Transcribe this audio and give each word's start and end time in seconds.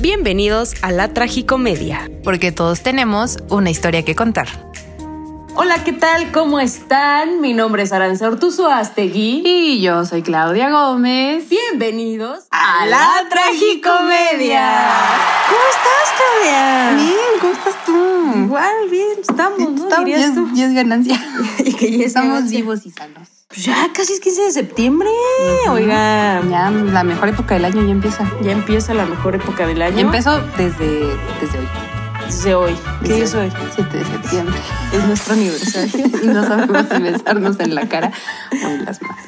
Bienvenidos 0.00 0.76
a 0.80 0.92
la 0.92 1.12
Tragicomedia. 1.12 2.10
Porque 2.24 2.52
todos 2.52 2.80
tenemos 2.80 3.36
una 3.50 3.68
historia 3.68 4.02
que 4.02 4.14
contar. 4.14 4.69
Hola, 5.62 5.84
¿qué 5.84 5.92
tal? 5.92 6.32
¿Cómo 6.32 6.58
están? 6.58 7.42
Mi 7.42 7.52
nombre 7.52 7.82
es 7.82 7.92
Aranza 7.92 8.26
Ortuzo 8.28 8.70
Astegui. 8.70 9.42
Y 9.44 9.82
yo 9.82 10.06
soy 10.06 10.22
Claudia 10.22 10.70
Gómez. 10.70 11.50
Bienvenidos 11.50 12.44
a, 12.50 12.86
la 12.86 13.06
Tragicomedia. 13.28 14.88
¿Cómo 15.50 15.60
estás, 15.70 16.14
Claudia? 16.16 16.92
Bien, 16.96 17.40
¿cómo 17.42 17.52
estás 17.52 17.84
tú? 17.84 18.38
Igual, 18.44 18.88
bien, 18.90 19.18
estamos, 19.20 19.58
¿no? 19.58 19.82
Estamos, 19.84 20.08
ya, 20.08 20.16
es- 20.16 20.54
ya 20.54 20.66
es 20.66 20.74
ganancia. 20.74 21.20
Y 21.58 21.74
que 21.74 21.90
ya 21.90 21.98
es 21.98 22.06
Estamos 22.06 22.30
ganancia. 22.36 22.58
vivos 22.60 22.86
y 22.86 22.90
sanos. 22.90 23.28
Pues 23.48 23.64
ya 23.64 23.90
casi 23.92 24.14
es 24.14 24.20
15 24.20 24.42
de 24.42 24.52
septiembre. 24.52 25.08
Oiga, 25.68 26.40
Ya 26.48 26.70
la 26.70 27.04
mejor 27.04 27.28
época 27.28 27.54
del 27.54 27.66
año 27.66 27.82
ya 27.84 27.90
empieza. 27.90 28.24
ya 28.42 28.52
empieza 28.52 28.94
la 28.94 29.04
mejor 29.04 29.34
época 29.34 29.66
del 29.66 29.82
año. 29.82 29.96
Ya 29.96 30.02
empezó 30.02 30.40
desde, 30.56 31.00
desde 31.38 31.58
hoy. 31.58 31.68
Desde 32.30 32.54
hoy. 32.54 32.76
¿Qué 33.04 33.22
es 33.24 33.34
hoy? 33.34 33.50
7 33.74 33.96
de 33.98 34.04
septiembre. 34.04 34.54
Es 34.92 35.04
nuestro 35.04 35.34
aniversario. 35.34 36.06
y 36.22 36.26
no 36.28 36.46
sabemos 36.46 36.86
si 36.88 37.02
besarnos 37.02 37.58
en 37.58 37.74
la 37.74 37.88
cara 37.88 38.12
o 38.52 38.68
en 38.68 38.84
las 38.84 39.02
manos. 39.02 39.18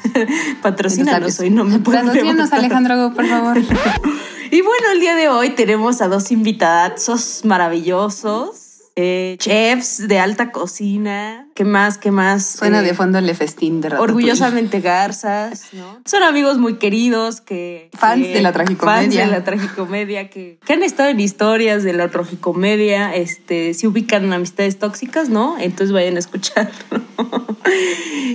Patrocínanos 0.61 1.37
hoy, 1.41 1.49
no 1.49 1.65
me 1.65 1.79
puedo 1.79 1.99
Patrocínanos. 1.99 2.53
Alejandro, 2.53 3.11
por 3.13 3.27
favor. 3.27 3.57
Y 4.51 4.61
bueno, 4.61 4.91
el 4.93 4.99
día 4.99 5.15
de 5.15 5.29
hoy 5.29 5.49
tenemos 5.49 5.99
a 6.01 6.07
dos 6.07 6.31
invitadazos 6.31 7.41
maravillosos. 7.43 8.83
eh, 8.95 9.35
chefs 9.39 10.07
de 10.07 10.19
alta 10.19 10.51
cocina. 10.51 11.42
¿Qué 11.55 11.65
más? 11.65 11.99
¿Qué 11.99 12.09
más? 12.09 12.43
Suena 12.47 12.79
Eh, 12.79 12.83
de 12.83 12.93
fondo 12.95 13.19
el 13.19 13.35
festín 13.35 13.79
de 13.79 13.89
Ratatouille. 13.89 14.11
Orgullosamente 14.15 14.81
garzas, 14.81 15.67
¿no? 15.73 15.99
Son 16.03 16.23
amigos 16.23 16.57
muy 16.57 16.75
queridos 16.77 17.41
que... 17.41 17.89
Fans 17.95 18.25
que- 18.25 18.33
de 18.33 18.41
la 18.41 18.51
tragicomedia. 18.51 19.01
Fans 19.01 19.15
de 19.15 19.27
la 19.27 19.43
tragicomedia, 19.43 20.29
que, 20.31 20.57
que 20.65 20.73
han 20.73 20.81
estado 20.81 21.09
en 21.09 21.19
historias 21.19 21.83
de 21.83 21.93
la 21.93 22.09
tragicomedia, 22.09 23.13
este, 23.15 23.75
si 23.75 23.85
ubican 23.85 24.33
amistades 24.33 24.79
tóxicas, 24.79 25.29
¿no? 25.29 25.57
Entonces 25.59 25.91
vayan 25.93 26.15
a 26.15 26.19
escucharlo. 26.19 26.73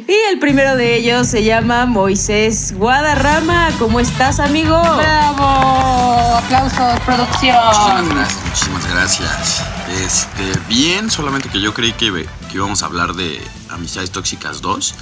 y 0.06 0.14
el 0.30 0.38
primero 0.38 0.76
de 0.76 0.94
ellos 0.96 1.26
se 1.26 1.42
llama 1.42 1.86
Moisés 1.86 2.72
Guadarrama. 2.76 3.70
¿Cómo 3.80 3.98
estás, 3.98 4.38
amigo? 4.38 4.80
¡Bravo! 4.80 6.36
¡Aplausos, 6.36 7.00
producción! 7.04 7.56
Muchísimas 7.66 8.08
gracias, 8.14 8.44
muchísimas 8.44 8.90
gracias. 8.94 9.64
Este, 10.04 10.60
bien, 10.68 11.10
solamente 11.10 11.48
que 11.48 11.60
yo 11.60 11.74
creí 11.74 11.92
que, 11.92 12.10
que 12.48 12.56
íbamos 12.56 12.82
a 12.82 12.86
hablar 12.86 13.14
de 13.14 13.40
Amistades 13.70 14.10
Tóxicas 14.10 14.60
2. 14.60 14.94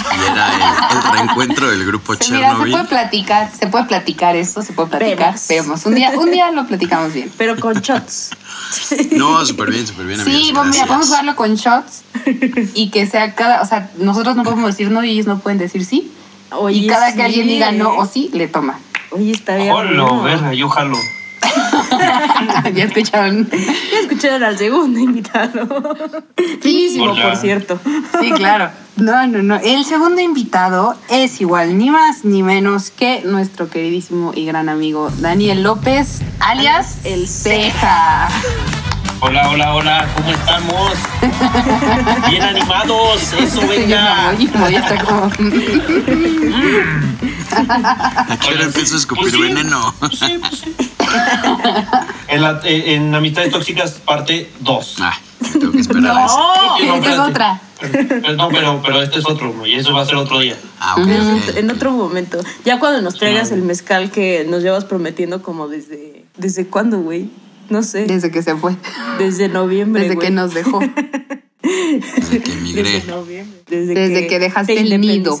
Y 0.00 0.32
era 0.32 0.54
el, 0.54 0.96
el 0.96 1.12
reencuentro 1.12 1.70
del 1.70 1.84
grupo 1.84 2.14
Sí, 2.14 2.32
Mira, 2.32 2.38
se 2.38 2.46
Chernobyl. 2.46 2.72
puede 2.72 2.84
platicar, 2.84 3.50
se 3.58 3.66
puede 3.66 3.84
platicar 3.84 4.34
esto, 4.36 4.62
se 4.62 4.72
puede 4.72 4.88
platicar. 4.88 5.34
Vemos. 5.34 5.48
Vemos. 5.48 5.86
Un 5.86 5.94
día, 5.94 6.12
un 6.18 6.30
día 6.30 6.50
lo 6.52 6.66
platicamos 6.66 7.12
bien. 7.12 7.30
Pero 7.36 7.56
con 7.56 7.74
shots. 7.80 8.30
No, 9.12 9.44
súper 9.44 9.70
bien, 9.70 9.84
súper 9.86 10.06
bien. 10.06 10.24
Sí, 10.24 10.30
amigos, 10.30 10.68
mira, 10.68 10.86
podemos 10.86 11.08
jugarlo 11.08 11.34
con 11.34 11.56
shots 11.56 12.02
y 12.74 12.90
que 12.90 13.04
sea 13.06 13.34
cada, 13.34 13.62
o 13.62 13.66
sea, 13.66 13.90
nosotros 13.98 14.36
no 14.36 14.44
podemos 14.44 14.70
decir 14.70 14.92
no 14.92 15.02
y 15.02 15.10
ellos 15.10 15.26
no 15.26 15.40
pueden 15.40 15.58
decir 15.58 15.84
sí. 15.84 16.12
Oye, 16.52 16.78
y 16.78 16.86
cada 16.86 17.10
sí, 17.10 17.16
que 17.16 17.22
alguien 17.24 17.48
diga 17.48 17.72
no 17.72 17.96
o 17.96 18.06
sí, 18.06 18.30
le 18.32 18.46
toma. 18.46 18.78
Oye, 19.10 19.32
está 19.32 19.56
bien. 19.56 19.74
Jalo, 19.74 20.22
verga, 20.22 20.54
yo 20.54 20.68
jalo. 20.68 20.96
ya 22.74 22.84
escucharon. 22.84 23.48
Ya 23.50 24.00
escucharon 24.00 24.42
al 24.44 24.58
segundo 24.58 24.98
invitado. 24.98 25.66
Finísimo, 26.60 27.14
por 27.14 27.36
cierto. 27.36 27.80
Sí, 28.20 28.30
claro. 28.32 28.70
No, 28.96 29.26
no, 29.26 29.42
no. 29.42 29.56
El 29.56 29.84
segundo 29.84 30.20
invitado 30.20 30.94
es 31.08 31.40
igual, 31.40 31.78
ni 31.78 31.90
más 31.90 32.24
ni 32.24 32.42
menos 32.42 32.90
que 32.90 33.22
nuestro 33.24 33.70
queridísimo 33.70 34.32
y 34.34 34.44
gran 34.44 34.68
amigo 34.68 35.10
Daniel 35.20 35.62
López, 35.62 36.20
alias 36.40 36.98
El 37.04 37.26
Ceja. 37.26 38.28
Hola, 39.22 39.50
hola, 39.50 39.74
hola, 39.74 40.08
¿cómo 40.16 40.30
estamos? 40.30 40.92
Bien 42.30 42.42
animados, 42.42 43.32
eso 43.34 43.66
venga. 43.68 44.30
Oye, 44.30 44.48
como 44.50 44.68
ya 44.68 44.78
está 44.80 45.04
como. 45.04 45.30
¿A 47.52 48.36
qué 48.38 48.48
hora 48.54 48.64
empiezo 48.64 48.94
a 48.94 48.98
escupir 48.98 49.22
Pues 49.22 49.34
sí. 49.34 49.40
veneno? 49.42 49.94
Pues 49.98 50.18
sí, 50.18 50.38
pues 50.40 50.58
sí. 50.60 50.89
En, 52.28 52.42
la, 52.42 52.60
eh, 52.64 52.94
en 52.94 53.12
Amistades 53.14 53.50
Tóxicas, 53.50 53.92
parte 54.04 54.48
2. 54.60 54.96
Ah, 55.00 55.18
tengo 55.52 55.72
que 55.72 55.80
esperar 55.80 56.16
a 56.16 56.24
ese. 56.26 56.36
¡No! 56.36 56.78
No, 56.86 56.94
Esta 56.94 57.12
es 57.12 57.18
otra. 57.18 57.60
No, 58.36 58.48
pero, 58.50 58.80
pero 58.84 59.02
este 59.02 59.18
es 59.18 59.26
otro, 59.26 59.66
y 59.66 59.74
eso 59.74 59.92
va 59.92 60.02
a 60.02 60.06
ser 60.06 60.14
otro 60.16 60.38
día. 60.38 60.56
Ah, 60.78 60.94
ok, 60.96 61.08
En, 61.08 61.20
otro- 61.32 61.56
en 61.56 61.70
otro 61.70 61.90
momento. 61.90 62.38
Ya 62.64 62.78
cuando 62.78 63.00
nos 63.02 63.16
traigas 63.16 63.50
el 63.50 63.62
mezcal 63.62 64.10
que 64.12 64.46
nos 64.48 64.62
llevas 64.62 64.84
prometiendo 64.84 65.42
como 65.42 65.66
desde... 65.66 66.24
¿Desde 66.36 66.66
cuándo, 66.66 67.00
güey? 67.00 67.30
No 67.68 67.82
sé. 67.82 68.04
Desde 68.04 68.30
que 68.30 68.42
se 68.42 68.54
fue. 68.54 68.76
Desde 69.18 69.48
noviembre, 69.48 70.02
Desde 70.02 70.16
que 70.18 70.30
nos 70.30 70.54
dejó. 70.54 70.78
Desde 71.62 72.42
que 72.42 72.52
emigré. 72.52 72.82
Desde 72.82 73.06
noviembre. 73.10 73.62
Desde, 73.66 73.94
Desde 73.94 74.26
que 74.28 74.38
dejaste 74.38 74.74
te 74.74 74.80
el 74.82 75.00
nido. 75.00 75.36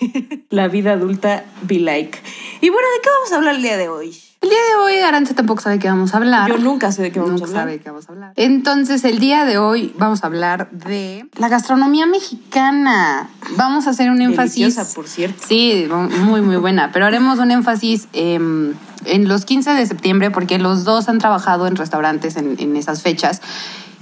La 0.50 0.68
vida 0.68 0.92
adulta 0.92 1.44
be 1.62 1.78
like. 1.78 2.18
Y 2.60 2.68
bueno, 2.68 2.88
¿de 2.96 3.00
qué 3.02 3.08
vamos 3.10 3.32
a 3.32 3.36
hablar 3.36 3.54
el 3.56 3.62
día 3.62 3.76
de 3.76 3.88
hoy? 3.88 4.16
El 4.42 4.48
día 4.48 4.58
de 4.58 4.82
hoy 4.84 4.98
Arancha 5.02 5.34
tampoco 5.34 5.62
sabe 5.62 5.78
qué 5.78 5.88
vamos 5.88 6.14
a 6.14 6.16
hablar. 6.16 6.48
Yo 6.50 6.58
nunca 6.58 6.90
sé 6.90 7.00
de 7.02 7.12
qué 7.12 7.20
vamos 7.20 7.40
Nunca 7.40 7.44
a 7.44 7.48
hablar. 7.48 7.62
sabe 7.62 7.78
qué 7.78 7.90
vamos 7.90 8.08
a 8.08 8.12
hablar. 8.12 8.32
Entonces, 8.34 9.04
el 9.04 9.20
día 9.20 9.44
de 9.44 9.58
hoy 9.58 9.94
vamos 9.98 10.24
a 10.24 10.26
hablar 10.26 10.68
de 10.72 11.26
la 11.36 11.48
gastronomía 11.48 12.06
mexicana. 12.06 13.30
Vamos 13.56 13.86
a 13.86 13.90
hacer 13.90 14.10
un 14.10 14.20
énfasis. 14.20 14.74
Deliciosa, 14.74 14.94
por 14.94 15.06
cierto. 15.06 15.40
Sí, 15.46 15.86
muy, 16.24 16.40
muy 16.40 16.56
buena. 16.56 16.90
Pero 16.92 17.06
haremos 17.06 17.38
un 17.38 17.52
énfasis 17.52 18.08
em, 18.14 18.74
en 19.04 19.28
los 19.28 19.44
15 19.44 19.74
de 19.74 19.86
septiembre, 19.86 20.32
porque 20.32 20.58
los 20.58 20.82
dos 20.82 21.08
han 21.08 21.18
trabajado 21.18 21.68
en 21.68 21.76
restaurantes 21.76 22.36
en, 22.36 22.56
en 22.58 22.74
esas 22.76 23.02
fechas. 23.02 23.40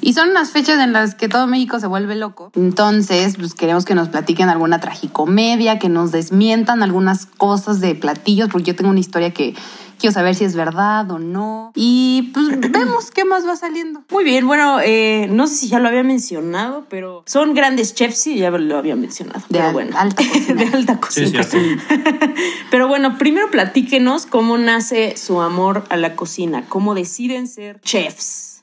Y 0.00 0.14
son 0.14 0.30
unas 0.30 0.50
fechas 0.50 0.78
en 0.80 0.94
las 0.94 1.14
que 1.14 1.28
todo 1.28 1.46
México 1.46 1.78
se 1.78 1.86
vuelve 1.86 2.16
loco. 2.16 2.50
Entonces, 2.56 3.36
pues 3.36 3.52
queremos 3.52 3.84
que 3.84 3.94
nos 3.94 4.08
platiquen 4.08 4.48
alguna 4.48 4.80
tragicomedia, 4.80 5.78
que 5.78 5.90
nos 5.90 6.10
desmientan 6.12 6.82
algunas 6.82 7.26
cosas 7.26 7.80
de 7.80 7.94
platillos, 7.94 8.48
porque 8.48 8.68
yo 8.68 8.76
tengo 8.76 8.88
una 8.90 9.00
historia 9.00 9.34
que 9.34 9.54
quiero 10.00 10.12
saber 10.12 10.34
si 10.34 10.44
es 10.44 10.56
verdad 10.56 11.09
o 11.11 11.19
no. 11.19 11.72
Y 11.75 12.31
pues 12.34 12.47
vemos 12.72 13.11
qué 13.11 13.25
más 13.25 13.47
va 13.47 13.55
saliendo. 13.56 14.03
Muy 14.11 14.25
bien, 14.25 14.47
bueno, 14.47 14.81
eh, 14.83 15.28
no 15.31 15.47
sé 15.47 15.55
si 15.55 15.69
ya 15.69 15.78
lo 15.78 15.88
había 15.88 16.03
mencionado, 16.03 16.87
pero 16.88 17.22
son 17.27 17.55
grandes 17.55 17.94
chefs, 17.94 18.19
sí, 18.19 18.37
ya 18.38 18.50
lo 18.50 18.78
había 18.78 18.97
mencionado. 18.97 19.41
De 19.41 19.47
pero 19.59 19.65
al- 19.66 19.72
bueno. 19.72 19.97
alta 19.99 20.25
cocina. 20.33 20.55
de 20.65 20.77
alta 20.77 20.94
Sí, 20.94 21.00
cocina. 21.22 21.43
cierto. 21.44 21.77
pero 22.71 22.88
bueno, 22.88 23.19
primero 23.19 23.50
platíquenos 23.50 24.27
cómo 24.27 24.59
nace 24.59 25.16
su 25.16 25.41
amor 25.41 25.84
a 25.91 25.97
la 25.97 26.17
cocina, 26.17 26.65
cómo 26.69 26.94
deciden 26.94 27.47
ser 27.47 27.81
chefs. 27.82 28.62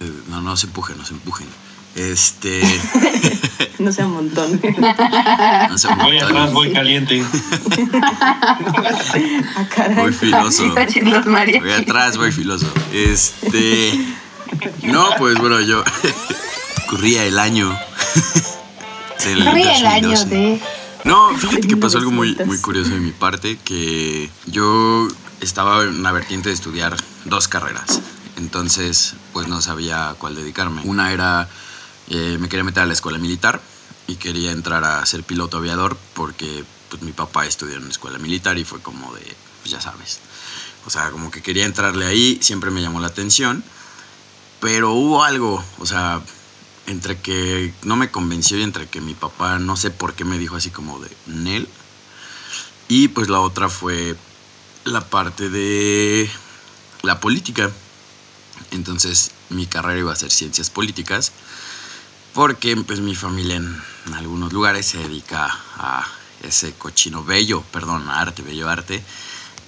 Eh, 0.00 0.10
No, 0.30 0.40
no 0.40 0.56
se 0.56 0.66
empujen, 0.66 0.96
no 0.98 1.04
se 1.04 1.14
empujen. 1.14 1.46
Este. 1.94 2.62
No 3.78 3.90
sea 3.90 4.06
un 4.06 4.12
montón. 4.12 4.60
No 5.70 5.78
se 5.78 5.88
Voy 5.94 6.18
atrás, 6.18 6.52
voy 6.52 6.72
caliente. 6.72 7.24
ah, 8.02 8.58
caray. 9.74 9.96
Voy 9.96 10.12
filoso. 10.12 10.72
Voy 10.72 11.72
atrás, 11.72 12.16
voy 12.16 12.30
filoso. 12.30 12.72
Este. 12.92 13.92
No, 14.82 15.08
pues 15.18 15.36
bueno, 15.38 15.60
yo. 15.60 15.82
Corría 16.88 17.24
el 17.24 17.38
año. 17.38 17.76
del 19.24 19.44
Corría 19.44 19.78
el 19.78 19.86
año 19.86 20.10
2012. 20.10 20.34
de... 20.34 20.60
No, 21.04 21.36
fíjate 21.36 21.66
que 21.66 21.76
pasó 21.76 21.98
algo 21.98 22.10
muy, 22.12 22.28
1900. 22.28 22.46
muy 22.46 22.58
curioso 22.62 22.90
de 22.90 23.00
mi 23.00 23.10
parte, 23.10 23.58
que 23.64 24.30
yo 24.46 25.08
estaba 25.40 25.82
en 25.82 25.98
una 25.98 26.12
vertiente 26.12 26.50
de 26.50 26.54
estudiar 26.54 26.96
dos 27.24 27.48
carreras. 27.48 28.00
Entonces, 28.36 29.14
pues 29.32 29.48
no 29.48 29.60
sabía 29.60 30.10
a 30.10 30.14
cuál 30.14 30.34
dedicarme. 30.34 30.82
Una 30.84 31.12
era, 31.12 31.48
eh, 32.14 32.36
me 32.38 32.50
quería 32.50 32.62
meter 32.62 32.82
a 32.82 32.86
la 32.86 32.92
escuela 32.92 33.16
militar 33.16 33.62
y 34.06 34.16
quería 34.16 34.52
entrar 34.52 34.84
a 34.84 35.04
ser 35.06 35.24
piloto 35.24 35.56
aviador 35.56 35.96
porque 36.12 36.62
pues, 36.90 37.00
mi 37.00 37.12
papá 37.12 37.46
estudió 37.46 37.76
en 37.76 37.84
una 37.84 37.90
escuela 37.90 38.18
militar 38.18 38.58
y 38.58 38.64
fue 38.64 38.82
como 38.82 39.14
de, 39.14 39.34
pues 39.62 39.70
ya 39.70 39.80
sabes. 39.80 40.20
O 40.84 40.90
sea, 40.90 41.10
como 41.10 41.30
que 41.30 41.40
quería 41.40 41.64
entrarle 41.64 42.04
ahí, 42.04 42.38
siempre 42.42 42.70
me 42.70 42.82
llamó 42.82 43.00
la 43.00 43.06
atención. 43.06 43.64
Pero 44.60 44.92
hubo 44.92 45.24
algo, 45.24 45.64
o 45.78 45.86
sea, 45.86 46.20
entre 46.86 47.18
que 47.18 47.72
no 47.82 47.96
me 47.96 48.10
convenció 48.10 48.58
y 48.58 48.62
entre 48.62 48.88
que 48.88 49.00
mi 49.00 49.14
papá 49.14 49.58
no 49.58 49.78
sé 49.78 49.90
por 49.90 50.12
qué 50.12 50.26
me 50.26 50.38
dijo 50.38 50.56
así 50.56 50.68
como 50.68 50.98
de 51.00 51.10
Nel. 51.26 51.66
Y 52.88 53.08
pues 53.08 53.30
la 53.30 53.40
otra 53.40 53.70
fue 53.70 54.16
la 54.84 55.00
parte 55.00 55.48
de 55.48 56.30
la 57.00 57.20
política. 57.20 57.70
Entonces 58.70 59.30
mi 59.48 59.66
carrera 59.66 59.98
iba 59.98 60.12
a 60.12 60.16
ser 60.16 60.30
ciencias 60.30 60.68
políticas 60.68 61.32
porque 62.34 62.76
pues 62.76 63.00
mi 63.00 63.14
familia 63.14 63.56
en 63.56 64.14
algunos 64.14 64.52
lugares 64.52 64.86
se 64.86 64.98
dedica 64.98 65.54
a 65.76 66.06
ese 66.42 66.72
cochino 66.72 67.24
bello, 67.24 67.62
perdón, 67.72 68.08
a 68.08 68.20
arte, 68.20 68.42
bello 68.42 68.68
arte. 68.68 69.02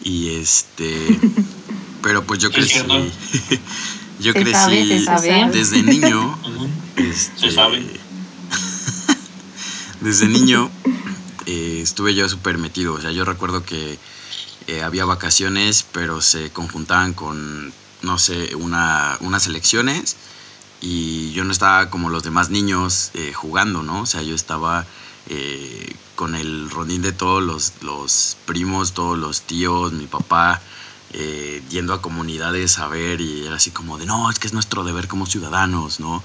Y 0.02 0.36
este, 0.36 1.18
pero 2.02 2.24
pues 2.24 2.40
yo 2.40 2.50
crecí, 2.50 2.78
yo 4.20 4.32
Se 4.32 4.40
crecí 4.40 4.52
sabe, 4.52 4.86
se 4.86 5.04
sabe. 5.04 5.50
desde 5.52 5.82
niño. 5.82 6.38
Este, 6.96 7.48
Se 7.48 7.50
sabe. 7.50 7.84
desde 10.00 10.26
niño 10.26 10.70
eh, 11.46 11.80
estuve 11.82 12.14
yo 12.14 12.28
súper 12.28 12.58
metido. 12.58 12.94
O 12.94 13.00
sea, 13.00 13.12
yo 13.12 13.24
recuerdo 13.24 13.64
que 13.64 13.98
eh, 14.66 14.82
había 14.82 15.04
vacaciones, 15.04 15.84
pero 15.92 16.20
se 16.22 16.50
conjuntaban 16.50 17.12
con, 17.12 17.72
no 18.02 18.18
sé, 18.18 18.54
una, 18.54 19.16
unas 19.20 19.46
elecciones 19.46 20.16
y 20.84 21.32
yo 21.32 21.44
no 21.44 21.52
estaba 21.52 21.88
como 21.88 22.10
los 22.10 22.24
demás 22.24 22.50
niños 22.50 23.10
eh, 23.14 23.32
jugando, 23.32 23.82
¿no? 23.82 24.02
O 24.02 24.06
sea, 24.06 24.20
yo 24.20 24.34
estaba 24.34 24.84
eh, 25.30 25.96
con 26.14 26.34
el 26.34 26.68
rondín 26.68 27.00
de 27.00 27.12
todos 27.12 27.42
los, 27.42 27.72
los, 27.80 28.36
primos, 28.44 28.92
todos 28.92 29.16
los 29.16 29.40
tíos, 29.40 29.92
mi 29.92 30.06
papá, 30.06 30.60
eh, 31.14 31.62
yendo 31.70 31.94
a 31.94 32.02
comunidades 32.02 32.78
a 32.78 32.88
ver 32.88 33.22
y 33.22 33.46
era 33.46 33.56
así 33.56 33.70
como 33.70 33.96
de, 33.96 34.04
no, 34.04 34.30
es 34.30 34.38
que 34.38 34.46
es 34.46 34.52
nuestro 34.52 34.84
deber 34.84 35.08
como 35.08 35.24
ciudadanos, 35.24 36.00
¿no? 36.00 36.22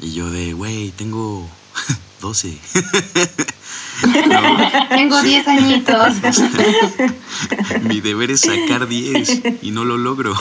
Y 0.00 0.14
yo 0.14 0.30
de, 0.30 0.54
güey, 0.54 0.90
tengo 0.92 1.46
12. 2.20 2.58
Tengo 4.90 5.22
10 5.22 5.48
añitos. 5.48 6.14
Mi 7.82 8.00
deber 8.00 8.30
es 8.30 8.42
sacar 8.42 8.88
10 8.88 9.42
y 9.62 9.70
no 9.70 9.84
lo 9.84 9.96
logro. 9.96 10.34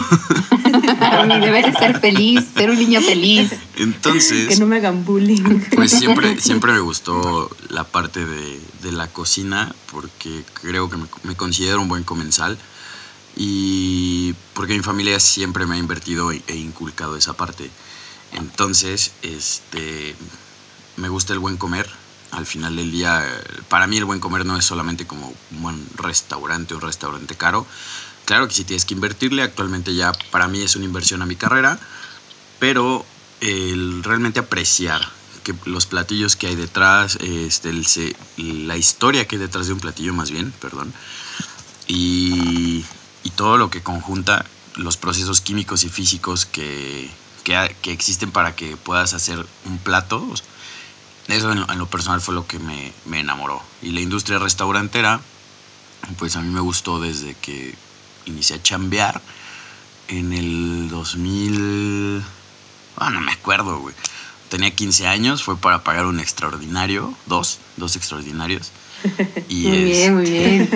Mi 1.27 1.39
deber 1.39 1.65
es 1.65 1.77
ser 1.77 1.99
feliz, 1.99 2.45
ser 2.55 2.69
un 2.69 2.77
niño 2.77 3.01
feliz. 3.01 3.51
Entonces, 3.77 4.47
Que 4.47 4.57
no 4.57 4.67
me 4.67 4.77
hagan 4.77 5.05
bullying. 5.05 5.61
pues 5.75 5.91
siempre, 5.91 6.39
siempre 6.39 6.73
me 6.73 6.79
gustó 6.79 7.49
la 7.69 7.83
parte 7.83 8.25
de, 8.25 8.59
de 8.83 8.91
la 8.91 9.07
cocina 9.07 9.73
porque 9.91 10.43
creo 10.61 10.89
que 10.89 10.97
me, 10.97 11.05
me 11.23 11.35
considero 11.35 11.81
un 11.81 11.87
buen 11.87 12.03
comensal 12.03 12.57
y 13.35 14.33
porque 14.53 14.73
mi 14.73 14.81
familia 14.81 15.19
siempre 15.19 15.65
me 15.65 15.75
ha 15.75 15.77
invertido 15.77 16.31
e 16.31 16.41
e 16.47 16.55
inculcado 16.55 17.15
esa 17.17 17.33
parte. 17.33 17.69
Entonces, 18.33 19.11
este, 19.21 20.15
me 20.97 21.09
gusta 21.09 21.33
el 21.33 21.39
buen 21.39 21.57
comer. 21.57 21.89
Al 22.31 22.45
final 22.45 22.75
del 22.75 22.91
día, 22.91 23.23
para 23.69 23.87
mí 23.87 23.97
el 23.97 24.05
buen 24.05 24.19
comer 24.19 24.45
no 24.45 24.57
es 24.57 24.65
solamente 24.65 25.07
como 25.07 25.33
un 25.51 25.61
buen 25.61 25.87
restaurante, 25.95 26.75
un 26.75 26.81
restaurante 26.81 27.35
caro. 27.35 27.65
Claro 28.25 28.47
que 28.49 28.53
si 28.53 28.65
tienes 28.65 28.83
que 28.83 28.93
invertirle, 28.93 29.41
actualmente 29.41 29.95
ya 29.95 30.11
para 30.31 30.49
mí 30.49 30.61
es 30.61 30.75
una 30.75 30.83
inversión 30.83 31.21
a 31.21 31.25
mi 31.25 31.37
carrera, 31.37 31.79
pero 32.59 33.05
el 33.39 34.03
realmente 34.03 34.41
apreciar 34.41 35.01
que 35.43 35.55
los 35.63 35.85
platillos 35.85 36.35
que 36.35 36.47
hay 36.47 36.55
detrás, 36.57 37.17
este, 37.21 37.69
el 37.69 38.67
la 38.67 38.75
historia 38.75 39.25
que 39.25 39.37
hay 39.37 39.41
detrás 39.41 39.67
de 39.67 39.73
un 39.73 39.79
platillo 39.79 40.13
más 40.13 40.29
bien, 40.29 40.51
perdón, 40.59 40.93
y, 41.87 42.83
y 43.23 43.29
todo 43.29 43.57
lo 43.57 43.69
que 43.69 43.81
conjunta 43.81 44.45
los 44.75 44.97
procesos 44.97 45.39
químicos 45.39 45.85
y 45.85 45.89
físicos 45.89 46.45
que, 46.45 47.09
que, 47.45 47.75
que 47.81 47.93
existen 47.93 48.31
para 48.31 48.55
que 48.57 48.75
puedas 48.75 49.13
hacer 49.13 49.45
un 49.65 49.77
plato. 49.77 50.27
Eso 51.27 51.51
en, 51.51 51.61
lo- 51.61 51.71
en 51.71 51.77
lo 51.77 51.87
personal 51.87 52.21
fue 52.21 52.33
lo 52.35 52.47
que 52.47 52.59
me, 52.59 52.93
me 53.05 53.19
enamoró. 53.19 53.61
Y 53.81 53.91
la 53.91 54.01
industria 54.01 54.39
restaurantera, 54.39 55.19
pues 56.17 56.35
a 56.35 56.41
mí 56.41 56.49
me 56.53 56.61
gustó 56.61 56.99
desde 56.99 57.33
que 57.35 57.75
inicié 58.25 58.57
a 58.57 58.63
chambear 58.63 59.21
en 60.07 60.33
el 60.33 60.87
2000... 60.89 62.23
Ah, 62.97 63.09
no 63.09 63.21
me 63.21 63.31
acuerdo, 63.33 63.79
güey. 63.79 63.93
Tenía 64.49 64.71
15 64.71 65.07
años, 65.07 65.43
fue 65.43 65.57
para 65.57 65.83
pagar 65.83 66.05
un 66.05 66.19
extraordinario, 66.21 67.13
dos, 67.25 67.59
dos 67.75 67.95
extraordinarios. 67.95 68.71
Y 69.49 69.67
Muy 69.67 69.83
bien, 69.83 70.15
muy 70.15 70.23
este, 70.23 70.49
bien. 70.49 70.69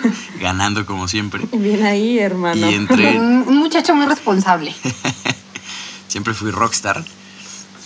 ganando 0.40 0.84
como 0.86 1.06
siempre. 1.06 1.44
Bien 1.52 1.84
ahí, 1.84 2.18
hermano. 2.18 2.68
Y 2.70 2.74
entré, 2.74 3.16
Un, 3.18 3.44
un 3.46 3.56
muchacho 3.58 3.94
muy 3.94 4.06
responsable. 4.06 4.74
siempre 6.08 6.34
fui 6.34 6.50
rockstar, 6.50 7.04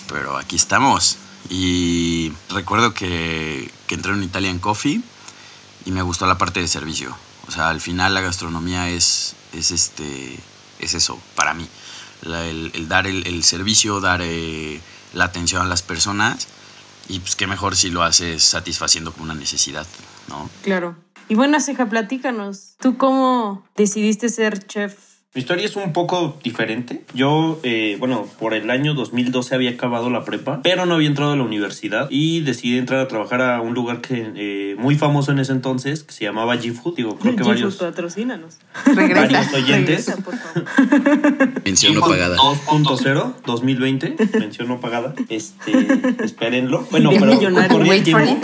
pero 0.09 0.37
aquí 0.39 0.57
estamos. 0.57 1.19
Y 1.49 2.33
recuerdo 2.51 2.95
que, 2.95 3.71
que 3.87 3.95
entré 3.95 4.13
en 4.13 4.19
un 4.19 4.25
Italian 4.25 4.59
Coffee 4.59 5.03
y 5.85 5.91
me 5.91 6.03
gustó 6.03 6.27
la 6.27 6.39
parte 6.39 6.61
de 6.61 6.69
servicio. 6.69 7.15
O 7.49 7.51
sea, 7.51 7.69
al 7.69 7.81
final 7.81 8.15
la 8.15 8.21
gastronomía 8.21 8.89
es, 8.89 9.35
es, 9.53 9.71
este, 9.71 10.39
es 10.79 10.95
eso 10.95 11.21
para 11.35 11.55
mí. 11.55 11.69
El, 12.25 12.89
dar 12.89 13.07
el, 13.07 13.43
servicio, 13.43 14.01
dar 14.01 14.21
eh, 14.23 14.81
la 15.13 15.25
atención 15.25 15.63
a 15.63 15.65
las 15.65 15.83
personas 15.83 16.47
y 17.09 17.19
pues 17.19 17.35
qué 17.35 17.49
mejor 17.49 17.75
si 17.75 17.91
lo 17.91 18.05
haces 18.05 18.45
satisfaciendo 18.45 19.13
con 19.13 19.25
una 19.25 19.35
necesidad, 19.35 19.87
¿no? 20.29 20.49
Claro. 20.63 20.97
Y 21.29 21.35
bueno, 21.35 21.59
Ceja, 21.61 21.87
platícanos. 21.87 22.75
¿Tú 22.79 22.97
cómo 22.97 23.67
decidiste 23.77 24.29
ser 24.29 24.65
chef? 24.67 25.12
Mi 25.35 25.41
historia 25.41 25.65
es 25.65 25.77
un 25.77 25.95
poco 25.95 26.39
diferente. 26.45 27.05
Yo, 27.15 27.59
eh, 27.63 27.97
bueno, 27.99 28.29
por 28.39 28.53
el 28.53 28.69
año 28.69 28.93
2012 28.93 29.55
había 29.55 29.71
acabado 29.71 30.11
la 30.11 30.25
prepa, 30.27 30.61
pero 30.63 30.85
no 30.85 30.97
había 30.97 31.09
entrado 31.09 31.33
a 31.33 31.37
la 31.37 31.43
universidad 31.43 32.07
y 32.11 32.43
decidí 32.43 32.77
entrar 32.77 33.01
a 33.01 33.09
trabajar 33.09 33.41
a 33.41 33.63
un 33.63 33.73
lugar 33.73 34.03
que 34.03 34.31
eh, 34.37 34.77
muy 34.77 34.97
famoso 34.97 35.33
en 35.33 35.39
ese 35.39 35.53
entonces, 35.53 36.05
que 36.05 36.13
se 36.13 36.25
llamaba 36.25 36.57
G-Food. 36.57 36.97
Digo, 36.97 37.17
creo 37.17 37.35
que 37.35 37.45
varios, 37.45 37.77
patrocínanos. 37.77 38.59
Regresa. 38.85 39.21
varios 39.23 39.55
oyentes. 39.55 40.07
Regresa, 40.07 40.17
por 40.19 40.37
favor. 40.37 41.63
Mención 41.65 41.95
no 41.95 42.03
pagada. 42.03 42.37
2.0 42.37 43.35
2020, 43.47 44.17
mención 44.39 44.69
no 44.69 44.81
pagada. 44.81 45.15
Este, 45.31 45.73
espérenlo. 46.23 46.87
Bueno, 46.91 47.09
pero 47.09 47.69
corría 47.71 47.95
el 47.95 48.03
tiempo. 48.03 48.39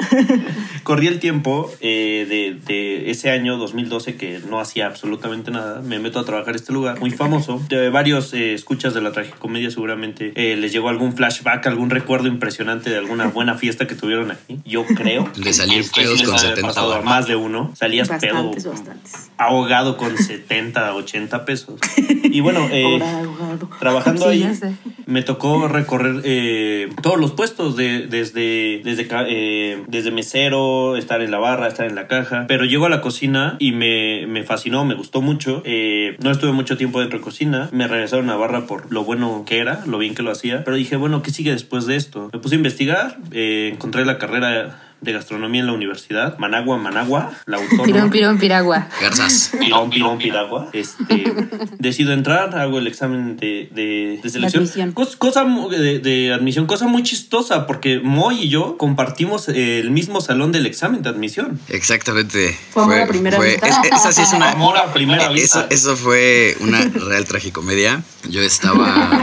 It. 0.00 0.42
Corría 0.82 1.10
el 1.10 1.18
tiempo 1.18 1.72
eh, 1.80 2.26
de, 2.28 2.54
de 2.66 3.10
ese 3.10 3.30
año 3.30 3.56
2012 3.56 4.16
que 4.16 4.40
no 4.48 4.60
hacía 4.60 4.86
absolutamente 4.86 5.50
nada. 5.50 5.80
Me 5.82 5.98
meto 5.98 6.18
a 6.18 6.24
trabajar 6.24 6.54
a 6.54 6.56
este 6.56 6.72
lugar 6.72 7.00
muy 7.00 7.10
famoso. 7.10 7.60
De 7.68 7.90
varios 7.90 8.32
eh, 8.34 8.54
escuchas 8.54 8.94
de 8.94 9.00
la 9.00 9.12
tragicomedia 9.12 9.70
seguramente 9.70 10.32
eh, 10.34 10.56
les 10.56 10.72
llegó 10.72 10.88
algún 10.88 11.14
flashback, 11.14 11.66
algún 11.66 11.90
recuerdo 11.90 12.28
impresionante 12.28 12.90
de 12.90 12.96
alguna 12.98 13.26
buena 13.28 13.54
fiesta 13.56 13.86
que 13.86 13.94
tuvieron 13.94 14.30
aquí. 14.30 14.58
Yo 14.64 14.84
creo. 14.84 15.30
De 15.36 15.52
salir 15.52 15.84
pedos 15.94 16.22
con 16.22 16.34
ha 16.34 16.38
de 16.40 16.46
haber 16.46 16.56
70 16.56 16.68
pasado 16.68 16.86
a 16.86 16.96
varos. 16.96 17.04
más 17.04 17.26
de 17.26 17.36
uno. 17.36 17.72
Salías 17.74 18.08
Bastantes, 18.08 18.62
pedo 18.64 18.72
bastantes. 18.72 19.30
ahogado 19.38 19.96
con 19.96 20.16
70, 20.16 20.94
80 20.94 21.44
pesos. 21.44 21.80
Y 22.24 22.40
bueno, 22.40 22.68
eh, 22.72 22.84
Ahora, 22.84 23.18
ahogado. 23.18 23.70
trabajando 23.78 24.30
Sí, 24.30 24.42
ahí 24.42 24.76
me 25.06 25.22
tocó 25.22 25.68
recorrer 25.68 26.22
eh, 26.24 26.88
todos 27.02 27.18
los 27.18 27.32
puestos 27.32 27.76
de, 27.76 28.06
desde 28.06 28.80
desde 28.84 29.08
eh, 29.28 29.82
desde 29.86 30.10
mesero 30.10 30.96
estar 30.96 31.20
en 31.20 31.30
la 31.30 31.38
barra 31.38 31.68
estar 31.68 31.86
en 31.86 31.94
la 31.94 32.06
caja. 32.06 32.46
Pero 32.48 32.64
llego 32.64 32.86
a 32.86 32.90
la 32.90 33.00
cocina 33.00 33.56
y 33.58 33.72
me, 33.72 34.26
me 34.26 34.44
fascinó 34.44 34.84
me 34.84 34.94
gustó 34.94 35.22
mucho. 35.22 35.62
Eh, 35.64 36.16
no 36.22 36.30
estuve 36.30 36.52
mucho 36.52 36.76
tiempo 36.76 37.00
dentro 37.00 37.18
de 37.18 37.24
cocina. 37.24 37.68
Me 37.72 37.88
regresaron 37.88 38.30
a 38.30 38.36
barra 38.36 38.66
por 38.66 38.92
lo 38.92 39.04
bueno 39.04 39.44
que 39.46 39.58
era 39.58 39.84
lo 39.86 39.98
bien 39.98 40.14
que 40.14 40.22
lo 40.22 40.30
hacía. 40.30 40.64
Pero 40.64 40.76
dije 40.76 40.96
bueno 40.96 41.22
qué 41.22 41.30
sigue 41.30 41.52
después 41.52 41.86
de 41.86 41.96
esto 41.96 42.30
me 42.32 42.38
puse 42.38 42.54
a 42.54 42.58
investigar 42.58 43.16
eh, 43.32 43.70
encontré 43.72 44.04
la 44.04 44.18
carrera 44.18 44.85
de 45.00 45.12
gastronomía 45.12 45.60
en 45.60 45.66
la 45.66 45.72
universidad 45.74 46.38
Managua 46.38 46.78
Managua 46.78 47.30
la 47.46 47.58
autónoma 47.58 47.84
Pirón, 47.84 48.10
pirón, 48.10 48.38
piragua. 48.38 48.88
Garzas. 49.00 49.52
Pirón, 49.58 49.90
pirón, 49.90 50.18
piragua. 50.18 50.70
Este, 50.72 51.24
decido 51.78 52.12
entrar, 52.12 52.56
hago 52.58 52.78
el 52.78 52.86
examen 52.86 53.36
de, 53.36 53.68
de, 53.72 54.18
de 54.22 54.30
selección. 54.30 54.62
admisión. 54.64 54.94
Cos- 54.94 55.16
cosa 55.16 55.44
de, 55.44 55.98
de 55.98 56.32
admisión, 56.32 56.66
cosa 56.66 56.86
muy 56.88 57.02
chistosa, 57.02 57.66
porque 57.66 58.00
Moy 58.00 58.44
y 58.44 58.48
yo 58.48 58.78
compartimos 58.78 59.48
el 59.48 59.90
mismo 59.90 60.20
salón 60.20 60.50
del 60.50 60.66
examen 60.66 61.02
de 61.02 61.10
admisión. 61.10 61.60
Exactamente. 61.68 62.58
Fue 62.70 62.82
amor 62.84 62.98
a 63.00 63.06
primera 63.06 63.38
vista. 63.38 63.66
es- 63.68 63.76
esa 63.92 64.12
sí 64.12 64.22
es 64.22 64.32
una. 64.32 64.52
Amor 64.52 64.76
a 64.78 64.92
primera 64.92 65.24
Eso, 65.24 65.32
vista. 65.34 65.66
eso 65.70 65.96
fue 65.96 66.56
una 66.60 66.80
real 66.80 67.24
tragicomedia. 67.26 68.02
Yo 68.28 68.40
estaba. 68.42 69.22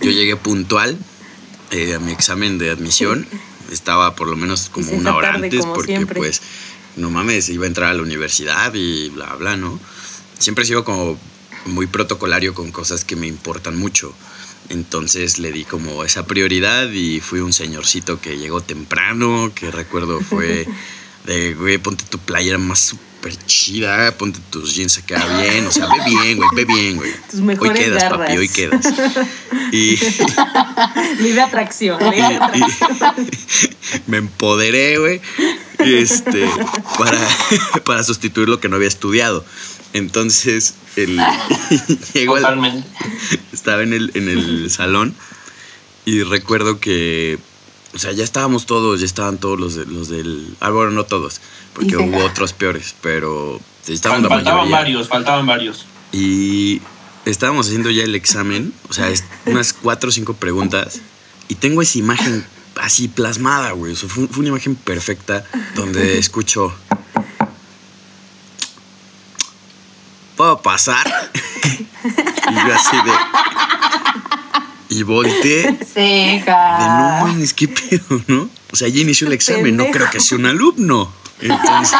Yo 0.00 0.10
llegué 0.10 0.36
puntual 0.36 0.96
eh, 1.72 1.94
a 1.94 1.98
mi 1.98 2.12
examen 2.12 2.58
de 2.58 2.70
admisión. 2.70 3.26
Estaba 3.70 4.14
por 4.14 4.28
lo 4.28 4.36
menos 4.36 4.68
como 4.70 4.90
una 4.92 5.14
hora 5.14 5.32
tarde, 5.32 5.46
antes, 5.46 5.66
porque 5.66 5.96
siempre. 5.96 6.18
pues, 6.18 6.42
no 6.96 7.10
mames, 7.10 7.48
iba 7.48 7.64
a 7.64 7.68
entrar 7.68 7.90
a 7.90 7.94
la 7.94 8.02
universidad 8.02 8.72
y 8.74 9.10
bla, 9.10 9.34
bla, 9.34 9.56
¿no? 9.56 9.78
Siempre 10.38 10.64
he 10.64 10.66
sido 10.66 10.84
como 10.84 11.18
muy 11.66 11.86
protocolario 11.86 12.54
con 12.54 12.70
cosas 12.70 13.04
que 13.04 13.16
me 13.16 13.26
importan 13.26 13.76
mucho. 13.76 14.14
Entonces 14.68 15.38
le 15.38 15.52
di 15.52 15.64
como 15.64 16.04
esa 16.04 16.26
prioridad 16.26 16.90
y 16.90 17.20
fui 17.20 17.40
un 17.40 17.52
señorcito 17.52 18.20
que 18.20 18.38
llegó 18.38 18.60
temprano, 18.60 19.52
que 19.54 19.70
recuerdo 19.70 20.20
fue 20.20 20.66
de, 21.26 21.54
güey, 21.54 21.78
ponte 21.78 22.04
tu 22.04 22.18
playera 22.18 22.58
más 22.58 22.94
súper 23.30 23.46
chida, 23.46 24.12
ponte 24.16 24.38
tus 24.50 24.74
jeans 24.74 24.98
acá 24.98 25.24
bien, 25.40 25.66
o 25.66 25.70
sea, 25.72 25.86
ve 25.86 25.98
bien, 26.06 26.36
güey, 26.36 26.48
ve 26.54 26.64
bien, 26.64 26.96
güey. 26.96 27.12
Tus 27.30 27.40
mejores 27.40 27.72
Hoy 27.78 27.84
quedas, 27.84 28.02
garras. 28.02 28.18
papi, 28.28 28.38
hoy 28.38 28.48
quedas. 28.48 28.86
Y, 29.72 29.96
Ley 31.22 31.32
de 31.32 31.40
atracción. 31.40 31.98
ley 32.10 32.20
de 32.20 32.58
y 32.58 34.00
me 34.10 34.18
empoderé, 34.18 34.98
güey, 34.98 35.20
este, 35.78 36.48
para, 36.98 37.28
para 37.84 38.02
sustituir 38.04 38.48
lo 38.48 38.60
que 38.60 38.68
no 38.68 38.76
había 38.76 38.88
estudiado. 38.88 39.44
Entonces, 39.92 40.74
el, 40.96 41.18
llegó 42.12 42.36
Totalmente. 42.36 42.86
estaba 43.52 43.82
en 43.82 43.92
el, 43.92 44.10
en 44.14 44.28
el 44.28 44.70
salón 44.70 45.14
y 46.04 46.22
recuerdo 46.22 46.80
que, 46.80 47.38
o 47.94 47.98
sea, 47.98 48.12
ya 48.12 48.24
estábamos 48.24 48.66
todos, 48.66 49.00
ya 49.00 49.06
estaban 49.06 49.38
todos 49.38 49.58
los, 49.58 49.74
de- 49.74 49.86
los 49.86 50.08
del... 50.08 50.54
Ah, 50.60 50.70
bueno, 50.70 50.90
no 50.90 51.04
todos, 51.04 51.40
porque 51.76 51.96
hubo 51.96 52.24
otros 52.24 52.52
peores, 52.52 52.94
pero 53.02 53.60
estaban 53.86 54.22
la 54.22 54.28
faltaban 54.28 54.60
mayoría. 54.60 54.76
varios, 54.76 55.08
faltaban 55.08 55.46
varios. 55.46 55.86
Y 56.12 56.80
estábamos 57.26 57.66
haciendo 57.66 57.90
ya 57.90 58.02
el 58.02 58.14
examen, 58.14 58.72
o 58.88 58.92
sea, 58.92 59.10
es 59.10 59.22
unas 59.44 59.72
cuatro 59.72 60.08
o 60.08 60.12
cinco 60.12 60.34
preguntas, 60.34 61.00
y 61.48 61.56
tengo 61.56 61.82
esa 61.82 61.98
imagen 61.98 62.44
así 62.80 63.08
plasmada, 63.08 63.72
güey. 63.72 63.92
O 63.92 63.96
sea, 63.96 64.08
fue, 64.08 64.26
fue 64.26 64.40
una 64.40 64.48
imagen 64.48 64.74
perfecta 64.74 65.44
donde 65.74 66.18
escucho. 66.18 66.74
¿puedo 70.36 70.60
pasar? 70.62 71.06
y 71.64 72.54
yo 72.54 72.74
así 72.74 72.96
de... 72.96 73.12
Y 74.88 75.02
volteé 75.02 75.72
de 75.72 75.84
Ceja. 75.84 76.78
no 76.78 77.26
mames, 77.26 77.52
qué 77.52 77.66
pedo, 77.68 78.22
¿no? 78.28 78.48
O 78.70 78.76
sea, 78.76 78.88
ya 78.88 79.00
inició 79.00 79.26
el 79.26 79.32
examen, 79.32 79.76
no 79.76 79.86
creo 79.90 80.08
que 80.10 80.20
sea 80.20 80.38
un 80.38 80.46
alumno. 80.46 81.12
Entonces, 81.40 81.98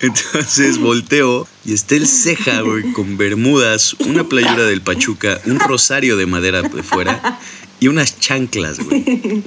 entonces 0.00 0.78
volteo 0.78 1.48
y 1.64 1.72
está 1.74 1.94
el 1.94 2.06
ceja, 2.06 2.60
güey, 2.60 2.92
con 2.92 3.16
bermudas, 3.16 3.94
una 4.00 4.24
playera 4.24 4.64
del 4.64 4.82
Pachuca, 4.82 5.40
un 5.46 5.58
rosario 5.58 6.16
de 6.16 6.26
madera 6.26 6.62
de 6.62 6.82
fuera 6.82 7.38
y 7.80 7.88
unas 7.88 8.18
chanclas, 8.18 8.78
güey. 8.80 9.42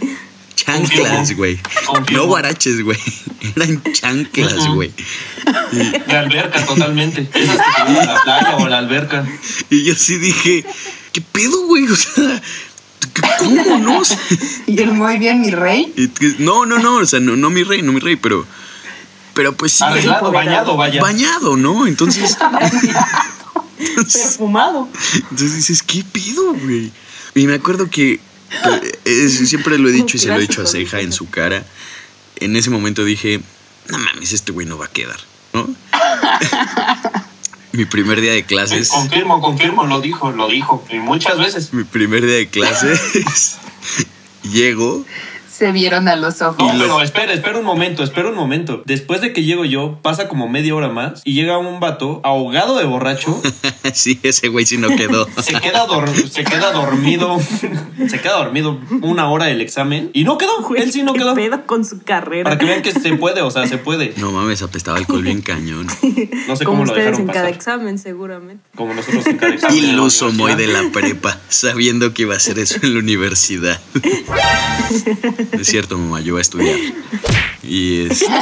Chanclas, 0.55 1.35
güey. 1.35 1.59
No 2.11 2.27
guaraches, 2.27 2.83
güey. 2.83 2.97
Eran 3.55 3.81
chanclas, 3.93 4.67
güey. 4.67 4.91
De 6.07 6.17
alberca, 6.17 6.65
totalmente. 6.65 7.27
Esas 7.33 7.57
que 7.57 7.93
la 7.93 8.21
playa 8.23 8.57
o 8.57 8.67
la 8.67 8.77
alberca. 8.77 9.25
Y 9.69 9.83
yo 9.83 9.95
sí 9.95 10.17
dije, 10.17 10.65
¿qué 11.11 11.21
pedo, 11.21 11.65
güey? 11.65 11.87
O 11.87 11.95
sea, 11.95 12.41
¿cómo 13.07 13.77
no? 13.79 14.01
Y 14.67 14.81
el 14.81 14.91
muy 14.93 15.17
bien, 15.17 15.41
mi 15.41 15.51
rey. 15.51 15.93
No, 16.39 16.65
no, 16.65 16.79
no, 16.79 16.97
o 16.97 17.05
sea, 17.05 17.19
no, 17.19 17.35
no 17.35 17.49
mi 17.49 17.63
rey, 17.63 17.81
no 17.81 17.91
mi 17.91 17.99
rey, 17.99 18.15
pero. 18.15 18.45
Pero 19.33 19.55
pues 19.55 19.73
sí. 19.73 19.83
Arreglado, 19.83 20.31
bañado, 20.31 20.77
vaya. 20.77 21.01
Bañado, 21.01 21.57
¿no? 21.57 21.87
Entonces. 21.87 22.37
entonces, 23.79 24.21
Perfumado. 24.21 24.87
entonces 25.13 25.55
dices, 25.55 25.83
¿qué 25.83 26.03
pido, 26.03 26.53
güey? 26.53 26.91
Y 27.35 27.47
me 27.47 27.55
acuerdo 27.55 27.89
que. 27.89 28.19
que, 29.03 29.29
siempre 29.29 29.77
lo 29.77 29.89
he 29.89 29.91
dicho 29.91 30.17
y 30.17 30.19
se 30.19 30.27
lo 30.27 30.35
he 30.35 30.41
dicho 30.41 30.61
a 30.61 30.65
Ceja 30.67 31.01
en 31.01 31.11
su 31.11 31.29
cara. 31.29 31.65
En 32.37 32.55
ese 32.55 32.69
momento 32.69 33.03
dije, 33.03 33.41
no 33.89 33.97
mames, 33.97 34.33
este 34.33 34.51
güey 34.51 34.67
no 34.67 34.77
va 34.77 34.85
a 34.85 34.89
quedar, 34.89 35.19
¿no? 35.53 35.67
mi 37.73 37.85
primer 37.85 38.21
día 38.21 38.33
de 38.33 38.45
clases. 38.45 38.89
Confirmo, 38.89 39.41
confirmo, 39.41 39.85
lo 39.85 39.99
dijo, 39.99 40.31
lo 40.31 40.47
dijo. 40.47 40.85
Y 40.89 40.99
muchas 40.99 41.39
veces. 41.39 41.73
Mi 41.73 41.83
primer 41.83 42.25
día 42.25 42.35
de 42.35 42.47
clases. 42.47 43.57
llego. 44.43 45.03
Se 45.53 45.71
vieron 45.71 46.07
a 46.07 46.15
los 46.15 46.41
ojos. 46.41 46.57
No, 46.57 46.71
pero 46.79 47.01
espera, 47.01 47.31
espera 47.33 47.59
un 47.59 47.65
momento, 47.65 48.03
espera 48.03 48.29
un 48.29 48.35
momento. 48.35 48.81
Después 48.85 49.21
de 49.21 49.33
que 49.33 49.43
llego 49.43 49.65
yo, 49.65 49.99
pasa 50.01 50.27
como 50.27 50.49
media 50.49 50.73
hora 50.73 50.89
más 50.89 51.21
y 51.25 51.33
llega 51.33 51.57
un 51.59 51.79
vato 51.79 52.21
ahogado 52.23 52.77
de 52.77 52.85
borracho, 52.85 53.39
sí, 53.93 54.19
ese 54.23 54.47
güey 54.47 54.65
sí 54.65 54.77
no 54.77 54.87
quedó. 54.95 55.27
se 55.43 55.53
queda, 55.59 55.85
dor- 55.85 56.09
se 56.29 56.43
queda 56.43 56.71
dormido, 56.71 57.37
se 58.09 58.19
queda 58.19 58.33
dormido 58.37 58.79
una 59.01 59.29
hora 59.29 59.45
del 59.45 59.61
examen 59.61 60.09
y 60.13 60.23
no 60.23 60.37
quedó, 60.39 60.61
Güey, 60.63 60.81
él 60.81 60.91
sí 60.91 61.03
no 61.03 61.13
¿qué 61.13 61.19
quedó. 61.19 61.35
pedo 61.35 61.65
con 61.67 61.85
su 61.85 62.01
carrera? 62.01 62.45
Para 62.45 62.57
que 62.57 62.65
vean 62.65 62.81
que 62.81 62.91
se 62.91 63.13
puede, 63.15 63.41
o 63.41 63.51
sea, 63.51 63.67
se 63.67 63.77
puede. 63.77 64.13
No 64.17 64.31
mames, 64.31 64.61
apestaba 64.63 64.97
alcohol 64.97 65.21
bien 65.23 65.41
cañón. 65.41 65.85
No 66.47 66.55
sé 66.55 66.65
Como 66.65 66.79
cómo 66.79 66.85
lo 66.85 66.91
ustedes 66.93 67.05
dejaron 67.11 67.21
en 67.21 67.27
cada 67.27 67.49
examen, 67.49 67.99
seguramente. 67.99 68.63
Como 68.75 68.93
nosotros 68.95 69.25
en 69.27 69.37
cada 69.37 69.53
examen. 69.53 69.77
Iluso 69.77 70.31
muy 70.31 70.55
de 70.55 70.67
la 70.67 70.81
prepa, 70.91 71.37
sabiendo 71.49 72.13
que 72.13 72.23
iba 72.23 72.33
a 72.33 72.37
hacer 72.37 72.57
eso 72.59 72.77
en 72.81 72.93
la 72.95 72.99
universidad. 73.01 73.79
Es 75.51 75.67
cierto, 75.67 75.97
mamá, 75.97 76.21
yo 76.21 76.33
voy 76.33 76.39
a 76.39 76.41
estudiar. 76.41 76.77
Y 77.63 78.07
es, 78.07 78.23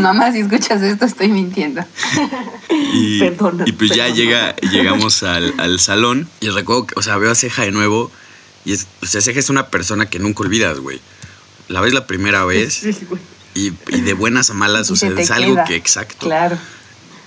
Mamá, 0.00 0.32
si 0.32 0.40
escuchas 0.40 0.82
esto, 0.82 1.04
estoy 1.06 1.28
mintiendo. 1.28 1.84
y, 2.92 3.20
Perdona, 3.20 3.64
y 3.66 3.72
pues 3.72 3.92
ya 3.92 4.08
llega, 4.08 4.54
llegamos 4.70 5.22
al, 5.22 5.54
al 5.58 5.80
salón 5.80 6.28
y 6.40 6.48
recuerdo, 6.50 6.86
que, 6.86 6.94
o 6.98 7.02
sea, 7.02 7.16
veo 7.16 7.30
a 7.30 7.34
Ceja 7.34 7.62
de 7.62 7.72
nuevo 7.72 8.10
y 8.64 8.72
es, 8.72 8.86
o 9.02 9.06
sea, 9.06 9.20
Ceja 9.20 9.40
es 9.40 9.50
una 9.50 9.68
persona 9.68 10.06
que 10.06 10.18
nunca 10.18 10.42
olvidas, 10.42 10.78
güey. 10.78 11.00
La 11.68 11.80
ves 11.80 11.94
la 11.94 12.06
primera 12.06 12.44
vez 12.44 12.74
Sí, 12.74 12.96
güey. 13.08 13.20
y, 13.54 13.72
y 13.88 14.00
de 14.02 14.14
buenas 14.14 14.50
a 14.50 14.54
malas, 14.54 14.90
o 14.90 14.94
Y 14.94 14.96
se 14.96 15.10
sea, 15.10 15.20
es 15.22 15.30
algo 15.30 15.54
queda. 15.54 15.64
que 15.64 15.76
exacto. 15.76 16.26
Claro. 16.26 16.58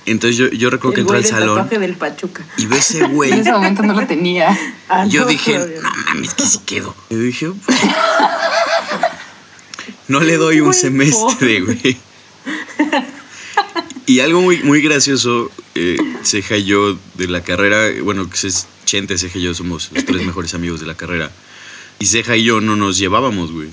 Entonces 0.05 0.37
yo, 0.37 0.47
yo 0.49 0.69
recuerdo 0.69 0.95
que 0.95 1.01
El 1.01 1.07
güey 1.07 1.19
al 1.19 1.25
salón 1.25 1.55
tatuaje 1.57 1.79
del 1.79 1.95
Pachuca. 1.95 2.45
y 2.57 2.67
veo 2.67 2.77
ese 2.77 2.99
En 3.03 3.11
güey. 3.13 3.31
ese 3.31 3.51
momento 3.51 3.81
no 3.83 3.93
lo 3.99 4.05
tenía. 4.07 4.57
Ah, 4.87 5.05
Yo 5.07 5.21
no, 5.21 5.27
dije, 5.27 5.57
no 5.57 5.89
mames, 6.05 6.35
que 6.35 6.45
sí 6.45 6.59
quedo. 6.63 6.95
Y 7.09 7.15
dije, 7.15 7.49
"Pues, 7.65 7.77
no 10.07 10.19
le 10.19 10.37
doy 10.37 10.61
un 10.61 10.73
semestre, 10.75 11.61
güey. 11.61 11.97
Y 14.05 14.19
algo 14.19 14.41
muy, 14.41 14.61
muy 14.61 14.81
gracioso, 14.81 15.49
eh, 15.73 15.97
Ceja 16.23 16.57
y 16.57 16.65
yo 16.65 16.95
de 17.15 17.27
la 17.27 17.41
carrera, 17.41 17.87
bueno, 18.03 18.29
que 18.29 18.47
es 18.47 18.67
Chente, 18.85 19.17
Ceja 19.17 19.39
y 19.39 19.41
yo 19.41 19.53
somos 19.55 19.89
los 19.91 20.05
tres 20.05 20.23
mejores 20.23 20.53
amigos 20.53 20.79
de 20.79 20.85
la 20.85 20.93
carrera. 20.95 21.31
Y 21.97 22.05
Ceja 22.05 22.37
y 22.37 22.43
yo 22.43 22.61
no 22.61 22.75
nos 22.75 22.99
llevábamos, 22.99 23.51
güey. 23.51 23.69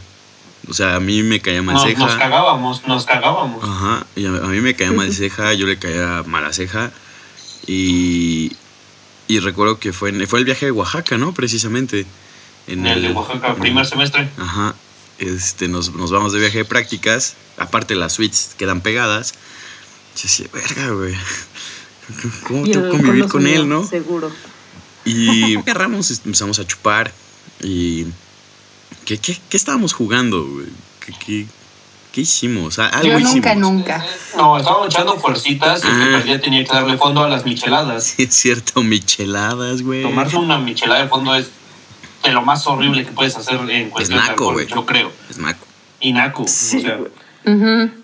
O 0.68 0.74
sea, 0.74 0.94
a 0.96 1.00
mí 1.00 1.22
me 1.22 1.40
caía 1.40 1.60
mal 1.62 1.74
Nos, 1.74 1.84
Ceja. 1.84 1.98
nos 2.06 2.14
cagábamos, 2.14 2.86
nos 2.86 3.04
cagábamos. 3.04 3.64
Ajá, 3.64 4.06
y 4.14 4.26
a, 4.26 4.30
a 4.30 4.46
mí 4.48 4.60
me 4.60 4.74
caía 4.74 4.92
mal 4.92 5.12
ceja, 5.14 5.52
yo 5.54 5.66
le 5.66 5.78
caía 5.78 6.22
mal 6.26 6.44
a 6.44 6.52
ceja. 6.52 6.92
Y, 7.66 8.52
y 9.28 9.38
recuerdo 9.40 9.78
que 9.78 9.92
fue, 9.92 10.10
en- 10.10 10.26
fue 10.26 10.38
el 10.38 10.44
viaje 10.44 10.66
de 10.66 10.72
Oaxaca, 10.72 11.18
¿no? 11.18 11.32
Precisamente. 11.34 12.06
En 12.68 12.86
el 12.86 13.02
de 13.02 13.10
Oaxaca, 13.12 13.54
primer 13.56 13.86
semestre. 13.86 14.28
Ajá, 14.38 14.74
este, 15.18 15.66
nos, 15.68 15.92
nos 15.94 16.10
vamos 16.12 16.32
de 16.32 16.38
viaje 16.40 16.58
de 16.58 16.64
prácticas. 16.64 17.34
Aparte, 17.58 17.94
las 17.94 18.12
suites 18.14 18.54
quedan 18.56 18.80
pegadas. 18.80 19.32
Yo 20.16 20.22
decía, 20.22 20.46
verga, 20.52 20.90
güey. 20.92 21.14
¿Cómo 22.46 22.64
tengo 22.64 22.84
que 22.84 22.96
convivir 22.98 23.26
con 23.28 23.42
lo 23.44 23.48
él, 23.48 23.68
no? 23.68 23.86
Seguro. 23.86 24.30
Y 25.04 25.56
agarramos, 25.58 26.10
empezamos 26.24 26.58
a 26.60 26.66
chupar. 26.66 27.12
Y. 27.62 28.06
¿Qué, 29.04 29.18
qué, 29.18 29.36
qué 29.48 29.56
estábamos 29.56 29.92
jugando, 29.92 30.44
güey? 30.46 30.66
¿Qué, 31.04 31.12
qué, 31.24 31.46
qué 32.12 32.20
hicimos? 32.22 32.78
Ah, 32.78 32.88
Algo 32.88 33.18
Yo 33.18 33.20
nunca, 33.20 33.52
hicimos. 33.52 33.72
nunca. 33.72 34.06
No, 34.36 34.56
estábamos 34.58 34.86
echando 34.88 35.16
fuercitas 35.18 35.80
y 35.80 35.88
que 35.88 35.88
Ah. 35.92 36.08
perdía 36.12 36.40
tenía 36.40 36.64
que 36.64 36.72
darle 36.72 36.96
fondo 36.96 37.24
a 37.24 37.28
las 37.28 37.44
micheladas. 37.44 38.04
Sí, 38.16 38.22
es 38.24 38.34
cierto, 38.34 38.82
micheladas, 38.82 39.82
güey. 39.82 40.02
Tomarse 40.02 40.36
una 40.36 40.58
michelada 40.58 41.02
de 41.02 41.08
fondo 41.08 41.34
es 41.34 41.50
de 42.22 42.30
lo 42.32 42.42
más 42.42 42.66
horrible 42.68 43.04
que 43.04 43.10
puedes 43.12 43.36
hacer 43.36 43.58
en 43.68 43.90
cuestión 43.90 44.20
de 44.20 44.26
naco, 44.28 44.30
alcohol, 44.50 44.54
güey. 44.54 44.66
yo 44.68 44.86
creo. 44.86 45.10
Es 45.28 45.38
naco. 45.38 45.66
Y 46.00 46.12
naco. 46.12 46.44
Sí, 46.46 46.78
o 46.78 46.80
sea. 46.80 46.98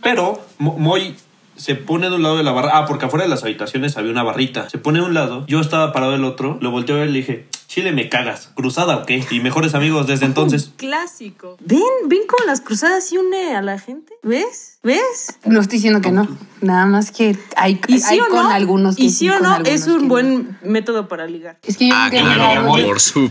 Pero 0.03 0.45
Mo- 0.59 0.77
Moy 0.79 1.15
se 1.57 1.75
pone 1.75 2.09
de 2.09 2.17
un 2.17 2.23
lado 2.23 2.37
de 2.37 2.43
la 2.43 2.53
barra. 2.53 2.71
Ah, 2.79 2.87
porque 2.87 3.07
afuera 3.07 3.25
de 3.25 3.29
las 3.31 3.43
habitaciones 3.45 3.97
había 3.97 4.11
una 4.11 4.23
barrita. 4.25 4.69
Se 4.71 4.79
pone 4.79 4.99
de 5.01 5.07
un 5.07 5.15
lado, 5.15 5.45
yo 5.47 5.61
estaba 5.61 5.93
parado 5.93 6.13
del 6.13 6.25
otro, 6.25 6.59
lo 6.61 6.71
volteé 6.71 6.95
a 6.97 6.99
ver 6.99 7.09
y 7.09 7.13
le 7.13 7.19
dije, 7.19 7.47
Chile, 7.69 7.93
me 7.93 8.09
cagas. 8.09 8.49
¿Cruzada 8.55 8.97
o 8.97 9.05
qué? 9.05 9.23
Y 9.31 9.41
mejores 9.41 9.75
amigos 9.75 10.07
desde 10.07 10.25
entonces. 10.25 10.73
Clásico. 10.79 11.59
¿Ven? 11.61 11.83
¿Ven 12.07 12.21
cómo 12.27 12.47
las 12.47 12.63
cruzadas 12.63 13.07
sí 13.07 13.19
une 13.19 13.55
a 13.55 13.61
la 13.61 13.79
gente? 13.79 14.15
¿Ves? 14.23 14.79
¿Ves? 14.83 15.37
No 15.45 15.61
estoy 15.61 15.77
diciendo 15.77 16.01
que 16.01 16.11
no. 16.11 16.27
Nada 16.63 16.87
más 16.87 17.11
que 17.11 17.37
hay, 17.57 17.79
Y 17.87 17.99
sí 17.99 18.05
hay 18.15 18.21
o 18.21 18.29
con 18.29 18.45
no, 18.45 18.49
algunos 18.49 18.97
que 18.97 19.03
y 19.03 19.11
sí, 19.11 19.17
sí 19.17 19.29
o 19.29 19.35
con 19.35 19.43
no, 19.43 19.53
algunos 19.57 19.75
es 19.75 19.87
un 19.87 20.03
no. 20.05 20.09
buen 20.09 20.59
método 20.63 21.09
para 21.09 21.27
ligar. 21.27 21.59
Es 21.63 21.77
que 21.77 21.89
yo 21.89 21.95
Ah, 21.95 22.09
claro, 22.11 22.73
por 22.73 23.01
su. 23.01 23.31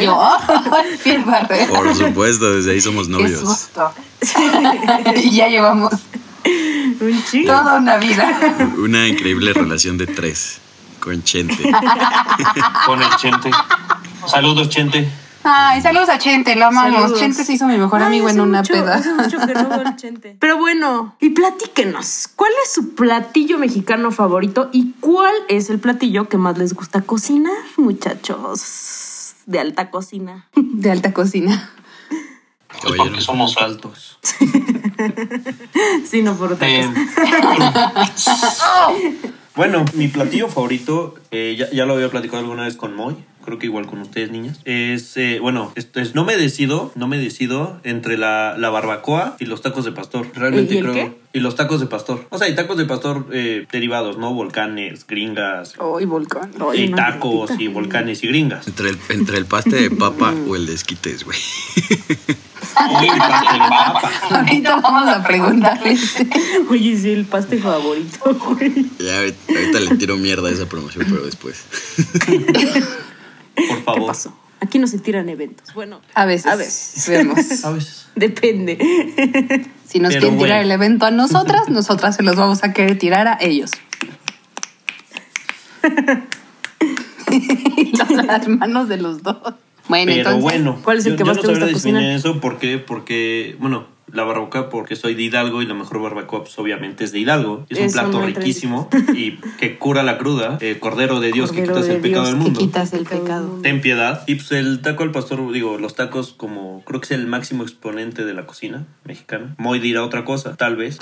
Y 0.00 0.04
yo, 0.04 0.20
¡ay! 0.22 1.24
Por 1.70 1.94
supuesto, 1.96 2.52
desde 2.56 2.72
ahí 2.72 2.80
somos 2.82 3.06
Qué 3.06 3.12
novios. 3.14 3.40
susto. 3.40 3.90
y 5.16 5.30
ya 5.30 5.48
llevamos 5.48 5.94
Un 7.00 7.24
chingo. 7.30 7.46
toda 7.52 7.78
una 7.78 7.96
vida. 7.96 8.38
Una 8.76 9.08
increíble 9.08 9.54
relación 9.54 9.96
de 9.96 10.06
tres 10.08 10.60
con 11.04 11.22
Chente. 11.22 11.56
Con 12.86 13.02
el 13.02 13.10
Chente. 13.16 13.50
Saludos, 14.26 14.68
Chente. 14.70 15.06
Ay, 15.46 15.82
saludos 15.82 16.08
a 16.08 16.18
Chente, 16.18 16.56
lo 16.56 16.64
amamos. 16.66 16.94
Saludos. 17.02 17.18
Chente 17.20 17.44
se 17.44 17.52
hizo 17.52 17.66
mi 17.66 17.76
mejor 17.76 18.00
Ay, 18.00 18.06
amigo 18.06 18.30
en 18.30 18.40
una 18.40 18.60
mucho- 18.62 18.72
peda. 18.72 18.94
hace 18.94 19.12
mucho 19.12 19.38
que 19.46 19.52
no 19.52 19.68
veo 19.68 19.80
al 19.86 19.96
Chente. 19.96 20.36
Pero 20.40 20.56
bueno, 20.56 21.14
y 21.20 21.30
platíquenos, 21.30 22.28
¿cuál 22.34 22.50
es 22.64 22.72
su 22.72 22.94
platillo 22.94 23.58
mexicano 23.58 24.10
favorito 24.10 24.70
y 24.72 24.92
cuál 25.00 25.34
es 25.48 25.68
el 25.68 25.78
platillo 25.78 26.28
que 26.30 26.38
más 26.38 26.56
les 26.56 26.72
gusta 26.74 27.02
cocinar, 27.02 27.52
muchachos? 27.76 29.34
De 29.44 29.60
alta 29.60 29.90
cocina. 29.90 30.46
De 30.56 30.90
alta 30.90 31.12
cocina. 31.12 31.70
Pues 32.82 32.94
porque 32.96 33.20
somos 33.20 33.56
altos. 33.58 34.18
Sí, 36.06 36.22
no 36.22 36.34
por 36.34 36.52
otra 36.54 36.66
Eh, 36.68 36.88
cosa. 38.14 38.88
Bueno, 39.56 39.84
mi 39.94 40.08
platillo 40.08 40.48
favorito, 40.48 41.14
eh, 41.30 41.54
ya, 41.58 41.70
ya 41.70 41.86
lo 41.86 41.94
había 41.94 42.10
platicado 42.10 42.40
alguna 42.40 42.64
vez 42.64 42.76
con 42.76 42.94
Moy, 42.94 43.16
creo 43.44 43.58
que 43.58 43.66
igual 43.66 43.86
con 43.86 44.00
ustedes, 44.00 44.30
niñas. 44.30 44.60
Es, 44.64 45.16
eh, 45.16 45.38
bueno, 45.40 45.72
esto 45.76 46.00
es, 46.00 46.14
no 46.14 46.24
me 46.24 46.36
decido, 46.36 46.92
no 46.94 47.06
me 47.06 47.18
decido 47.18 47.80
entre 47.84 48.16
la, 48.16 48.56
la 48.58 48.70
barbacoa 48.70 49.36
y 49.38 49.46
los 49.46 49.62
tacos 49.62 49.84
de 49.84 49.92
pastor. 49.92 50.26
Realmente 50.34 50.74
¿Y 50.74 50.78
el 50.78 50.84
creo. 50.84 50.94
qué? 50.94 51.12
Y 51.34 51.40
los 51.40 51.54
tacos 51.56 51.80
de 51.80 51.86
pastor. 51.86 52.26
O 52.30 52.38
sea, 52.38 52.48
y 52.48 52.54
tacos 52.54 52.76
de 52.76 52.84
pastor 52.86 53.26
eh, 53.32 53.66
derivados, 53.70 54.18
¿no? 54.18 54.32
Volcanes, 54.32 55.06
gringas, 55.06 55.74
Ay, 55.78 56.04
volcán. 56.06 56.52
Ay, 56.60 56.84
y 56.84 56.88
no, 56.88 56.96
tacos 56.96 57.50
y 57.58 57.68
volcanes 57.68 58.22
y 58.24 58.28
gringas. 58.28 58.66
Entre 58.66 58.90
el, 58.90 58.98
entre 59.10 59.38
el 59.38 59.46
paste 59.46 59.76
de 59.76 59.90
papa 59.90 60.34
o 60.48 60.56
el 60.56 60.66
de 60.66 60.74
esquites, 60.74 61.24
güey. 61.24 61.38
Pastel 62.72 63.58
papa. 63.58 64.10
Ahorita 64.30 64.76
vamos 64.76 65.08
a 65.08 65.22
preguntarles. 65.22 66.16
Oye, 66.70 66.96
sí, 66.96 67.10
el 67.10 67.24
paste 67.24 67.58
favorito, 67.58 68.34
güey. 68.34 68.90
Ya, 68.98 69.18
ahorita 69.18 69.80
le 69.80 69.96
tiro 69.96 70.16
mierda 70.16 70.48
a 70.48 70.52
esa 70.52 70.66
promoción, 70.66 71.06
pero 71.08 71.24
después. 71.24 71.64
Por 72.26 72.44
¿Qué 72.46 73.82
favor. 73.84 74.06
pasó? 74.06 74.36
Aquí 74.60 74.78
no 74.78 74.86
se 74.86 74.98
tiran 74.98 75.28
eventos. 75.28 75.74
Bueno, 75.74 76.00
A 76.14 76.24
veces. 76.24 76.46
A 76.50 76.56
veces. 76.56 77.08
Vemos. 77.08 77.64
A 77.64 77.70
veces. 77.70 78.06
depende. 78.16 78.78
Si 79.86 80.00
nos 80.00 80.14
Pero 80.14 80.20
quieren 80.22 80.38
tirar 80.38 80.62
el 80.62 80.70
evento 80.70 81.04
a 81.06 81.10
nosotras, 81.10 81.68
nosotras 81.68 82.16
se 82.16 82.22
los 82.22 82.36
vamos 82.36 82.64
a 82.64 82.72
querer 82.72 82.98
tirar 82.98 83.28
a 83.28 83.36
ellos. 83.40 83.70
Las 88.26 88.48
manos 88.48 88.88
de 88.88 88.96
los 88.96 89.22
dos. 89.22 89.54
Bueno, 89.88 90.12
Pero 90.14 90.30
entonces. 90.30 90.42
bueno, 90.42 90.78
¿Cuál 90.82 90.98
es 90.98 91.06
el 91.06 91.12
yo- 91.12 91.16
que 91.16 91.20
yo 91.20 91.26
más 91.26 91.36
no 91.36 91.42
te 91.42 91.48
gusta 91.48 91.72
cocinar? 91.72 92.02
eso 92.04 92.40
porque, 92.40 92.78
porque, 92.78 93.56
bueno, 93.58 93.86
la 94.14 94.22
barbacoa 94.22 94.70
porque 94.70 94.94
soy 94.96 95.14
de 95.14 95.24
Hidalgo 95.24 95.60
y 95.60 95.66
la 95.66 95.74
mejor 95.74 96.00
barbacoa 96.00 96.44
pues, 96.44 96.56
obviamente 96.58 97.04
es 97.04 97.12
de 97.12 97.18
Hidalgo. 97.18 97.66
Es 97.68 97.78
un 97.78 97.84
Eso 97.86 98.00
plato 98.00 98.22
riquísimo 98.22 98.88
y 99.12 99.32
que 99.58 99.76
cura 99.76 100.02
la 100.02 100.18
cruda. 100.18 100.56
Eh, 100.60 100.78
Cordero 100.78 101.18
de 101.20 101.32
Dios 101.32 101.50
Cordero 101.50 101.74
que 101.74 101.80
quitas 101.80 101.88
el 101.94 102.00
pecado 102.00 102.26
del 102.26 102.34
Que 102.36 102.40
mundo. 102.40 102.60
quitas 102.60 102.92
el 102.92 103.04
pecado. 103.04 103.58
Ten 103.62 103.80
piedad. 103.80 104.22
Y 104.26 104.36
pues 104.36 104.52
el 104.52 104.80
taco 104.82 105.02
al 105.02 105.10
pastor, 105.10 105.52
digo, 105.52 105.78
los 105.78 105.94
tacos 105.96 106.32
como 106.32 106.82
creo 106.84 107.00
que 107.00 107.06
es 107.06 107.10
el 107.10 107.26
máximo 107.26 107.64
exponente 107.64 108.24
de 108.24 108.34
la 108.34 108.46
cocina 108.46 108.86
mexicana. 109.04 109.54
Moy 109.58 109.80
dirá 109.80 110.04
otra 110.04 110.24
cosa, 110.24 110.56
tal 110.56 110.76
vez. 110.76 110.98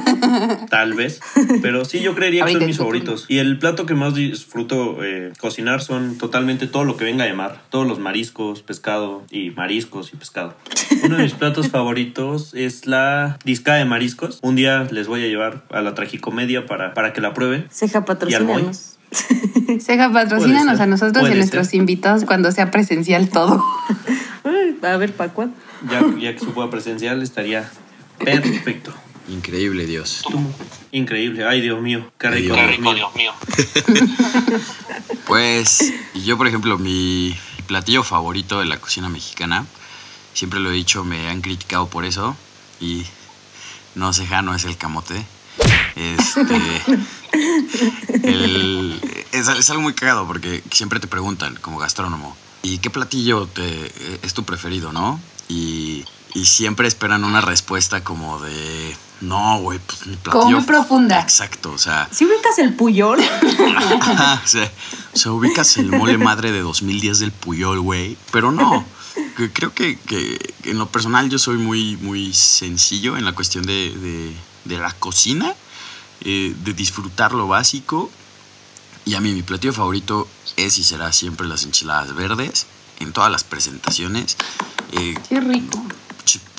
tal 0.70 0.94
vez. 0.94 1.20
Pero 1.62 1.84
sí, 1.84 2.00
yo 2.00 2.14
creería 2.14 2.44
que 2.44 2.52
son 2.52 2.60
mis 2.66 2.70
es 2.70 2.78
favoritos. 2.78 3.26
Y 3.28 3.38
el 3.38 3.58
plato 3.58 3.86
que 3.86 3.94
más 3.94 4.14
disfruto 4.14 5.04
eh, 5.04 5.32
cocinar 5.38 5.82
son 5.82 6.18
totalmente 6.18 6.66
todo 6.66 6.84
lo 6.84 6.96
que 6.96 7.04
venga 7.04 7.24
de 7.24 7.32
mar. 7.32 7.62
Todos 7.70 7.86
los 7.86 8.00
mariscos, 8.00 8.62
pescado 8.62 9.22
y 9.30 9.50
mariscos 9.50 10.12
y 10.12 10.16
pescado. 10.16 10.54
Uno 11.04 11.16
de 11.16 11.22
mis 11.22 11.34
platos 11.34 11.68
favoritos 11.70 12.39
es 12.54 12.86
la 12.86 13.38
disca 13.44 13.74
de 13.74 13.84
mariscos. 13.84 14.38
Un 14.42 14.56
día 14.56 14.86
les 14.90 15.06
voy 15.06 15.24
a 15.24 15.26
llevar 15.26 15.64
a 15.70 15.80
la 15.80 15.94
tragicomedia 15.94 16.66
para, 16.66 16.94
para 16.94 17.12
que 17.12 17.20
la 17.20 17.34
prueben. 17.34 17.66
Ceja, 17.70 18.04
patrocínanos. 18.04 18.96
Ceja, 19.80 20.12
patrocínanos 20.12 20.80
a 20.80 20.86
nosotros 20.86 21.28
y 21.28 21.32
a 21.32 21.34
nuestros 21.34 21.68
ser. 21.68 21.80
invitados 21.80 22.24
cuando 22.24 22.52
sea 22.52 22.70
presencial 22.70 23.28
todo. 23.28 23.64
A 24.82 24.96
ver, 24.96 25.12
¿para 25.12 25.30
cuándo? 25.32 25.54
Ya, 25.90 26.02
ya 26.18 26.32
que 26.32 26.40
se 26.40 26.46
pueda 26.46 26.70
presencial 26.70 27.22
estaría 27.22 27.70
perfecto. 28.18 28.94
Increíble, 29.28 29.86
Dios. 29.86 30.24
Increíble. 30.90 31.44
Ay, 31.44 31.60
Dios 31.60 31.80
mío. 31.80 32.10
Qué 32.18 32.30
rico, 32.30 32.54
Dios 32.54 32.94
Dios 32.94 33.14
mío. 33.14 33.32
Pues 35.26 35.92
yo, 36.24 36.36
por 36.36 36.48
ejemplo, 36.48 36.76
mi 36.76 37.36
platillo 37.68 38.02
favorito 38.02 38.58
de 38.58 38.66
la 38.66 38.78
cocina 38.78 39.08
mexicana, 39.08 39.64
siempre 40.34 40.60
lo 40.60 40.70
he 40.70 40.74
dicho, 40.74 41.04
me 41.04 41.28
han 41.28 41.40
criticado 41.40 41.88
por 41.88 42.04
eso 42.04 42.36
y 42.80 43.04
no 43.94 44.12
ceja, 44.12 44.42
no 44.42 44.54
es 44.54 44.64
el 44.64 44.76
camote. 44.76 45.24
Este, 45.96 46.82
el- 48.22 49.00
es, 49.32 49.48
es 49.48 49.70
algo 49.70 49.82
muy 49.82 49.94
cagado 49.94 50.26
porque 50.26 50.62
siempre 50.70 51.00
te 51.00 51.06
preguntan 51.06 51.56
como 51.60 51.78
gastrónomo, 51.78 52.36
¿y 52.62 52.78
qué 52.78 52.90
platillo 52.90 53.46
te, 53.46 53.92
es 54.24 54.34
tu 54.34 54.44
preferido, 54.44 54.92
no? 54.92 55.20
Y, 55.48 56.04
y 56.34 56.44
siempre 56.46 56.86
esperan 56.88 57.24
una 57.24 57.40
respuesta 57.40 58.02
como 58.04 58.38
de, 58.40 58.96
no, 59.20 59.58
güey, 59.60 59.78
pues 59.80 60.06
mi 60.06 60.16
platillo... 60.16 60.42
Como 60.42 60.56
muy 60.58 60.64
profunda. 60.66 61.20
Exacto, 61.20 61.72
o 61.72 61.78
sea... 61.78 62.08
Si 62.12 62.24
ubicas 62.24 62.58
el 62.58 62.74
puyol, 62.74 63.18
o 64.44 64.46
sea, 64.46 64.70
o 65.12 65.16
sea, 65.18 65.32
ubicas 65.32 65.76
el 65.78 65.90
mole 65.90 66.18
madre 66.18 66.52
de 66.52 66.60
2010 66.60 67.18
del 67.18 67.32
Puyol, 67.32 67.80
güey. 67.80 68.16
Pero 68.30 68.52
no. 68.52 68.84
Creo 69.48 69.72
que, 69.74 69.98
que 69.98 70.54
en 70.64 70.78
lo 70.78 70.88
personal 70.90 71.30
yo 71.30 71.38
soy 71.38 71.56
muy, 71.56 71.96
muy 71.98 72.32
sencillo 72.34 73.16
en 73.16 73.24
la 73.24 73.32
cuestión 73.34 73.64
de, 73.64 73.90
de- 73.96 74.34
de 74.66 74.76
la 74.78 74.92
cocina, 74.92 75.54
eh, 76.20 76.54
de 76.64 76.74
disfrutar 76.74 77.32
lo 77.32 77.48
básico. 77.48 78.10
Y 79.06 79.14
a 79.14 79.20
mí 79.20 79.32
mi 79.32 79.42
platillo 79.42 79.72
favorito 79.72 80.28
es 80.56 80.76
y 80.78 80.84
será 80.84 81.12
siempre 81.12 81.48
las 81.48 81.64
enchiladas 81.64 82.14
verdes 82.14 82.66
en 82.98 83.12
todas 83.12 83.32
las 83.32 83.42
presentaciones. 83.44 84.36
Eh, 84.92 85.14
Qué 85.28 85.40
rico. 85.40 85.82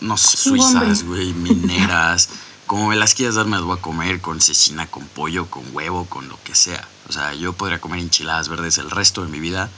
no 0.02 0.18
sé, 0.18 0.38
suizas, 0.38 1.04
güey, 1.04 1.34
mineras. 1.34 2.30
Como 2.66 2.88
me 2.88 2.96
las 2.96 3.14
quieras 3.14 3.36
dar, 3.36 3.46
me 3.46 3.58
las 3.58 3.66
voy 3.66 3.78
a 3.78 3.82
comer 3.82 4.22
con 4.22 4.40
cecina, 4.42 4.88
con 4.88 5.06
pollo, 5.06 5.46
con 5.48 5.64
huevo, 5.74 6.06
con 6.06 6.28
lo 6.30 6.40
que 6.44 6.56
sea. 6.56 6.88
O 7.10 7.12
sea, 7.12 7.34
yo 7.36 7.52
podría 7.54 7.80
comer 7.82 8.00
enchiladas 8.00 8.48
verdes 8.48 8.78
el 8.78 8.90
resto 8.90 9.22
de 9.24 9.28
mi 9.28 9.40
vida 9.40 9.70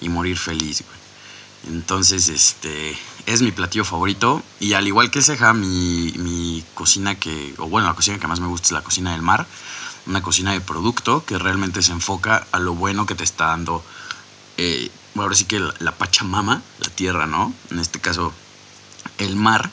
y 0.00 0.08
morir 0.08 0.38
feliz, 0.38 0.82
güey. 0.86 0.97
Entonces, 1.66 2.28
este, 2.28 2.96
es 3.26 3.42
mi 3.42 3.52
platillo 3.52 3.84
favorito. 3.84 4.42
Y 4.60 4.74
al 4.74 4.86
igual 4.86 5.10
que 5.10 5.22
Ceja, 5.22 5.52
mi, 5.54 6.12
mi 6.16 6.64
cocina 6.74 7.16
que, 7.16 7.54
o 7.58 7.68
bueno, 7.68 7.88
la 7.88 7.94
cocina 7.94 8.18
que 8.18 8.26
más 8.26 8.40
me 8.40 8.46
gusta 8.46 8.66
es 8.66 8.72
la 8.72 8.82
cocina 8.82 9.12
del 9.12 9.22
mar. 9.22 9.46
Una 10.06 10.22
cocina 10.22 10.52
de 10.52 10.60
producto 10.60 11.24
que 11.24 11.38
realmente 11.38 11.82
se 11.82 11.92
enfoca 11.92 12.46
a 12.52 12.58
lo 12.58 12.74
bueno 12.74 13.04
que 13.04 13.14
te 13.14 13.24
está 13.24 13.46
dando, 13.48 13.84
eh, 14.56 14.90
bueno, 15.14 15.24
ahora 15.24 15.36
sí 15.36 15.44
que 15.44 15.60
la, 15.60 15.74
la 15.80 15.92
Pachamama, 15.92 16.62
la 16.78 16.90
tierra, 16.90 17.26
¿no? 17.26 17.52
En 17.70 17.78
este 17.78 18.00
caso, 18.00 18.32
el 19.18 19.36
mar, 19.36 19.70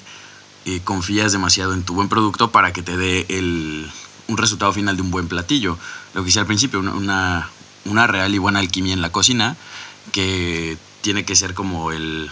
eh, 0.66 0.82
confías 0.84 1.32
demasiado 1.32 1.74
en 1.74 1.84
tu 1.84 1.94
buen 1.94 2.10
producto 2.10 2.52
para 2.52 2.74
que 2.74 2.82
te 2.82 2.98
dé 2.98 3.26
el, 3.30 3.90
un 4.28 4.38
resultado 4.38 4.74
final 4.74 4.96
de 4.96 5.04
un 5.04 5.12
buen 5.12 5.28
platillo. 5.28 5.78
Lo 6.14 6.22
que 6.22 6.26
decía 6.26 6.42
al 6.42 6.48
principio, 6.48 6.80
una, 6.80 6.94
una, 6.94 7.50
una 7.86 8.08
real 8.08 8.34
y 8.34 8.40
buena 8.40 8.60
alquimia 8.60 8.94
en 8.94 9.02
la 9.02 9.12
cocina 9.12 9.56
que 10.12 10.78
tiene 11.06 11.24
que 11.24 11.36
ser 11.36 11.54
como 11.54 11.92
el 11.92 12.32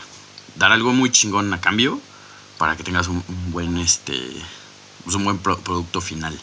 dar 0.56 0.72
algo 0.72 0.94
muy 0.94 1.12
chingón 1.12 1.54
a 1.54 1.62
cambio 1.62 2.02
para 2.58 2.76
que 2.76 2.84
tengas 2.84 3.08
un, 3.08 3.18
un 3.28 3.52
buen 3.52 3.78
este 3.78 4.20
pues 5.04 5.16
un 5.16 5.24
buen 5.26 5.38
pro- 5.38 5.60
producto 5.60 6.02
final. 6.02 6.36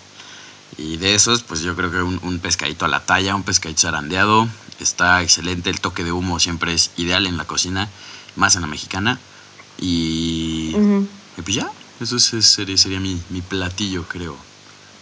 Y 0.79 0.97
de 0.99 1.17
esos, 1.17 1.43
pues 1.43 1.61
yo 1.63 1.75
creo 1.75 1.91
que 1.91 2.01
un, 2.03 2.21
un 2.23 2.39
pescadito 2.39 2.85
a 2.85 2.89
la 2.89 3.01
talla, 3.05 3.35
un 3.35 3.43
pescadito 3.43 3.81
zarandeado, 3.81 4.47
está 4.79 5.21
excelente. 5.23 5.71
El 5.71 5.81
toque 5.81 6.05
de 6.05 6.13
humo 6.13 6.39
siempre 6.39 6.73
es 6.73 6.93
ideal 6.97 7.27
en 7.27 7.37
la 7.37 7.47
cocina, 7.47 7.89
más 8.37 8.55
en 8.55 8.61
la 8.61 8.69
mexicana. 8.69 9.19
Y, 9.79 10.73
Ujú. 10.77 11.09
y 11.37 11.43
pues 11.43 11.57
ya, 11.57 11.69
eso 12.01 12.17
es- 12.17 12.33
es- 12.33 12.47
sería, 12.47 12.77
sería 12.79 13.01
mi, 13.01 13.21
mi 13.31 13.41
platillo, 13.43 14.05
creo, 14.07 14.37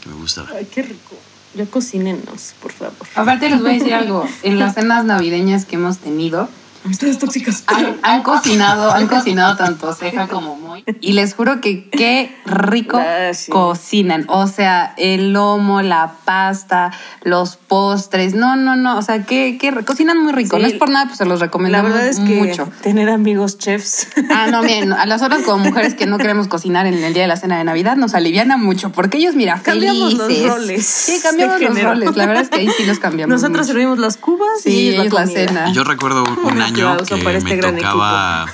que 0.03 0.09
me 0.09 0.14
gusta. 0.14 0.47
Ay, 0.57 0.67
qué 0.75 0.81
rico. 0.83 1.14
Ya 1.55 1.67
cocínenos, 1.67 2.55
por 2.62 2.73
favor. 2.73 2.95
Aparte 3.14 3.51
les 3.51 3.61
voy 3.61 3.73
a 3.73 3.75
decir 3.75 3.93
algo. 3.93 4.27
En 4.43 4.59
las 4.59 4.75
cenas 4.77 5.05
navideñas 5.05 5.67
que 5.67 5.77
hemos 5.77 5.99
tenido, 5.99 6.49
Amistades 6.85 7.19
tóxicas. 7.19 7.64
han, 7.67 7.97
han 8.03 8.23
cocinado, 8.23 8.91
han 8.93 9.07
cocinado 9.09 9.57
tanto 9.57 9.93
Ceja 9.95 10.27
como 10.29 10.57
Moy. 10.57 10.85
Y 11.01 11.12
les 11.12 11.35
juro 11.35 11.61
que 11.61 11.88
qué 11.91 12.35
rico 12.47 12.99
Ah, 12.99 13.35
sí. 13.35 13.51
cocinan. 13.51 14.25
O 14.29 14.47
sea, 14.47 14.95
el 14.97 15.33
lomo, 15.33 15.83
la 15.83 16.12
pasta, 16.25 16.93
los 17.23 17.57
postres. 17.57 18.35
No, 18.35 18.57
no, 18.57 18.77
no. 18.77 18.97
O 18.97 19.03
sea, 19.03 19.25
que, 19.25 19.59
que 19.59 19.73
cocinan 19.85 20.23
muy 20.23 20.33
rico. 20.33 20.57
Sí. 20.57 20.62
No 20.62 20.69
es 20.69 20.75
por 20.75 20.88
nada, 20.91 21.07
pues 21.07 21.19
se 21.19 21.25
los 21.27 21.41
recomiendo 21.41 21.77
La 21.77 21.83
verdad 21.83 22.07
es 22.07 22.21
que 22.21 22.35
mucho. 22.43 22.69
tener 22.83 23.09
amigos 23.11 23.59
chefs. 23.59 24.09
Ah, 24.31 24.47
no, 24.51 24.62
bien, 24.62 24.93
a 24.93 25.05
las 25.07 25.23
otras 25.23 25.43
como 25.43 25.64
mujeres 25.64 25.95
que 25.95 26.07
no 26.07 26.19
queremos 26.19 26.49
cocinar 26.49 26.87
en 26.87 26.95
el 27.03 27.12
día 27.12 27.23
de 27.23 27.29
la 27.29 27.37
cena 27.37 27.59
de 27.59 27.64
Navidad 27.64 27.97
nos 27.97 28.14
aliviana 28.14 28.57
mucho, 28.57 28.91
porque 28.93 29.19
ellos, 29.19 29.35
mira, 29.35 29.61
Cambiamos 29.62 30.14
los 30.14 30.27
felices. 30.29 30.49
roles 30.51 30.87
Sí, 30.87 31.19
cambiamos 31.23 31.61
los 31.61 31.69
género. 31.71 31.91
roles. 31.91 32.17
La 32.17 32.27
verdad 32.27 32.43
es 32.45 32.49
que 32.51 32.61
ahí 32.61 32.69
sí 32.77 32.85
los 32.87 32.99
cambiamos. 32.99 33.33
Nosotros 33.35 33.59
mucho. 33.67 33.73
servimos 33.73 33.99
las 33.99 34.17
cubas 34.17 34.49
Sí, 34.62 34.71
y 34.71 34.88
ellos 34.91 35.07
ellos 35.07 35.14
la, 35.14 35.27
cena. 35.27 35.73
Yo 35.73 35.85
recuerdo 35.85 36.25
un, 36.25 36.38
un 36.38 36.59
Un 36.59 36.62
año 36.68 36.96
que 36.96 37.16
para 37.18 37.38
este 37.38 37.50
me 37.50 37.57
gran 37.57 37.76
tocaba 37.76 38.46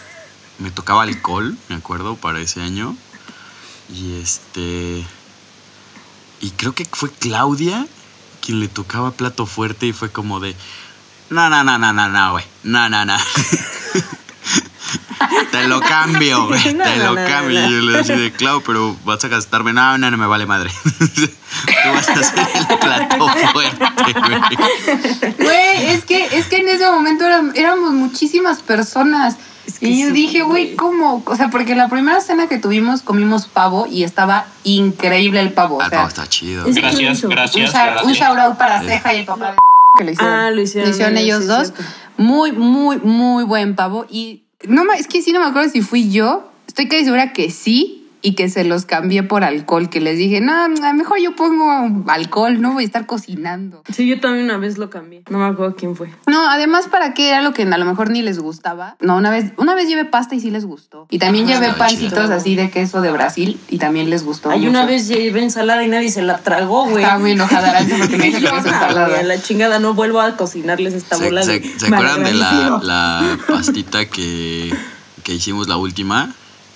me 0.58 0.70
tocaba 0.70 1.02
alcohol, 1.02 1.56
me 1.68 1.76
acuerdo, 1.76 2.16
para 2.16 2.40
ese 2.40 2.60
año. 2.62 2.96
Y 3.92 4.20
este 4.20 5.04
y 6.40 6.50
creo 6.50 6.74
que 6.74 6.84
fue 6.90 7.10
Claudia 7.10 7.86
quien 8.40 8.60
le 8.60 8.68
tocaba 8.68 9.12
plato 9.12 9.46
fuerte 9.46 9.86
y 9.86 9.92
fue 9.92 10.10
como 10.10 10.40
de 10.40 10.54
no, 11.30 11.48
no, 11.48 11.64
no, 11.64 11.78
no, 11.78 11.92
no, 11.92 12.08
no, 12.08 12.32
güey. 12.32 12.44
No, 12.62 12.88
no, 12.88 13.04
no. 13.04 13.16
te 15.50 15.68
lo 15.68 15.80
cambio, 15.80 16.46
güey. 16.48 16.74
No, 16.74 16.84
te 16.84 16.96
no, 16.96 17.12
lo 17.14 17.20
no, 17.20 17.26
cambio. 17.28 17.60
no. 17.60 17.68
Y 17.68 17.72
yo 17.72 17.80
le 17.82 17.98
decía 17.98 18.16
de 18.16 18.32
Clau, 18.32 18.62
pero 18.62 18.96
vas 19.04 19.24
a 19.24 19.28
gastarme. 19.28 19.72
No, 19.72 19.96
no, 19.98 20.10
no 20.10 20.16
me 20.16 20.26
vale 20.26 20.46
madre. 20.46 20.70
Tú 21.14 21.90
vas 21.92 22.08
a 22.08 22.12
hacer 22.12 22.46
el 22.70 22.78
plato 22.78 23.28
fuerte, 23.28 23.48
güey. 23.52 23.68
Güey, 25.38 25.86
es 25.94 26.04
que, 26.04 26.36
es 26.36 26.46
que 26.46 26.56
en 26.58 26.68
ese 26.68 26.90
momento 26.90 27.24
éram- 27.24 27.52
éramos 27.54 27.92
muchísimas 27.92 28.60
personas. 28.62 29.36
Es 29.66 29.78
que 29.78 29.88
y 29.88 30.00
yo 30.02 30.08
sí, 30.08 30.12
dije, 30.12 30.42
güey. 30.42 30.76
¿cómo? 30.76 31.22
O 31.24 31.36
sea, 31.36 31.48
porque 31.48 31.74
la 31.74 31.88
primera 31.88 32.20
cena 32.20 32.48
que 32.48 32.58
tuvimos 32.58 33.00
comimos 33.02 33.46
pavo 33.46 33.86
y 33.90 34.04
estaba 34.04 34.46
increíble 34.62 35.40
el 35.40 35.52
pavo. 35.52 35.80
Ah, 35.80 35.86
O 35.86 35.88
sea, 35.90 36.02
no, 36.02 36.08
está 36.08 36.26
chido. 36.28 36.66
Es- 36.66 36.74
Gracias, 36.74 37.22
gracias, 37.22 37.74
un 38.04 38.12
shout 38.12 38.38
out 38.38 38.56
para 38.58 38.80
Ceja 38.82 39.14
y 39.14 39.20
el 39.20 39.24
papá 39.26 39.52
de 39.52 39.56
que 39.96 40.04
lo 40.04 40.10
hicieron. 40.10 40.34
Ah, 40.34 40.50
lo 40.50 40.60
hicieron 40.60 40.90
ellos, 41.16 41.20
ellos 41.20 41.40
sí, 41.42 41.46
dos. 41.48 41.68
cierto. 41.74 41.84
Muy, 42.16 42.52
muy, 42.52 42.98
muy 42.98 43.44
buen 43.44 43.74
pavo. 43.74 44.06
Y 44.10 44.43
no 44.68 44.90
es 44.92 45.06
que 45.06 45.22
sí 45.22 45.32
no 45.32 45.40
me 45.40 45.46
acuerdo 45.46 45.70
si 45.70 45.82
fui 45.82 46.10
yo. 46.10 46.50
Estoy 46.66 46.88
casi 46.88 47.04
segura 47.04 47.32
que 47.32 47.50
sí. 47.50 48.03
Y 48.26 48.34
que 48.36 48.48
se 48.48 48.64
los 48.64 48.86
cambié 48.86 49.22
por 49.22 49.44
alcohol, 49.44 49.90
que 49.90 50.00
les 50.00 50.16
dije, 50.16 50.40
no, 50.40 50.66
mejor 50.94 51.18
yo 51.20 51.36
pongo 51.36 52.02
alcohol, 52.10 52.58
no 52.58 52.72
voy 52.72 52.84
a 52.84 52.86
estar 52.86 53.04
cocinando. 53.04 53.82
Sí, 53.94 54.06
yo 54.06 54.18
también 54.18 54.46
una 54.46 54.56
vez 54.56 54.78
lo 54.78 54.88
cambié. 54.88 55.22
No 55.28 55.36
me 55.38 55.44
acuerdo 55.44 55.76
quién 55.76 55.94
fue. 55.94 56.10
No, 56.26 56.48
además, 56.48 56.88
¿para 56.88 57.12
qué 57.12 57.28
era 57.28 57.42
lo 57.42 57.52
que 57.52 57.64
a 57.64 57.76
lo 57.78 57.84
mejor 57.84 58.08
ni 58.08 58.22
les 58.22 58.38
gustaba? 58.38 58.96
No, 59.00 59.18
una 59.18 59.28
vez, 59.30 59.52
una 59.58 59.74
vez 59.74 59.88
llevé 59.88 60.06
pasta 60.06 60.34
y 60.34 60.40
sí 60.40 60.50
les 60.50 60.64
gustó. 60.64 61.06
Y 61.10 61.18
también 61.18 61.46
llevé 61.46 61.66
Ah, 61.66 61.74
pancitos 61.76 62.24
chido. 62.24 62.34
así 62.34 62.54
de 62.56 62.70
queso 62.70 63.02
de 63.02 63.10
Brasil 63.12 63.60
y 63.68 63.76
también 63.76 64.08
les 64.08 64.24
gustó. 64.24 64.48
Hay 64.48 64.60
mucho. 64.60 64.70
una 64.70 64.86
vez 64.86 65.06
llevé 65.06 65.42
ensalada 65.42 65.84
y 65.84 65.88
nadie 65.88 66.10
se 66.10 66.22
la 66.22 66.38
tragó, 66.38 66.84
güey. 66.88 67.02
Estaba 67.04 67.18
muy 67.20 67.32
enojada 67.32 67.68
Aranza 67.68 67.96
porque 67.98 68.16
me 68.16 68.24
dijo 68.24 68.38
que 68.38 68.44
Yo, 68.46 68.52
no 68.52 68.58
es 68.58 68.64
"Ah, 68.66 68.70
ensalada. 68.70 69.20
a 69.20 69.22
la 69.22 69.42
chingada 69.42 69.78
no 69.80 69.92
vuelvo 69.92 70.22
a 70.22 70.34
cocinarles 70.34 70.94
esta 70.94 71.16
¿Se, 71.16 71.24
bola 71.26 71.42
se- 71.42 71.62
acuerdan 71.86 72.24
de 72.24 72.32
la, 72.32 72.80
la 72.82 73.38
pastita 73.46 74.06
que, 74.06 74.74
que 75.22 75.34
hicimos 75.34 75.68
la 75.68 75.76
última? 75.76 76.34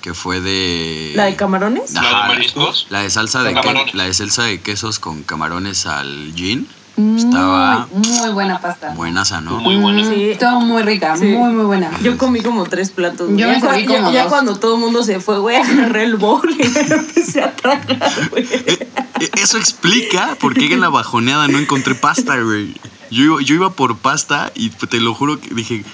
Que 0.08 0.14
fue 0.14 0.40
de... 0.40 1.12
¿La 1.16 1.26
de 1.26 1.36
camarones? 1.36 1.94
Ajá, 1.94 2.10
¿La 2.10 2.22
de 2.22 2.28
mariscos? 2.28 2.86
La 2.88 3.00
de 3.02 3.10
salsa 3.10 3.42
de, 3.42 3.52
la 3.92 4.04
de 4.04 4.14
salsa 4.14 4.44
de 4.44 4.58
quesos 4.58 4.98
con 4.98 5.22
camarones 5.22 5.84
al 5.84 6.32
gin. 6.34 6.66
Muy, 6.96 7.18
Estaba 7.20 7.86
muy 7.92 8.30
buena 8.32 8.58
pasta. 8.58 8.94
buenaza, 8.96 9.42
¿no? 9.42 9.58
Muy 9.60 9.76
buena. 9.76 10.08
Sí. 10.08 10.30
Estuvo 10.30 10.62
muy 10.62 10.82
rica, 10.82 11.14
Sí. 11.18 11.26
muy, 11.26 11.52
muy 11.52 11.66
buena. 11.66 11.90
Yo 12.02 12.16
comí 12.16 12.40
como 12.40 12.64
tres 12.64 12.88
platos. 12.90 13.28
Yo 13.32 13.36
ya 13.36 13.48
me 13.48 13.60
ya- 13.60 13.86
como 13.98 14.10
ya 14.12 14.22
dos. 14.22 14.32
cuando 14.32 14.56
todo 14.56 14.76
el 14.76 14.80
mundo 14.80 15.02
se 15.02 15.20
fue, 15.20 15.40
güey, 15.40 15.56
agarré 15.56 16.04
el 16.04 16.16
bol 16.16 16.48
y 16.58 16.66
me 16.68 16.80
empecé 16.80 17.42
a 17.42 17.54
tragar, 17.54 18.10
güey. 18.30 18.44
Eh, 18.50 18.88
eh, 19.20 19.30
Eso 19.34 19.58
explica 19.58 20.38
por 20.40 20.54
qué 20.54 20.72
en 20.72 20.80
la 20.80 20.88
bajoneada 20.88 21.48
no 21.48 21.58
encontré 21.58 21.94
pasta, 21.94 22.38
güey. 22.40 22.74
Yo, 23.10 23.24
iba- 23.24 23.42
yo 23.42 23.54
iba 23.54 23.70
por 23.72 23.96
pasta 23.98 24.52
y 24.54 24.70
pues, 24.70 24.90
te 24.90 25.00
lo 25.00 25.14
juro 25.14 25.40
que 25.40 25.54
dije, 25.54 25.84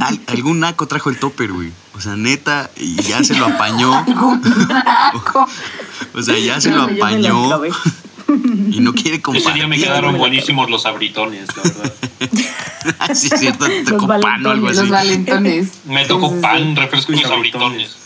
"Al- 0.00 0.20
algún 0.26 0.60
naco 0.60 0.86
trajo 0.86 1.10
el 1.10 1.18
topper, 1.18 1.52
güey. 1.52 1.70
O 1.94 2.00
sea, 2.00 2.16
neta, 2.16 2.70
y 2.76 2.96
ya 3.02 3.22
se 3.24 3.36
lo 3.36 3.46
apañó. 3.46 4.04
O 6.14 6.22
sea, 6.22 6.38
ya 6.38 6.60
se 6.60 6.70
lo 6.70 6.86
me 6.86 6.92
la 6.92 6.96
apañó 7.06 7.60
y 8.70 8.80
no 8.80 8.92
quiere 8.94 9.14
Ese 9.16 9.22
compartir. 9.22 9.54
día 9.54 9.66
me 9.66 9.78
quedaron 9.78 10.16
buenísimos 10.18 10.70
los 10.70 10.84
abritones, 10.86 11.48
la 11.56 11.62
verdad. 11.62 11.92
sí, 13.14 13.28
es 13.32 13.40
cierto, 13.40 13.64
te 13.66 13.82
Los 13.82 13.92
tocó 13.92 14.06
pan 14.20 14.44
o 14.46 14.50
algo 14.50 14.68
así. 14.68 14.76
Los 14.80 14.88
valentones. 14.90 15.68
Me 15.86 16.04
tocó 16.04 16.28
Sí, 16.28 16.34
sí, 16.34 16.36
sí. 16.36 16.42
pan, 16.42 16.76
refrescos 16.76 17.16
y 17.16 17.20
Y 17.20 17.24
abritones. 17.24 17.96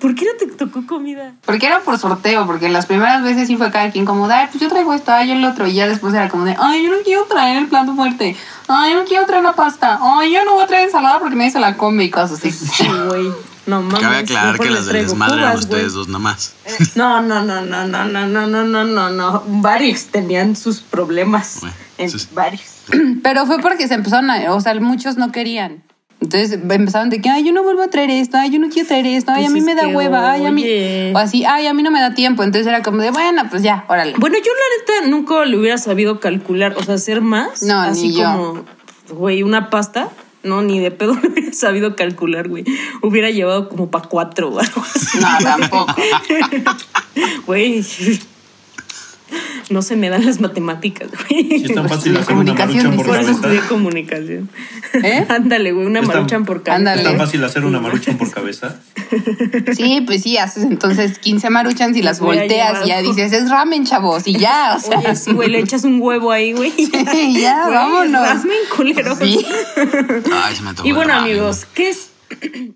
¿Por 0.00 0.14
qué 0.14 0.24
no 0.24 0.30
te 0.38 0.46
tocó 0.46 0.86
comida? 0.86 1.34
Porque 1.44 1.66
era 1.66 1.80
por 1.80 1.98
sorteo, 1.98 2.46
porque 2.46 2.68
las 2.68 2.86
primeras 2.86 3.22
veces 3.22 3.46
sí 3.46 3.56
fue 3.56 3.70
cada 3.70 3.90
quien 3.90 4.04
como 4.06 4.26
de, 4.26 4.34
ay, 4.34 4.48
pues 4.50 4.60
yo 4.62 4.68
traigo 4.68 4.94
esto, 4.94 5.12
ay, 5.12 5.28
yo 5.28 5.34
el 5.34 5.44
otro. 5.44 5.66
Y 5.66 5.74
ya 5.74 5.86
después 5.86 6.14
era 6.14 6.28
como 6.28 6.44
de, 6.44 6.56
ay, 6.58 6.82
yo 6.84 6.90
no 6.90 6.96
quiero 7.04 7.24
traer 7.24 7.58
el 7.58 7.66
plato 7.68 7.94
fuerte. 7.94 8.36
Ay, 8.68 8.92
yo 8.92 9.00
no 9.00 9.04
quiero 9.06 9.26
traer 9.26 9.42
la 9.42 9.52
pasta. 9.52 9.98
Ay, 10.00 10.32
yo 10.32 10.44
no 10.44 10.54
voy 10.54 10.64
a 10.64 10.66
traer 10.66 10.84
ensalada 10.86 11.18
porque 11.18 11.36
nadie 11.36 11.50
se 11.50 11.60
la 11.60 11.76
come 11.76 12.04
y 12.04 12.10
cosas 12.10 12.32
así. 12.38 12.50
Sí, 12.52 12.86
güey. 13.08 13.32
No 13.66 13.82
mames. 13.82 14.00
Cabe 14.00 14.16
aclarar 14.18 14.58
que 14.60 14.70
las 14.70 14.86
del 14.86 15.02
desmadre 15.06 15.42
eran 15.42 15.58
ustedes 15.58 15.92
dos 15.92 16.06
nada 16.06 16.20
más. 16.20 16.54
No, 16.94 17.20
no, 17.20 17.42
no, 17.42 17.60
no, 17.62 17.86
no, 17.86 18.04
no, 18.04 18.26
no, 18.26 18.46
no, 18.46 18.64
no, 18.64 18.84
no, 18.84 19.10
no. 19.10 19.42
Varios 19.46 20.04
tenían 20.06 20.54
sus 20.56 20.80
problemas. 20.80 21.58
Bueno, 21.60 21.74
En- 21.98 22.12
Varios. 22.32 22.62
Pero 23.22 23.44
fue 23.46 23.58
porque 23.58 23.88
se 23.88 23.94
empezaron 23.94 24.30
a, 24.30 24.52
o 24.54 24.60
sea, 24.60 24.72
muchos 24.80 25.16
no 25.16 25.32
querían. 25.32 25.82
Entonces 26.20 26.52
empezaron 26.52 27.10
de 27.10 27.20
que, 27.20 27.28
ay, 27.28 27.44
yo 27.44 27.52
no 27.52 27.62
vuelvo 27.62 27.82
a 27.82 27.88
traer 27.88 28.10
esto, 28.10 28.38
ay, 28.38 28.50
yo 28.50 28.58
no 28.58 28.68
quiero 28.68 28.88
traer 28.88 29.06
esto, 29.06 29.32
ay, 29.32 29.44
a 29.44 29.48
Pues 29.48 29.52
mí 29.52 29.60
me 29.60 29.74
da 29.74 29.86
hueva, 29.88 30.32
ay, 30.32 30.46
a 30.46 30.50
mí. 30.50 30.64
O 31.14 31.18
así, 31.18 31.44
ay, 31.44 31.66
a 31.66 31.74
mí 31.74 31.82
no 31.82 31.90
me 31.90 32.00
da 32.00 32.14
tiempo. 32.14 32.42
Entonces 32.42 32.66
era 32.66 32.82
como 32.82 33.02
de, 33.02 33.10
bueno, 33.10 33.42
pues 33.50 33.62
ya, 33.62 33.84
órale. 33.88 34.14
Bueno, 34.16 34.36
yo 34.38 34.50
la 34.50 35.00
neta 35.02 35.10
nunca 35.10 35.44
le 35.44 35.58
hubiera 35.58 35.76
sabido 35.78 36.18
calcular, 36.18 36.74
o 36.76 36.82
sea, 36.82 36.94
hacer 36.94 37.20
más. 37.20 37.62
No, 37.62 37.78
así 37.78 38.08
ni 38.08 38.22
como, 38.22 38.64
güey, 39.10 39.42
una 39.42 39.68
pasta. 39.68 40.08
No, 40.42 40.62
ni 40.62 40.78
de 40.78 40.90
pedo 40.90 41.14
lo 41.22 41.28
hubiera 41.28 41.52
sabido 41.52 41.96
calcular, 41.96 42.48
güey. 42.48 42.64
Hubiera 43.02 43.30
llevado 43.30 43.68
como 43.68 43.90
para 43.90 44.08
cuatro 44.08 44.48
o 44.48 44.60
algo 44.60 44.82
así. 44.94 45.18
No, 45.18 45.28
tampoco. 45.42 45.94
Güey. 47.46 47.84
No 49.68 49.82
se 49.82 49.96
me 49.96 50.08
dan 50.10 50.24
las 50.24 50.40
matemáticas, 50.40 51.08
güey. 51.10 51.48
Si 51.58 51.64
es 51.64 51.74
tan 51.74 51.88
fácil 51.88 52.16
hacer 52.16 52.36
una 52.36 52.54
comunicación, 52.54 52.76
maruchan 52.76 52.96
por 52.96 53.06
Por 53.06 53.14
eso 53.16 53.20
dices. 53.22 53.36
estudié 53.36 53.56
cabeza. 53.56 53.68
comunicación. 53.74 54.50
¿Eh? 55.02 55.26
Ándale, 55.28 55.72
güey, 55.72 55.86
una 55.86 56.02
maruchan 56.02 56.44
por 56.44 56.62
cabeza. 56.62 56.76
Ándale. 56.76 57.02
Es 57.02 57.08
tan 57.08 57.18
fácil 57.18 57.42
hacer 57.44 57.64
una 57.64 57.80
maruchan 57.80 58.16
por 58.16 58.30
cabeza. 58.30 58.78
Sí, 59.74 60.02
pues 60.06 60.22
sí, 60.22 60.36
haces 60.38 60.62
entonces 60.64 61.18
15 61.18 61.50
maruchans 61.50 61.96
y 61.96 62.02
las 62.02 62.20
Voy 62.20 62.36
volteas 62.38 62.84
y 62.84 62.88
ya 62.88 63.02
dices, 63.02 63.32
es 63.32 63.50
ramen, 63.50 63.84
chavos, 63.84 64.26
y 64.26 64.36
ya, 64.38 64.74
o 64.76 64.80
sea. 64.80 64.98
Oye, 64.98 65.16
sí, 65.16 65.32
güey, 65.32 65.50
le 65.50 65.58
echas 65.60 65.82
un 65.84 66.00
huevo 66.00 66.30
ahí, 66.30 66.52
güey. 66.52 66.70
Sí, 66.70 67.40
ya, 67.40 67.64
Güey, 67.64 67.74
vámonos. 67.76 68.28
ramen, 68.28 68.58
culero. 68.76 69.16
Sí. 69.16 69.44
Ay, 70.32 70.54
se 70.56 70.62
me 70.62 70.68
antojó 70.70 70.86
Y 70.86 70.90
el 70.90 70.96
bueno, 70.96 71.12
ramen. 71.14 71.30
amigos, 71.32 71.66
¿qué 71.74 71.90
es? 71.90 72.10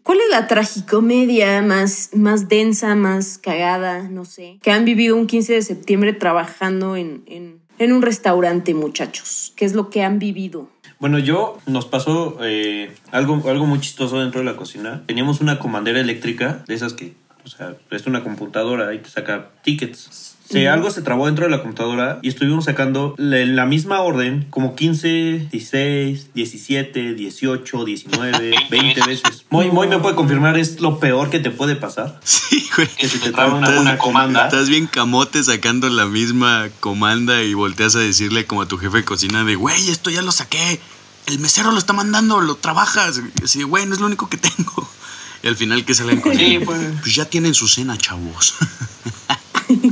¿Cuál 0.03 0.19
es 0.19 0.31
la 0.31 0.47
tragicomedia 0.47 1.63
más, 1.63 2.11
más 2.15 2.49
densa, 2.49 2.95
más 2.95 3.39
cagada, 3.39 4.09
no 4.09 4.25
sé, 4.25 4.59
que 4.63 4.71
han 4.71 4.85
vivido 4.85 5.17
un 5.17 5.27
15 5.27 5.55
de 5.55 5.63
septiembre 5.63 6.13
trabajando 6.13 6.97
en, 6.97 7.23
en, 7.27 7.61
en 7.79 7.93
un 7.93 8.03
restaurante, 8.03 8.75
muchachos? 8.75 9.53
¿Qué 9.57 9.65
es 9.65 9.75
lo 9.75 9.91
que 9.91 10.03
han 10.03 10.19
vivido? 10.19 10.69
Bueno, 11.01 11.19
yo 11.19 11.59
nos 11.67 11.87
pasó 11.87 12.37
eh, 12.43 12.95
algo, 13.11 13.43
algo 13.49 13.65
muy 13.65 13.81
chistoso 13.81 14.21
dentro 14.21 14.41
de 14.41 14.45
la 14.45 14.57
cocina. 14.57 15.03
Teníamos 15.07 15.41
una 15.41 15.59
comandera 15.59 15.99
eléctrica, 15.99 16.63
de 16.69 16.75
esas 16.75 16.93
que, 16.93 17.15
o 17.43 17.49
sea, 17.49 17.75
es 17.91 18.07
una 18.07 18.23
computadora 18.23 18.93
y 18.95 18.99
te 18.99 19.09
saca 19.09 19.51
tickets. 19.63 20.30
Se, 20.51 20.69
Algo 20.69 20.91
se 20.91 21.03
trabó 21.03 21.27
dentro 21.27 21.45
de 21.45 21.51
la 21.51 21.61
computadora 21.63 22.19
y 22.23 22.29
estuvimos 22.29 22.65
sacando 22.65 23.15
en 23.19 23.55
la 23.55 23.67
misma 23.67 24.01
orden 24.01 24.47
como 24.51 24.75
15, 24.75 25.49
16, 25.51 26.35
17, 26.35 27.15
18, 27.15 27.85
19, 27.85 28.55
20 28.69 29.07
veces. 29.07 29.45
Moy, 29.51 29.71
Moy 29.71 29.87
me 29.87 29.99
puede 29.99 30.17
confirmar, 30.17 30.59
es 30.59 30.81
lo 30.81 30.99
peor 30.99 31.31
que 31.31 31.39
te 31.39 31.51
puede 31.51 31.77
pasar. 31.77 32.21
Sí, 32.51 32.69
güey. 32.75 32.89
Que 32.89 33.09
se 33.09 33.19
te 33.19 33.31
traba 33.31 33.55
una, 33.55 33.81
una 33.81 33.97
comanda. 33.99 34.47
Estás 34.47 34.69
bien 34.69 34.89
camote 34.89 35.43
sacando 35.45 35.89
la 35.89 36.07
misma 36.07 36.69
comanda 36.81 37.43
y 37.43 37.55
volteas 37.55 37.95
a 37.95 38.01
decirle 38.01 38.45
como 38.47 38.63
a 38.63 38.67
tu 38.67 38.77
jefe 38.77 38.99
de 38.99 39.05
cocina 39.05 39.45
de, 39.45 39.55
güey, 39.55 39.89
esto 39.89 40.11
ya 40.11 40.23
lo 40.23 40.33
saqué. 40.33 40.81
El 41.27 41.39
mesero 41.39 41.71
lo 41.71 41.79
está 41.79 41.93
mandando, 41.93 42.41
lo 42.41 42.57
trabajas. 42.57 43.21
Así, 43.45 43.63
güey, 43.63 43.87
no 43.87 43.95
es 43.95 44.01
lo 44.01 44.07
único 44.07 44.29
que 44.29 44.37
tengo. 44.37 44.89
Y 45.43 45.49
al 45.49 45.57
final 45.57 45.87
que 45.87 45.95
salen 45.95 46.21
con 46.21 46.37
Sí, 46.37 46.59
pues. 46.63 46.79
pues 47.01 47.15
ya 47.15 47.25
tienen 47.25 47.55
su 47.55 47.67
cena, 47.67 47.97
chavos. 47.97 48.57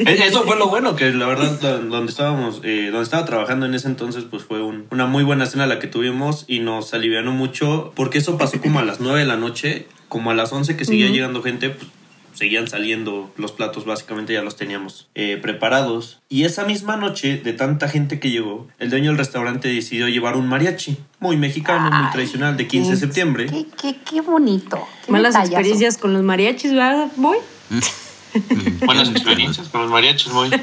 E- 0.06 0.26
Eso 0.26 0.44
fue 0.44 0.56
lo 0.56 0.68
bueno, 0.68 0.96
que 0.96 1.10
la 1.12 1.26
verdad 1.26 1.60
do- 1.60 1.78
donde 1.80 2.10
estábamos, 2.10 2.60
eh, 2.64 2.86
donde 2.90 3.02
estaba 3.04 3.24
trabajando 3.24 3.66
en 3.66 3.74
ese 3.74 3.88
entonces, 3.88 4.24
pues 4.30 4.42
fue 4.44 4.62
un- 4.62 4.86
una 4.90 5.06
muy 5.06 5.24
buena 5.24 5.46
cena 5.46 5.66
la 5.66 5.78
que 5.78 5.86
tuvimos 5.86 6.44
y 6.48 6.60
nos 6.60 6.92
alivianó 6.94 7.32
mucho, 7.32 7.92
porque 7.96 8.18
eso 8.18 8.38
pasó 8.38 8.60
como 8.60 8.78
a 8.78 8.84
las 8.84 9.00
9 9.00 9.20
de 9.20 9.26
la 9.26 9.36
noche, 9.36 9.86
como 10.08 10.30
a 10.30 10.34
las 10.34 10.52
11 10.52 10.76
que 10.76 10.84
seguía 10.84 11.08
llegando 11.08 11.42
gente, 11.42 11.70
pues 11.70 11.88
seguían 12.32 12.68
saliendo 12.68 13.30
los 13.36 13.52
platos, 13.52 13.84
básicamente 13.84 14.32
ya 14.32 14.40
los 14.42 14.56
teníamos 14.56 15.08
eh, 15.14 15.38
preparados. 15.42 16.20
Y 16.30 16.44
esa 16.44 16.64
misma 16.64 16.96
noche, 16.96 17.36
de 17.36 17.52
tanta 17.52 17.86
gente 17.88 18.18
que 18.18 18.30
llegó, 18.30 18.66
el 18.78 18.88
dueño 18.88 19.10
del 19.10 19.18
restaurante 19.18 19.68
decidió 19.68 20.08
llevar 20.08 20.36
un 20.36 20.48
mariachi, 20.48 20.96
muy 21.18 21.36
mexicano, 21.36 21.90
muy 21.90 22.10
tradicional, 22.12 22.56
de 22.56 22.66
15 22.66 22.92
de 22.92 22.96
septiembre. 22.96 23.46
Qué, 23.46 23.66
qué, 23.80 23.96
qué 24.08 24.20
bonito. 24.22 24.78
qué 25.04 25.12
Malas 25.12 25.34
detallazo. 25.34 25.52
experiencias 25.52 25.98
con 25.98 26.14
los 26.14 26.22
mariachis, 26.22 26.72
¿verdad, 26.72 27.08
boy? 27.16 27.36
Buenas 28.86 29.10
experiencias 29.10 29.68
con 29.68 29.82
los 29.82 29.90
mariachis, 29.90 30.32
muy. 30.32 30.48
Me 30.50 30.58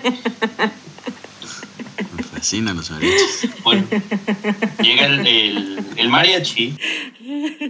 fascinan 2.23 2.77
los 2.77 2.89
mariachis. 2.91 3.49
Bueno, 3.63 3.85
llega 4.81 5.05
el, 5.05 5.27
el, 5.27 5.85
el 5.95 6.09
mariachi. 6.09 6.75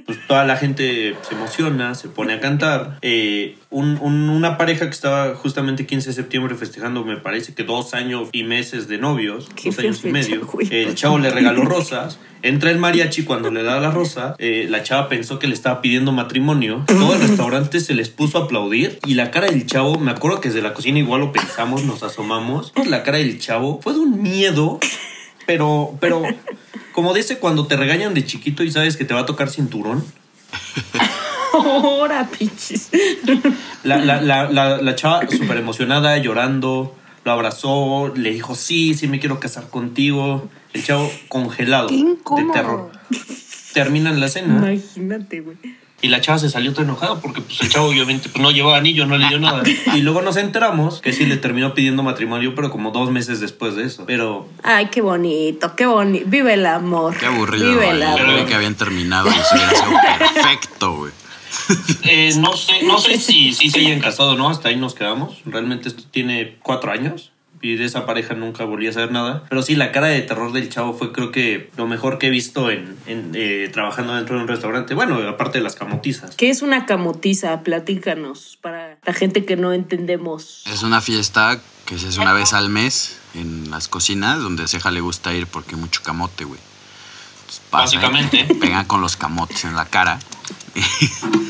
Pues 0.05 0.19
toda 0.27 0.43
la 0.45 0.55
gente 0.57 1.15
se 1.27 1.35
emociona, 1.35 1.95
se 1.95 2.07
pone 2.09 2.33
a 2.33 2.39
cantar. 2.39 2.97
Eh, 3.01 3.57
un- 3.69 3.97
un- 4.01 4.29
una 4.29 4.57
pareja 4.57 4.85
que 4.85 4.91
estaba 4.91 5.35
justamente 5.35 5.85
15 5.85 6.09
de 6.09 6.13
septiembre 6.13 6.55
festejando, 6.55 7.03
me 7.03 7.17
parece 7.17 7.53
que 7.53 7.63
dos 7.63 7.93
años 7.93 8.29
y 8.31 8.43
meses 8.43 8.87
de 8.87 8.97
novios, 8.97 9.49
dos 9.69 9.79
años 9.79 10.01
y 10.05 10.07
medio. 10.11 10.41
El 10.71 10.95
chavo 10.95 11.19
le 11.19 11.29
regaló 11.29 11.63
rosas. 11.65 12.19
Entra 12.43 12.69
el 12.69 12.77
mariachi 12.77 13.23
cuando 13.23 13.49
le 13.49 13.63
da 13.63 13.79
la 13.79 13.89
rosa. 13.91 14.35
eh, 14.37 14.67
la 14.69 14.83
chava 14.83 15.09
pensó 15.09 15.39
que 15.39 15.47
le 15.47 15.53
estaba 15.55 15.81
pidiendo 15.81 16.11
matrimonio. 16.11 16.83
Todo 16.87 17.15
el 17.15 17.21
restaurante 17.21 17.79
se 17.79 17.93
les 17.95 18.09
puso 18.09 18.37
a 18.37 18.43
aplaudir. 18.45 18.99
Y 19.07 19.15
la 19.15 19.31
cara 19.31 19.47
del 19.47 19.65
chavo, 19.65 19.97
me 19.99 20.11
acuerdo 20.11 20.39
que 20.39 20.49
desde 20.49 20.61
la 20.61 20.73
cocina 20.73 20.99
igual 20.99 21.21
lo 21.21 21.31
pensamos, 21.31 21.83
nos 21.83 22.03
asomamos. 22.03 22.73
La 22.87 23.01
cara 23.03 23.17
del 23.17 23.39
chavo 23.39 23.79
fue 23.81 23.93
de 23.93 23.99
un 23.99 24.21
miedo. 24.21 24.79
Pero, 25.47 25.97
pero, 25.99 26.21
como 26.91 27.15
dice 27.15 27.39
cuando 27.39 27.65
te 27.65 27.75
regañan 27.75 28.13
de 28.13 28.23
chiquito 28.23 28.63
y 28.63 28.69
sabes 28.69 28.97
que 28.97 29.05
te 29.05 29.15
va 29.15 29.21
a 29.21 29.25
tocar 29.25 29.49
cinturón. 29.49 30.05
Ahora, 31.53 32.29
pinches. 32.37 32.89
La, 33.83 33.97
la, 33.97 34.21
la, 34.21 34.51
la, 34.51 34.77
la 34.77 34.95
chava 34.95 35.21
súper 35.27 35.57
emocionada, 35.57 36.17
llorando, 36.17 36.95
lo 37.23 37.31
abrazó, 37.31 38.13
le 38.15 38.31
dijo, 38.31 38.53
sí, 38.53 38.93
sí 38.93 39.07
me 39.07 39.19
quiero 39.19 39.39
casar 39.39 39.69
contigo. 39.69 40.49
El 40.73 40.83
chavo 40.83 41.09
congelado 41.29 41.87
Qué 41.87 41.95
de 42.03 42.51
terror. 42.53 42.91
Terminan 43.73 44.19
la 44.19 44.27
cena 44.27 44.57
Imagínate, 44.57 45.39
güey. 45.39 45.57
Y 45.99 46.09
la 46.09 46.21
chava 46.21 46.37
se 46.37 46.49
salió 46.49 46.73
todo 46.73 46.83
enojada 46.83 47.19
porque 47.21 47.41
pues, 47.41 47.59
el 47.61 47.69
chavo 47.69 47.87
obviamente 47.87 48.29
pues, 48.29 48.39
no 48.41 48.51
llevaba 48.51 48.77
anillo, 48.77 49.07
no 49.07 49.17
le 49.17 49.27
dio 49.29 49.39
nada. 49.39 49.63
y 49.95 50.01
luego 50.01 50.21
nos 50.21 50.37
enteramos 50.37 51.01
que 51.01 51.11
sí 51.11 51.25
le 51.25 51.37
terminó 51.37 51.73
pidiendo 51.73 52.03
matrimonio, 52.03 52.53
pero 52.53 52.69
como 52.69 52.91
dos 52.91 53.09
meses 53.09 53.39
después 53.39 53.75
de 53.75 53.85
eso. 53.85 54.03
Pero 54.05 54.47
Ay, 54.61 54.89
qué 54.91 55.01
bonito, 55.01 55.75
qué 55.75 55.87
bonito. 55.87 56.25
Vive 56.27 56.53
el 56.53 56.65
amor. 56.67 57.17
Qué 57.17 57.25
aburrido, 57.25 57.71
Vive 57.71 57.89
el 57.89 57.99
Yo 58.01 58.07
amor. 58.09 58.21
creí 58.21 58.45
que 58.45 58.53
habían 58.53 58.75
terminado 58.75 59.27
y 59.29 59.33
eso 59.33 59.55
hubiera 59.55 59.69
sido 59.71 59.91
perfecto, 60.19 60.95
güey. 60.97 61.11
Eh, 62.03 62.33
no 62.37 62.55
sé, 62.55 62.83
no 62.83 62.99
sé 62.99 63.19
si, 63.19 63.53
si 63.53 63.71
se 63.71 63.79
hayan 63.79 63.99
casado 63.99 64.31
o 64.33 64.35
no, 64.35 64.49
hasta 64.49 64.69
ahí 64.69 64.75
nos 64.75 64.93
quedamos. 64.93 65.39
Realmente 65.45 65.89
esto 65.89 66.03
tiene 66.11 66.57
cuatro 66.61 66.91
años 66.91 67.31
y 67.67 67.75
de 67.75 67.85
esa 67.85 68.05
pareja 68.05 68.33
nunca 68.33 68.63
volví 68.63 68.87
a 68.87 68.93
saber 68.93 69.11
nada. 69.11 69.43
Pero 69.49 69.61
sí, 69.61 69.75
la 69.75 69.91
cara 69.91 70.07
de 70.07 70.21
terror 70.21 70.53
del 70.53 70.69
chavo 70.69 70.93
fue 70.93 71.11
creo 71.11 71.31
que 71.31 71.69
lo 71.75 71.87
mejor 71.87 72.17
que 72.17 72.27
he 72.27 72.29
visto 72.29 72.71
en, 72.71 72.97
en, 73.07 73.31
eh, 73.33 73.69
trabajando 73.71 74.13
dentro 74.15 74.35
de 74.35 74.43
un 74.43 74.47
restaurante. 74.47 74.93
Bueno, 74.93 75.17
aparte 75.27 75.57
de 75.57 75.63
las 75.63 75.75
camotizas. 75.75 76.35
¿Qué 76.35 76.49
es 76.49 76.61
una 76.61 76.85
camotiza? 76.85 77.61
Platícanos 77.63 78.57
para 78.61 78.97
la 79.03 79.13
gente 79.13 79.45
que 79.45 79.57
no 79.57 79.73
entendemos. 79.73 80.63
Es 80.67 80.83
una 80.83 81.01
fiesta 81.01 81.59
que 81.85 81.97
se 81.97 82.07
hace 82.07 82.19
una 82.19 82.33
vez 82.33 82.53
al 82.53 82.69
mes 82.69 83.17
en 83.33 83.69
las 83.69 83.87
cocinas, 83.87 84.39
donde 84.39 84.63
a 84.63 84.67
Ceja 84.67 84.91
le 84.91 85.01
gusta 85.01 85.33
ir 85.33 85.47
porque 85.47 85.75
hay 85.75 85.81
mucho 85.81 86.01
camote, 86.03 86.45
güey. 86.45 86.59
Pasa, 87.69 87.83
Básicamente. 87.83 88.45
Pegan 88.59 88.85
con 88.85 89.01
los 89.01 89.17
camotes 89.17 89.65
en 89.65 89.75
la 89.75 89.85
cara. 89.85 90.19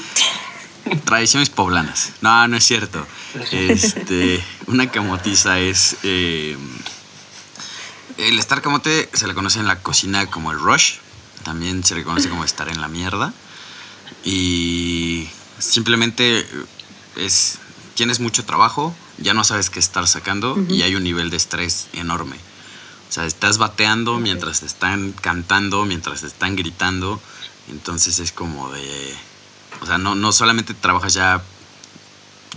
Tradiciones 1.06 1.50
poblanas. 1.50 2.12
No, 2.22 2.48
no 2.48 2.58
es 2.58 2.64
cierto. 2.64 3.06
Este, 3.52 4.44
una 4.68 4.90
camotiza 4.92 5.60
es. 5.60 5.98
eh, 6.04 6.58
el 8.18 8.40
estar 8.40 8.62
camote 8.62 9.10
se 9.14 9.28
le 9.28 9.34
conoce 9.34 9.60
en 9.60 9.68
la 9.68 9.82
cocina 9.82 10.26
como 10.28 10.52
el 10.52 10.60
rush. 10.60 10.96
También 11.44 11.84
se 11.84 11.96
le 11.96 12.04
conoce 12.04 12.30
como 12.30 12.44
estar 12.44 12.68
en 12.70 12.82
la 12.82 12.88
mierda. 12.88 13.34
Y 14.24 15.28
simplemente 15.60 16.46
es. 17.16 17.60
Tienes 17.96 18.20
mucho 18.20 18.46
trabajo, 18.46 18.96
ya 19.18 19.34
no 19.34 19.44
sabes 19.44 19.72
qué 19.72 19.80
estar 19.80 20.08
sacando 20.08 20.56
y 20.70 20.84
hay 20.84 20.94
un 20.94 21.04
nivel 21.04 21.32
de 21.32 21.38
estrés 21.38 21.88
enorme. 21.94 22.36
O 22.36 23.12
sea, 23.12 23.26
estás 23.26 23.58
bateando 23.58 24.20
mientras 24.20 24.60
te 24.60 24.68
están 24.68 25.14
cantando, 25.14 25.84
mientras 25.86 26.22
te 26.22 26.28
están 26.28 26.56
gritando. 26.56 27.20
Entonces 27.70 28.20
es 28.20 28.32
como 28.32 28.70
de. 28.72 29.16
O 29.82 29.86
sea, 29.86 29.98
no, 29.98 30.16
no 30.16 30.32
solamente 30.32 30.74
trabajas 30.74 31.14
ya. 31.14 31.42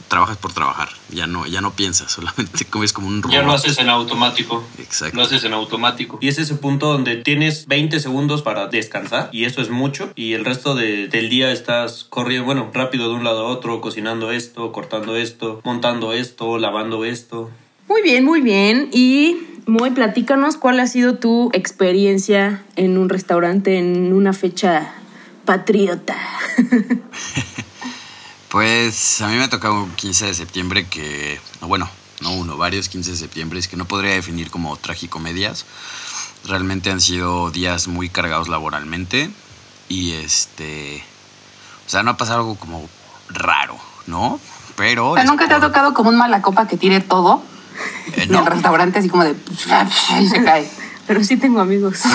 Trabajas 0.08 0.38
por 0.38 0.52
trabajar. 0.52 0.88
Ya 1.10 1.26
no, 1.26 1.46
ya 1.46 1.60
no 1.60 1.72
piensas, 1.72 2.10
solamente 2.12 2.64
comes 2.64 2.92
como 2.92 3.08
un 3.08 3.22
robot. 3.22 3.34
Ya 3.34 3.42
lo 3.42 3.52
haces 3.52 3.78
en 3.78 3.88
automático. 3.88 4.64
Exacto. 4.78 5.16
Lo 5.16 5.22
haces 5.22 5.44
en 5.44 5.52
automático. 5.52 6.18
Y 6.20 6.28
es 6.28 6.38
ese 6.38 6.54
punto 6.54 6.86
donde 6.86 7.16
tienes 7.16 7.66
20 7.66 8.00
segundos 8.00 8.42
para 8.42 8.66
descansar 8.68 9.28
y 9.32 9.44
eso 9.44 9.60
es 9.60 9.68
mucho 9.70 10.10
y 10.14 10.32
el 10.32 10.44
resto 10.44 10.74
de- 10.74 11.08
del 11.08 11.28
día 11.28 11.52
estás 11.52 12.04
corriendo, 12.08 12.46
bueno, 12.46 12.70
rápido 12.72 13.08
de 13.08 13.14
un 13.16 13.24
lado 13.24 13.46
a 13.46 13.50
otro, 13.50 13.80
cocinando 13.80 14.30
esto, 14.30 14.72
cortando 14.72 15.16
esto, 15.16 15.60
montando 15.64 16.12
esto, 16.12 16.56
lavando 16.58 17.04
esto. 17.04 17.50
Muy 17.88 18.00
bien, 18.02 18.24
muy 18.24 18.40
bien. 18.40 18.88
Y 18.92 19.36
Moy, 19.66 19.90
platícanos 19.90 20.56
cuál 20.56 20.80
ha 20.80 20.86
sido 20.86 21.16
tu 21.16 21.50
experiencia 21.52 22.62
en 22.76 22.96
un 22.96 23.08
restaurante 23.08 23.78
en 23.78 24.12
una 24.12 24.32
fecha 24.32 24.94
patriota. 25.50 26.16
Pues 28.50 29.20
a 29.20 29.28
mí 29.28 29.36
me 29.36 29.44
ha 29.44 29.48
tocado 29.48 29.84
un 29.84 29.92
15 29.92 30.26
de 30.26 30.34
septiembre 30.34 30.84
que, 30.88 31.40
no, 31.60 31.68
bueno, 31.68 31.88
no 32.20 32.32
uno, 32.32 32.56
varios 32.56 32.88
15 32.88 33.12
de 33.12 33.16
septiembre 33.16 33.62
que 33.62 33.76
no 33.76 33.84
podría 33.84 34.10
definir 34.10 34.50
como 34.50 34.76
tragicomedias. 34.76 35.66
Realmente 36.48 36.90
han 36.90 37.00
sido 37.00 37.52
días 37.52 37.86
muy 37.86 38.08
cargados 38.08 38.48
laboralmente 38.48 39.30
y 39.88 40.14
este, 40.14 41.04
o 41.86 41.88
sea, 41.88 42.02
no 42.02 42.10
ha 42.10 42.16
pasado 42.16 42.40
algo 42.40 42.56
como 42.56 42.88
raro, 43.28 43.76
¿no? 44.08 44.40
Pero... 44.76 45.10
O 45.10 45.14
sea, 45.14 45.22
¿Nunca 45.22 45.46
te 45.46 45.54
ha 45.54 45.60
tocado 45.60 45.94
como 45.94 46.10
un 46.10 46.18
mala 46.18 46.42
copa 46.42 46.66
que 46.66 46.76
tire 46.76 47.00
todo 47.00 47.44
Eh, 48.16 48.24
en 48.24 48.32
no, 48.32 48.40
el 48.40 48.46
restaurante 48.46 48.98
así 48.98 49.08
como 49.08 49.22
de... 49.22 49.36
y 50.20 50.26
se 50.26 50.42
cae? 50.42 50.68
Pero 51.10 51.24
sí 51.24 51.36
tengo 51.36 51.58
amigos. 51.60 52.02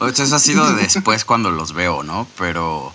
O 0.00 0.08
sea, 0.10 0.24
eso 0.24 0.34
ha 0.34 0.40
sido 0.40 0.74
después 0.74 1.24
cuando 1.24 1.52
los 1.52 1.72
veo, 1.72 2.02
¿no? 2.02 2.26
Pero 2.36 2.92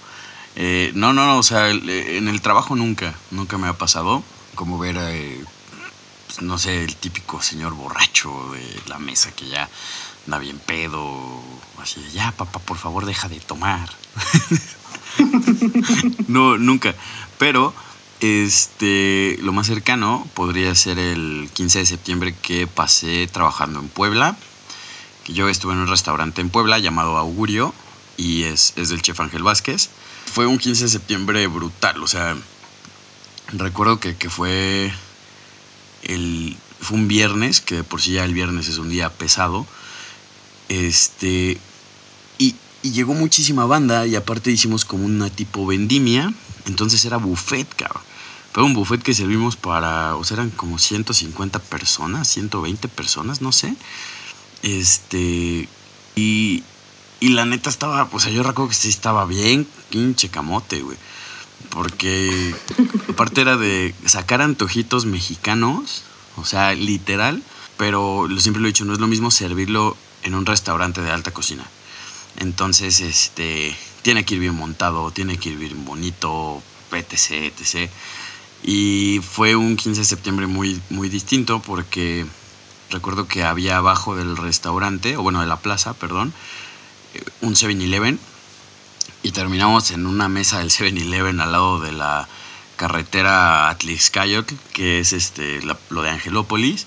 eh, 0.57 0.91
no, 0.95 1.13
no, 1.13 1.25
no, 1.25 1.37
o 1.37 1.43
sea, 1.43 1.69
eh, 1.69 2.17
en 2.17 2.27
el 2.27 2.41
trabajo 2.41 2.75
nunca, 2.75 3.13
nunca 3.31 3.57
me 3.57 3.69
ha 3.69 3.77
pasado 3.77 4.21
como 4.55 4.77
ver, 4.77 4.97
eh, 4.99 5.41
pues, 6.25 6.41
no 6.41 6.57
sé, 6.57 6.83
el 6.83 6.97
típico 6.97 7.41
señor 7.41 7.73
borracho 7.73 8.51
de 8.51 8.81
la 8.89 8.99
mesa 8.99 9.31
que 9.31 9.47
ya 9.47 9.69
anda 10.25 10.39
bien 10.39 10.59
pedo, 10.59 11.41
así 11.81 12.01
de, 12.01 12.11
ya, 12.11 12.33
papá, 12.33 12.59
por 12.59 12.75
favor, 12.75 13.05
deja 13.05 13.29
de 13.29 13.39
tomar. 13.39 13.89
no, 16.27 16.57
nunca. 16.57 16.93
Pero, 17.37 17.73
este, 18.19 19.37
lo 19.41 19.53
más 19.53 19.67
cercano 19.67 20.27
podría 20.33 20.73
ser 20.75 20.99
el 20.99 21.49
15 21.53 21.79
de 21.79 21.85
septiembre 21.85 22.35
que 22.41 22.67
pasé 22.67 23.27
trabajando 23.27 23.79
en 23.79 23.87
Puebla 23.87 24.37
que 25.27 25.33
yo 25.33 25.49
estuve 25.49 25.73
en 25.73 25.79
un 25.79 25.87
restaurante 25.87 26.39
en 26.39 26.49
Puebla 26.49 26.79
llamado 26.79 27.17
Augurio 27.17 27.73
y 28.15 28.43
es, 28.43 28.71
es 28.77 28.87
del 28.87 29.01
chef 29.01 29.19
Ángel 29.19 29.43
Vázquez. 29.43 29.89
Fue 30.31 30.47
un 30.47 30.57
15 30.57 30.85
de 30.85 30.89
septiembre 30.89 31.45
brutal, 31.47 32.01
o 32.01 32.07
sea, 32.07 32.37
recuerdo 33.51 33.99
que, 33.99 34.15
que 34.15 34.29
fue, 34.29 34.93
el, 36.03 36.55
fue 36.79 36.97
un 36.97 37.09
viernes, 37.09 37.59
que 37.59 37.83
por 37.83 38.01
sí 38.01 38.13
ya 38.13 38.23
el 38.23 38.33
viernes 38.33 38.69
es 38.69 38.77
un 38.77 38.87
día 38.87 39.09
pesado, 39.09 39.67
este, 40.69 41.57
y, 42.37 42.55
y 42.81 42.91
llegó 42.91 43.13
muchísima 43.13 43.65
banda 43.65 44.07
y 44.07 44.15
aparte 44.15 44.49
hicimos 44.49 44.85
como 44.85 45.05
una 45.05 45.29
tipo 45.29 45.65
vendimia, 45.65 46.33
entonces 46.67 47.03
era 47.05 47.17
buffet, 47.17 47.67
cabrón. 47.75 48.03
Fue 48.57 48.63
un 48.63 48.73
buffet 48.73 49.03
que 49.03 49.13
servimos 49.13 49.55
para, 49.55 50.15
o 50.15 50.23
sea, 50.23 50.35
eran 50.35 50.49
como 50.49 50.79
150 50.79 51.59
personas, 51.59 52.27
120 52.27 52.87
personas, 52.87 53.41
no 53.41 53.51
sé. 53.51 53.75
Este. 54.63 55.69
Y. 56.15 56.63
Y 57.19 57.29
la 57.29 57.45
neta 57.45 57.69
estaba. 57.69 58.09
O 58.11 58.19
sea, 58.19 58.31
yo 58.31 58.41
recuerdo 58.41 58.69
que 58.69 58.75
sí 58.75 58.89
estaba 58.89 59.25
bien 59.25 59.67
pinche 59.91 60.29
camote, 60.29 60.81
güey. 60.81 60.97
Porque. 61.69 62.55
Aparte 63.09 63.41
era 63.41 63.57
de 63.57 63.93
sacar 64.05 64.41
antojitos 64.41 65.05
mexicanos. 65.05 66.03
O 66.35 66.43
sea, 66.43 66.73
literal. 66.73 67.43
Pero 67.77 68.27
lo 68.27 68.39
siempre 68.39 68.59
lo 68.59 68.67
he 68.67 68.71
dicho, 68.71 68.85
no 68.85 68.93
es 68.93 68.99
lo 68.99 69.05
mismo 69.05 69.29
servirlo 69.29 69.95
en 70.23 70.33
un 70.33 70.47
restaurante 70.47 71.01
de 71.01 71.11
alta 71.11 71.31
cocina. 71.31 71.69
Entonces, 72.37 73.01
este. 73.01 73.75
Tiene 74.01 74.23
que 74.25 74.35
ir 74.35 74.39
bien 74.41 74.55
montado, 74.55 75.11
tiene 75.11 75.37
que 75.37 75.49
ir 75.49 75.57
bien 75.57 75.83
bonito, 75.85 76.61
etc, 76.91 77.51
etc. 77.59 77.89
Y 78.63 79.19
fue 79.21 79.55
un 79.55 79.75
15 79.77 79.99
de 80.01 80.05
septiembre 80.05 80.47
muy, 80.47 80.81
muy 80.89 81.09
distinto 81.09 81.61
porque 81.61 82.25
recuerdo 82.89 83.27
que 83.27 83.43
había 83.43 83.77
abajo 83.77 84.15
del 84.15 84.37
restaurante, 84.37 85.17
o 85.17 85.21
bueno, 85.23 85.41
de 85.41 85.47
la 85.47 85.57
plaza, 85.57 85.93
perdón, 85.93 86.33
eh, 87.13 87.23
un 87.41 87.53
7-Eleven 87.55 88.19
y 89.23 89.31
terminamos 89.31 89.91
en 89.91 90.05
una 90.05 90.29
mesa 90.29 90.59
del 90.59 90.69
7-Eleven 90.71 91.41
al 91.41 91.51
lado 91.51 91.79
de 91.79 91.91
la 91.91 92.27
carretera 92.77 93.69
Atlixcayotl, 93.69 94.53
que 94.73 94.99
es 94.99 95.11
este, 95.11 95.61
la- 95.63 95.77
lo 95.89 96.01
de 96.03 96.11
Angelópolis, 96.11 96.85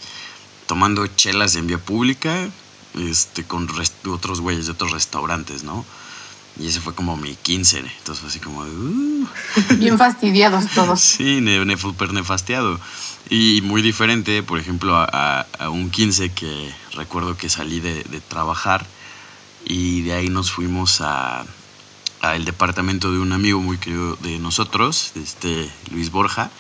tomando 0.67 1.07
chelas 1.09 1.55
en 1.57 1.67
vía 1.67 1.79
pública 1.79 2.49
este, 2.95 3.45
con 3.45 3.69
otros 4.09 4.41
güeyes 4.41 4.67
de 4.67 4.73
otros 4.73 4.93
restaurantes, 4.93 5.65
¿no? 5.65 5.85
Y 6.59 6.67
ese 6.67 6.81
fue 6.81 6.95
como 6.95 7.17
mi 7.17 7.35
15, 7.37 7.79
entonces 7.79 8.19
fue 8.21 8.29
así 8.29 8.39
como... 8.41 8.61
"Uh". 8.63 9.27
Bien 9.79 9.97
fastidiados 9.97 10.67
todos. 10.75 11.01
Sí, 11.01 11.41
ne, 11.41 11.65
ne- 11.65 11.77
súper 11.79 12.13
nefasteado. 12.13 12.79
Y 13.31 13.61
muy 13.63 13.81
diferente, 13.83 14.43
por 14.43 14.59
ejemplo, 14.59 14.97
a, 14.97 15.05
a- 15.11 15.47
a 15.59 15.71
un 15.71 15.91
15 15.91 16.33
que 16.33 16.71
recuerdo 16.95 17.37
que 17.37 17.49
salí 17.49 17.81
de, 17.81 18.03
de 18.05 18.21
trabajar 18.21 18.87
y 19.65 20.03
de 20.03 20.15
ahí 20.15 20.29
nos 20.29 20.51
fuimos 20.51 21.01
a, 21.01 21.45
a 22.21 22.37
el 22.37 22.45
departamento 22.45 23.13
de 23.13 23.19
un 23.21 23.33
amigo 23.33 23.61
muy 23.61 23.79
querido 23.79 24.17
de 24.17 24.39
nosotros, 24.39 25.13
este 25.15 25.71
Luis 25.93 26.11
Borja. 26.11 26.51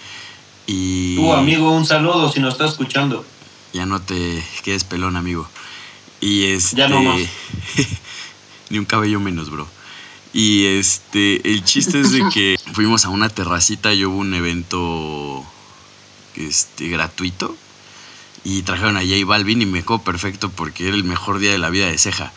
Y 0.67 1.17
Tu 1.17 1.33
amigo, 1.35 1.73
un 1.73 1.85
saludo 1.85 2.31
si 2.33 2.41
nos 2.41 2.55
está 2.55 2.67
escuchando. 2.67 3.25
ya 3.73 3.85
no 3.87 4.01
te 4.01 4.43
quedes 4.63 4.85
pelón, 4.85 5.17
amigo. 5.17 5.49
Y 6.21 6.45
este. 6.45 6.77
Ya 6.77 6.89
no 6.89 7.03
más. 7.03 7.21
ni 8.71 8.79
un 8.79 8.85
cabello 8.85 9.19
menos, 9.21 9.51
bro. 9.51 9.67
Y 10.33 10.67
este. 10.67 11.53
El 11.53 11.65
chiste 11.65 12.01
es 12.01 12.13
de 12.13 12.29
que 12.33 12.57
fuimos 12.73 13.05
a 13.05 13.09
una 13.09 13.29
terracita 13.29 13.93
y 13.93 14.05
hubo 14.05 14.17
un 14.17 14.35
evento. 14.35 15.45
Este. 16.37 16.89
gratuito. 16.89 17.57
Y 18.43 18.63
trajeron 18.63 18.97
a 18.97 19.01
J 19.01 19.13
Balvin 19.27 19.61
y 19.63 19.67
me 19.67 19.83
quedó 19.83 19.99
perfecto 19.99 20.49
porque 20.51 20.87
era 20.89 20.97
el 20.97 21.05
mejor 21.05 21.39
día 21.41 21.51
de 21.51 21.59
la 21.59 21.69
vida 21.69 21.87
de 21.89 21.99
Ceja. 21.99 22.33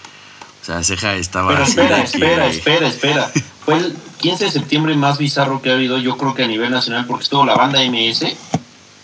O 0.61 0.65
sea, 0.65 0.83
Ceja 0.83 1.15
estaba. 1.15 1.49
Pero 1.51 1.63
así 1.63 1.71
espera, 1.79 1.97
que- 1.97 2.03
espera, 2.03 2.47
espera, 2.47 2.87
espera. 2.87 3.31
Fue 3.63 3.77
el 3.77 3.95
15 4.19 4.45
de 4.45 4.51
septiembre 4.51 4.95
más 4.95 5.17
bizarro 5.17 5.61
que 5.61 5.69
ha 5.69 5.73
habido, 5.73 5.97
yo 5.97 6.17
creo 6.17 6.33
que 6.33 6.43
a 6.43 6.47
nivel 6.47 6.71
nacional, 6.71 7.05
porque 7.05 7.23
estuvo 7.23 7.45
la 7.45 7.55
banda 7.55 7.81
MS, 7.81 8.35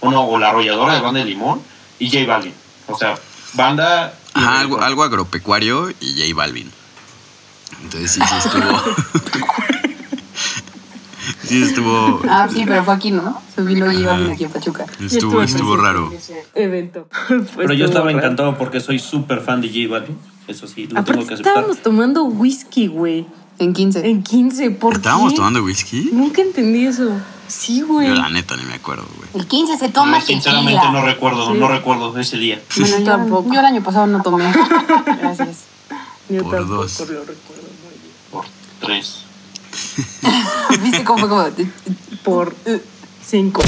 o 0.02 0.12
no, 0.12 0.26
o 0.26 0.38
la 0.38 0.50
arrolladora 0.50 0.96
de 0.96 1.02
banda 1.02 1.20
de 1.22 1.26
limón, 1.28 1.62
y 2.00 2.10
J 2.10 2.26
Balvin. 2.26 2.54
O 2.88 2.98
sea, 2.98 3.18
banda. 3.54 4.18
Ajá, 4.34 4.60
algo, 4.60 4.82
algo 4.82 5.04
agropecuario 5.04 5.92
y 6.02 6.16
J 6.22 6.36
Balvin. 6.36 6.72
Entonces 7.84 8.12
sí, 8.12 8.22
sí 8.22 8.36
estuvo. 8.48 8.80
sí 11.44 11.64
estuvo. 11.64 12.22
Ah, 12.30 12.48
sí, 12.52 12.64
pero 12.66 12.84
fue 12.84 12.94
aquí, 12.94 13.12
¿no? 13.12 13.42
Subí 13.56 13.76
lo 13.76 13.92
llevan 13.92 14.30
aquí 14.32 14.44
en 14.46 14.52
Pachuca. 14.52 14.86
Estuvo, 15.00 15.42
estuvo 15.42 15.78
raro. 15.78 16.12
Evento. 16.56 17.08
Pero 17.28 17.74
yo 17.74 17.86
Estuvo 17.86 17.86
estaba 17.86 18.06
raro. 18.06 18.18
encantado 18.18 18.58
porque 18.58 18.80
soy 18.80 19.00
súper 19.00 19.42
fan 19.42 19.62
de 19.62 19.68
J 19.70 19.92
Balvin. 19.92 20.18
Eso 20.48 20.68
sí, 20.68 20.88
lo 20.88 21.00
Aparte 21.00 21.12
tengo 21.14 21.28
que 21.28 21.34
aceptar. 21.36 21.54
estábamos 21.54 21.82
tomando 21.84 22.24
whisky, 22.24 22.88
güey. 22.88 23.26
en 23.60 23.74
15. 23.74 24.08
En 24.10 24.24
15, 24.24 24.72
¿por 24.72 24.96
¿Estábamos 24.96 25.32
qué? 25.32 25.36
tomando 25.38 25.64
whisky? 25.64 26.10
Nunca 26.14 26.42
entendí 26.42 26.86
eso. 26.86 27.12
Sí, 27.48 27.82
güey. 27.82 28.08
Yo 28.08 28.14
la 28.16 28.30
neta 28.30 28.56
ni 28.56 28.64
me 28.64 28.76
acuerdo, 28.76 29.06
güey. 29.18 29.30
El 29.34 29.48
15 29.48 29.78
se 29.78 29.90
toma 29.90 30.20
No, 30.20 30.26
sinceramente 30.26 30.82
no 30.92 31.02
recuerdo, 31.04 31.54
no 31.54 31.68
recuerdo 31.68 32.18
ese 32.20 32.38
día. 32.38 32.62
Bueno, 32.78 32.98
yo, 33.00 33.04
Tampoco. 33.04 33.54
yo 33.54 33.60
el 33.60 33.66
año 33.66 33.84
pasado 33.84 34.08
no 34.08 34.22
tomé. 34.22 34.52
Gracias. 35.20 35.64
Yo 36.30 36.44
Por 36.44 36.56
tampoco 36.56 36.82
dos. 36.84 37.00
lo 37.00 37.06
recuerdo 37.26 37.59
tres. 38.90 39.24
¿Viste 40.82 41.04
cómo 41.04 41.20
fue 41.20 41.30
como... 41.30 41.46
Por 42.24 42.56
eh, 42.66 42.82
cinco. 43.26 43.62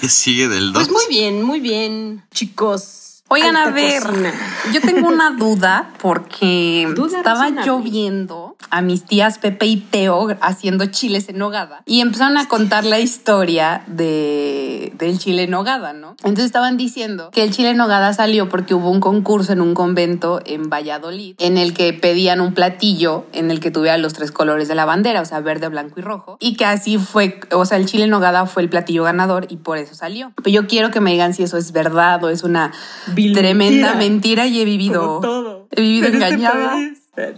¿Qué 0.00 0.08
sigue 0.08 0.48
del 0.48 0.72
2? 0.72 0.88
Pues 0.88 0.92
muy 0.92 1.14
bien, 1.14 1.42
muy 1.42 1.60
bien. 1.60 2.22
Chicos. 2.32 3.22
Oigan, 3.28 3.56
a 3.56 3.64
alta 3.64 3.74
ver, 3.74 4.02
cocina. 4.02 4.34
yo 4.72 4.80
tengo 4.80 5.08
una 5.08 5.30
duda 5.30 5.92
porque 6.00 6.86
Duda 6.94 7.18
estaba 7.18 7.40
razonable. 7.40 7.66
yo 7.66 7.80
viendo 7.80 8.43
a 8.74 8.82
mis 8.82 9.04
tías 9.04 9.38
Pepe 9.38 9.66
y 9.66 9.76
Teo 9.76 10.36
haciendo 10.40 10.86
chiles 10.86 11.28
en 11.28 11.38
nogada 11.38 11.82
y 11.86 12.00
empezaron 12.00 12.36
a 12.38 12.48
contar 12.48 12.84
la 12.84 12.98
historia 12.98 13.84
de, 13.86 14.92
del 14.98 15.20
chile 15.20 15.44
en 15.44 15.50
nogada, 15.50 15.92
¿no? 15.92 16.16
Entonces 16.24 16.46
estaban 16.46 16.76
diciendo 16.76 17.30
que 17.30 17.44
el 17.44 17.52
chile 17.52 17.70
en 17.70 17.76
nogada 17.76 18.12
salió 18.14 18.48
porque 18.48 18.74
hubo 18.74 18.90
un 18.90 18.98
concurso 18.98 19.52
en 19.52 19.60
un 19.60 19.74
convento 19.74 20.40
en 20.44 20.68
Valladolid 20.70 21.36
en 21.38 21.56
el 21.56 21.72
que 21.72 21.92
pedían 21.92 22.40
un 22.40 22.52
platillo 22.52 23.26
en 23.32 23.52
el 23.52 23.60
que 23.60 23.70
tuviera 23.70 23.96
los 23.96 24.12
tres 24.12 24.32
colores 24.32 24.66
de 24.66 24.74
la 24.74 24.84
bandera, 24.84 25.20
o 25.20 25.24
sea, 25.24 25.38
verde, 25.38 25.68
blanco 25.68 26.00
y 26.00 26.02
rojo, 26.02 26.36
y 26.40 26.56
que 26.56 26.64
así 26.64 26.98
fue, 26.98 27.38
o 27.52 27.64
sea, 27.66 27.78
el 27.78 27.86
chile 27.86 28.04
en 28.04 28.10
nogada 28.10 28.46
fue 28.46 28.64
el 28.64 28.68
platillo 28.68 29.04
ganador 29.04 29.46
y 29.50 29.58
por 29.58 29.78
eso 29.78 29.94
salió. 29.94 30.32
Pero 30.42 30.50
yo 30.50 30.66
quiero 30.66 30.90
que 30.90 31.00
me 31.00 31.12
digan 31.12 31.32
si 31.32 31.44
eso 31.44 31.58
es 31.58 31.70
verdad 31.70 32.24
o 32.24 32.28
es 32.28 32.42
una 32.42 32.72
Vil 33.14 33.34
Tremenda 33.34 33.94
mentira. 33.94 33.94
mentira 33.94 34.46
y 34.48 34.60
he 34.60 34.64
vivido. 34.64 35.00
Como 35.00 35.20
todo. 35.20 35.68
He 35.70 35.80
vivido 35.80 36.08
En 36.08 36.16
engañada. 36.16 36.76
Ah. 37.16 37.32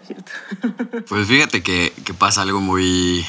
Pues 1.09 1.29
fíjate 1.29 1.63
que, 1.63 1.93
que 2.05 2.15
pasa 2.15 2.43
algo 2.43 2.61
muy 2.61 3.25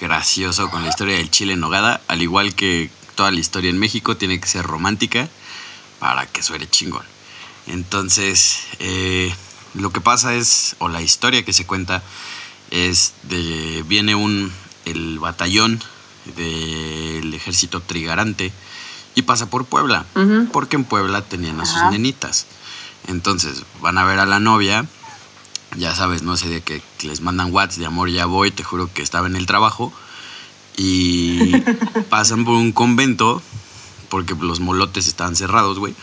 gracioso 0.00 0.70
con 0.70 0.82
la 0.82 0.88
historia 0.88 1.16
del 1.16 1.30
chile 1.30 1.54
en 1.54 1.60
nogada. 1.60 2.00
Al 2.08 2.22
igual 2.22 2.54
que 2.54 2.90
toda 3.14 3.30
la 3.30 3.40
historia 3.40 3.70
en 3.70 3.78
México, 3.78 4.16
tiene 4.16 4.40
que 4.40 4.46
ser 4.46 4.64
romántica 4.64 5.28
para 5.98 6.26
que 6.26 6.42
suene 6.42 6.68
chingón. 6.68 7.02
Entonces, 7.66 8.60
eh, 8.78 9.34
lo 9.74 9.90
que 9.90 10.00
pasa 10.00 10.34
es, 10.34 10.76
o 10.78 10.88
la 10.88 11.02
historia 11.02 11.44
que 11.44 11.52
se 11.52 11.66
cuenta, 11.66 12.02
es 12.70 13.14
de. 13.24 13.84
Viene 13.86 14.14
un. 14.14 14.52
el 14.84 15.18
batallón 15.18 15.82
del 16.36 17.34
ejército 17.34 17.80
trigarante 17.80 18.52
y 19.14 19.22
pasa 19.22 19.50
por 19.50 19.64
Puebla. 19.64 20.06
Porque 20.52 20.76
en 20.76 20.84
Puebla 20.84 21.22
tenían 21.22 21.60
a 21.60 21.66
sus 21.66 21.78
Ajá. 21.78 21.90
nenitas. 21.90 22.46
Entonces, 23.08 23.64
van 23.80 23.98
a 23.98 24.04
ver 24.04 24.20
a 24.20 24.26
la 24.26 24.38
novia 24.38 24.86
ya 25.78 25.94
sabes, 25.94 26.22
no 26.22 26.36
sé, 26.36 26.48
de 26.48 26.60
que 26.60 26.82
les 27.02 27.20
mandan 27.20 27.52
whats 27.52 27.78
de 27.78 27.86
amor, 27.86 28.10
ya 28.10 28.26
voy, 28.26 28.50
te 28.50 28.64
juro 28.64 28.90
que 28.92 29.02
estaba 29.02 29.26
en 29.26 29.36
el 29.36 29.46
trabajo. 29.46 29.92
Y 30.76 31.56
pasan 32.10 32.44
por 32.44 32.54
un 32.54 32.72
convento, 32.72 33.42
porque 34.08 34.34
los 34.34 34.60
molotes 34.60 35.06
estaban 35.06 35.36
cerrados, 35.36 35.78
güey. 35.78 35.94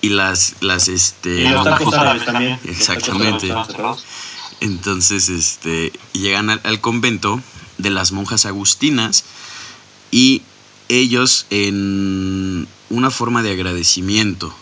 Y 0.00 0.10
las, 0.10 0.56
las, 0.60 0.88
este... 0.88 1.42
Y 1.42 1.48
los 1.48 1.64
tacos 1.64 1.94
árabes 1.94 2.24
también. 2.24 2.58
Exactamente. 2.64 3.52
Entonces, 4.60 5.28
este, 5.28 5.92
llegan 6.12 6.50
al, 6.50 6.60
al 6.64 6.80
convento 6.80 7.40
de 7.78 7.90
las 7.90 8.12
monjas 8.12 8.46
agustinas 8.46 9.24
y 10.10 10.42
ellos 10.88 11.46
en 11.50 12.68
una 12.90 13.10
forma 13.10 13.42
de 13.42 13.52
agradecimiento 13.52 14.54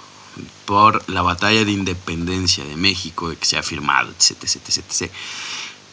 por 0.64 1.08
la 1.08 1.22
batalla 1.22 1.64
de 1.64 1.72
independencia 1.72 2.64
de 2.64 2.76
México, 2.76 3.32
que 3.38 3.44
se 3.44 3.56
ha 3.58 3.62
firmado, 3.62 4.10
etc, 4.10 4.42
etc, 4.42 4.78
etc. 4.78 5.10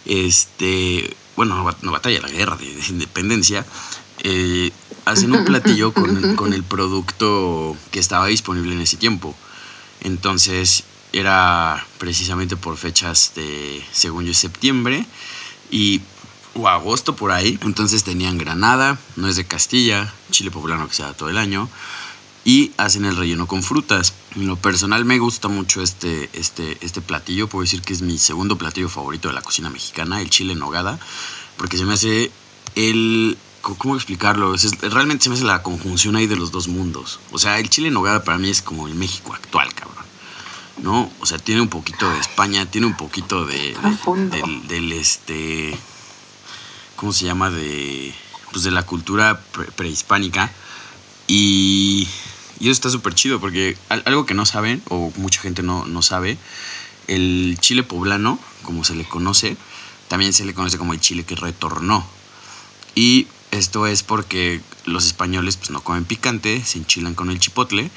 Este, 0.06 1.16
bueno, 1.36 1.70
no 1.82 1.92
batalla, 1.92 2.22
la 2.22 2.30
guerra 2.30 2.56
de, 2.56 2.74
de 2.74 2.88
independencia, 2.88 3.66
eh, 4.24 4.72
hacen 5.06 5.34
un 5.34 5.46
platillo 5.46 5.94
con, 5.94 6.36
con 6.36 6.54
el 6.54 6.64
producto 6.64 7.76
que 7.92 8.00
estaba 8.00 8.28
disponible 8.28 8.74
en 8.74 8.82
ese 8.82 8.98
tiempo. 8.98 9.36
Entonces 10.02 10.84
era 11.14 11.86
precisamente 11.98 12.58
por 12.58 12.78
fechas 12.78 13.34
de, 13.36 13.84
según 13.92 14.26
yo, 14.26 14.34
septiembre 14.34 15.06
y 15.72 16.02
o 16.56 16.68
agosto 16.68 17.16
por 17.16 17.32
ahí. 17.32 17.58
Entonces 17.62 18.04
tenían 18.04 18.38
granada, 18.38 18.98
no 19.16 19.28
es 19.28 19.36
de 19.36 19.46
Castilla, 19.46 20.14
chile 20.32 20.52
poblano 20.52 20.88
que 20.88 20.96
se 20.96 21.04
da 21.04 21.14
todo 21.14 21.30
el 21.30 21.38
año 21.38 21.70
y 22.48 22.72
hacen 22.78 23.04
el 23.04 23.18
relleno 23.18 23.46
con 23.46 23.62
frutas. 23.62 24.14
En 24.38 24.48
lo 24.48 24.56
personal 24.56 25.04
me 25.04 25.20
gusta 25.20 25.50
mucho 25.50 25.82
este, 25.82 26.30
este, 26.32 26.78
este 26.80 27.02
platillo, 27.02 27.50
puedo 27.50 27.64
decir 27.64 27.82
que 27.82 27.92
es 27.92 28.02
mi 28.02 28.18
segundo 28.18 28.58
platillo 28.58 28.88
favorito 28.88 29.28
de 29.28 29.34
la 29.34 29.42
cocina 29.42 29.70
mexicana, 29.70 30.22
el 30.22 30.30
chile 30.30 30.54
en 30.54 30.60
nogada, 30.60 30.98
porque 31.58 31.78
se 31.78 31.84
me 31.84 31.94
hace 31.94 32.32
el... 32.76 33.38
¿Cómo 33.62 33.98
explicarlo? 33.98 34.56
Es- 34.56 34.80
realmente 34.80 35.26
se 35.26 35.30
me 35.30 35.36
hace 35.36 35.44
la 35.44 35.62
conjunción 35.62 36.16
ahí 36.16 36.26
de 36.26 36.38
los 36.38 36.52
dos 36.54 36.70
mundos. 36.70 37.20
O 37.34 37.38
sea, 37.38 37.60
el 37.60 37.70
chile 37.70 37.90
en 37.90 37.96
nogada 37.96 38.24
para 38.24 38.38
mí 38.38 38.50
es 38.50 38.62
como 38.62 38.88
el 38.88 38.96
México 38.96 39.34
actual, 39.34 39.74
cabrón. 39.74 40.06
¿No? 40.82 41.12
O 41.20 41.26
sea, 41.26 41.40
tiene 41.40 41.60
un 41.60 41.68
poquito 41.68 42.10
de 42.10 42.18
España, 42.18 42.66
tiene 42.66 42.88
un 42.88 42.96
poquito 42.96 43.46
de, 43.46 43.76
del, 44.30 44.68
del, 44.70 44.94
este... 44.94 45.78
¿Cómo 46.96 47.12
se 47.12 47.26
llama? 47.26 47.50
De... 47.50 48.16
Pues 48.54 48.64
de 48.64 48.72
la 48.72 48.84
cultura 48.86 49.42
pre- 49.52 49.70
prehispánica. 49.74 50.50
Y, 51.28 52.08
y 52.60 52.66
eso 52.66 52.72
está 52.74 52.90
súper 52.90 53.14
chido 53.16 53.40
porque 53.40 53.78
al- 53.90 54.04
algo 54.06 54.26
que 54.26 54.34
no 54.34 54.46
saben, 54.46 54.82
o 54.90 55.12
mucha 55.18 55.42
gente 55.42 55.64
no, 55.64 55.86
no 55.86 56.02
sabe, 56.02 56.38
el 57.08 57.58
chile 57.60 57.84
poblano, 57.84 58.40
como 58.64 58.84
se 58.84 58.96
le 58.96 59.06
conoce, 59.06 59.56
también 60.08 60.34
se 60.34 60.46
le 60.46 60.54
conoce 60.54 60.78
como 60.78 60.94
el 60.94 61.00
chile 61.00 61.24
que 61.24 61.36
retornó. 61.36 62.06
Y 62.96 63.28
esto 63.52 63.88
es 63.88 64.04
porque 64.04 64.62
los 64.86 65.06
españoles 65.06 65.58
pues, 65.58 65.70
no 65.70 65.82
comen 65.82 66.06
picante, 66.06 66.64
se 66.66 66.80
enchilan 66.80 67.16
con 67.16 67.30
el 67.30 67.40
chipotle 67.40 67.90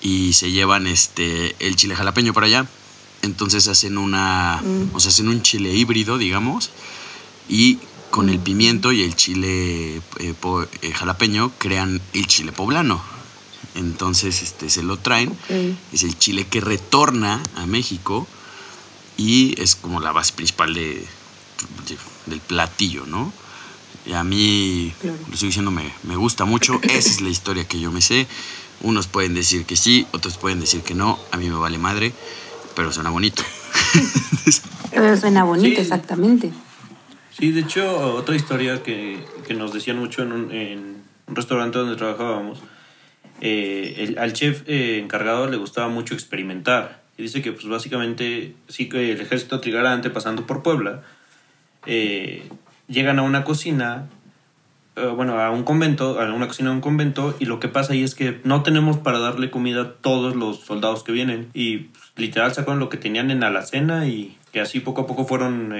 y 0.00 0.32
se 0.32 0.50
llevan 0.50 0.86
este, 0.86 1.54
el 1.60 1.76
chile 1.76 1.94
jalapeño 1.96 2.32
para 2.32 2.46
allá. 2.46 2.66
Entonces 3.22 3.68
hacen 3.68 3.98
una, 3.98 4.60
o 4.94 4.98
sea, 5.00 5.10
hacen 5.10 5.28
un 5.28 5.42
chile 5.42 5.72
híbrido, 5.74 6.18
digamos, 6.18 6.70
y 7.48 7.78
con 8.10 8.28
el 8.28 8.40
pimiento 8.40 8.90
y 8.92 9.02
el 9.02 9.14
chile 9.14 10.00
eh, 10.18 10.34
po- 10.40 10.62
eh, 10.82 10.92
jalapeño 10.92 11.52
crean 11.58 12.00
el 12.14 12.26
chile 12.26 12.50
poblano. 12.50 13.00
Entonces 13.74 14.42
este, 14.42 14.68
se 14.68 14.82
lo 14.82 14.98
traen, 14.98 15.36
es 15.92 16.02
el 16.02 16.18
chile 16.18 16.46
que 16.46 16.60
retorna 16.60 17.42
a 17.56 17.66
México 17.66 18.26
y 19.16 19.60
es 19.60 19.74
como 19.76 20.00
la 20.00 20.12
base 20.12 20.32
principal 20.34 20.74
de, 20.74 21.04
de- 21.88 21.98
del 22.26 22.40
platillo, 22.40 23.06
¿no? 23.06 23.32
Y 24.04 24.12
a 24.14 24.24
mí, 24.24 24.92
lo 25.02 25.32
estoy 25.32 25.48
diciendo, 25.48 25.70
me, 25.70 25.90
me 26.02 26.16
gusta 26.16 26.44
mucho, 26.44 26.80
esa 26.82 27.10
es 27.10 27.20
la 27.20 27.28
historia 27.30 27.66
que 27.66 27.78
yo 27.80 27.90
me 27.92 28.02
sé. 28.02 28.26
Unos 28.80 29.06
pueden 29.06 29.32
decir 29.34 29.64
que 29.64 29.76
sí, 29.76 30.06
otros 30.12 30.36
pueden 30.38 30.58
decir 30.60 30.82
que 30.82 30.94
no, 30.94 31.18
a 31.30 31.36
mí 31.36 31.48
me 31.48 31.54
vale 31.56 31.78
madre, 31.78 32.12
pero 32.74 32.92
suena 32.92 33.10
bonito. 33.10 33.42
Pero 34.90 35.16
suena 35.16 35.44
bonito, 35.44 35.76
Sí. 35.76 35.80
exactamente. 35.82 36.52
Sí, 37.38 37.50
de 37.50 37.60
hecho, 37.60 38.14
otra 38.14 38.36
historia 38.36 38.82
que, 38.82 39.24
que 39.46 39.54
nos 39.54 39.72
decían 39.72 39.98
mucho 39.98 40.22
en 40.22 40.32
un, 40.32 40.52
en 40.52 40.96
un 41.26 41.36
restaurante 41.36 41.78
donde 41.78 41.96
trabajábamos, 41.96 42.58
eh, 43.44 43.96
el- 43.98 44.18
al 44.18 44.32
chef 44.32 44.62
eh, 44.68 45.00
encargado 45.02 45.48
le 45.48 45.56
gustaba 45.56 45.88
mucho 45.88 46.14
experimentar. 46.14 47.02
Y 47.18 47.22
dice 47.22 47.42
que, 47.42 47.52
pues 47.52 47.66
básicamente, 47.66 48.54
sí 48.68 48.88
que 48.88 49.10
el 49.12 49.20
ejército 49.20 49.60
trigarante 49.60 50.08
pasando 50.10 50.46
por 50.46 50.62
Puebla, 50.62 51.02
eh, 51.86 52.48
llegan 52.86 53.18
a 53.18 53.22
una 53.22 53.42
cocina, 53.42 54.06
eh, 54.94 55.06
bueno, 55.14 55.40
a 55.40 55.50
un 55.50 55.64
convento, 55.64 56.20
a 56.20 56.32
una 56.32 56.46
cocina 56.46 56.70
de 56.70 56.76
un 56.76 56.80
convento, 56.80 57.34
y 57.40 57.46
lo 57.46 57.58
que 57.58 57.66
pasa 57.68 57.94
ahí 57.94 58.04
es 58.04 58.14
que 58.14 58.40
no 58.44 58.62
tenemos 58.62 58.96
para 58.98 59.18
darle 59.18 59.50
comida 59.50 59.82
a 59.82 59.92
todos 59.94 60.36
los 60.36 60.60
soldados 60.60 61.02
que 61.02 61.10
vienen. 61.10 61.48
Y 61.52 61.78
pues, 61.78 62.04
literal 62.16 62.54
sacaron 62.54 62.78
lo 62.78 62.88
que 62.88 62.96
tenían 62.96 63.32
en 63.32 63.42
alacena 63.42 64.06
y 64.06 64.38
que 64.52 64.60
así 64.60 64.78
poco 64.80 65.02
a 65.02 65.06
poco 65.08 65.24
fueron 65.26 65.74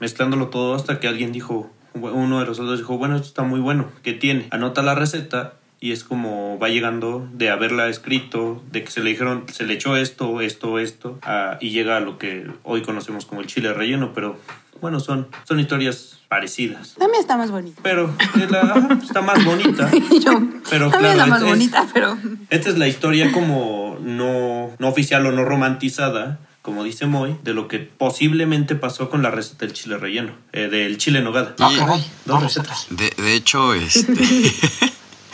mezclándolo 0.00 0.48
todo 0.48 0.74
hasta 0.74 0.98
que 0.98 1.06
alguien 1.06 1.30
dijo, 1.32 1.70
uno 1.94 2.40
de 2.40 2.46
los 2.46 2.56
soldados 2.56 2.80
dijo, 2.80 2.98
bueno, 2.98 3.14
esto 3.14 3.28
está 3.28 3.42
muy 3.44 3.60
bueno, 3.60 3.90
¿qué 4.02 4.12
tiene? 4.12 4.48
Anota 4.50 4.82
la 4.82 4.94
receta 4.96 5.54
y 5.80 5.92
es 5.92 6.04
como 6.04 6.58
va 6.58 6.68
llegando 6.68 7.28
de 7.32 7.50
haberla 7.50 7.88
escrito, 7.88 8.62
de 8.72 8.82
que 8.84 8.90
se 8.90 9.00
le 9.02 9.10
dijeron, 9.10 9.44
se 9.52 9.64
le 9.64 9.74
echó 9.74 9.96
esto, 9.96 10.40
esto, 10.40 10.78
esto, 10.78 11.18
a- 11.22 11.58
y 11.60 11.70
llega 11.70 11.96
a 11.96 12.00
lo 12.00 12.18
que 12.18 12.46
hoy 12.62 12.82
conocemos 12.82 13.26
como 13.26 13.40
el 13.42 13.46
chile 13.46 13.72
relleno, 13.74 14.12
pero 14.14 14.38
bueno, 14.80 15.00
son, 15.00 15.28
son 15.44 15.58
historias 15.60 16.18
parecidas. 16.28 16.94
También 16.98 17.20
está 17.20 17.36
más 17.36 17.50
bonito. 17.50 17.80
Pero 17.82 18.12
eh, 18.36 18.46
la- 18.50 18.98
está 19.02 19.22
más 19.22 19.42
bonita. 19.44 19.90
Yo, 20.24 20.40
Pero 20.70 20.90
también 20.90 21.14
claro, 21.14 21.18
está 21.20 21.26
más 21.26 21.42
es- 21.42 21.48
bonita, 21.48 21.86
pero... 21.94 22.18
Esta 22.50 22.68
es 22.70 22.78
la 22.78 22.88
historia 22.88 23.32
como 23.32 23.98
no, 24.02 24.70
no 24.78 24.88
oficial 24.88 25.24
o 25.26 25.32
no 25.32 25.44
romantizada, 25.44 26.40
como 26.62 26.82
dice 26.84 27.06
Moy, 27.06 27.36
de 27.44 27.54
lo 27.54 27.68
que 27.68 27.78
posiblemente 27.78 28.74
pasó 28.74 29.08
con 29.08 29.22
la 29.22 29.30
receta 29.30 29.64
del 29.66 29.72
chile 29.72 29.98
relleno, 29.98 30.32
eh, 30.52 30.68
del 30.68 30.98
chile 30.98 31.18
en 31.18 31.24
nogada. 31.24 31.54
Y- 31.58 32.04
Dos 32.24 32.42
recetas. 32.42 32.86
De, 32.90 33.12
de 33.16 33.34
hecho, 33.34 33.72
este. 33.74 34.12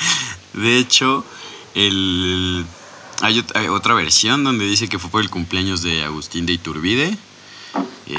de 0.54 0.78
hecho, 0.78 1.24
el. 1.74 2.64
Hay, 3.20 3.38
ot- 3.40 3.52
hay 3.54 3.68
otra 3.68 3.94
versión 3.94 4.42
donde 4.42 4.66
dice 4.66 4.88
que 4.88 4.98
fue 4.98 5.10
por 5.10 5.20
el 5.22 5.30
cumpleaños 5.30 5.82
de 5.82 6.02
Agustín 6.04 6.44
de 6.46 6.54
Iturbide. 6.54 7.16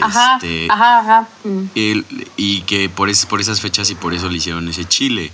Ajá, 0.02 0.36
Este, 0.36 0.68
ajá, 0.70 1.00
ajá. 1.00 1.28
el- 1.76 2.06
y 2.38 2.62
que 2.62 2.90
por, 2.90 3.10
es- 3.10 3.26
por 3.26 3.42
esas 3.42 3.60
fechas 3.62 3.90
y 3.90 3.96
por 3.96 4.14
eso 4.14 4.30
le 4.30 4.38
hicieron 4.38 4.68
ese 4.70 4.86
chile. 4.86 5.32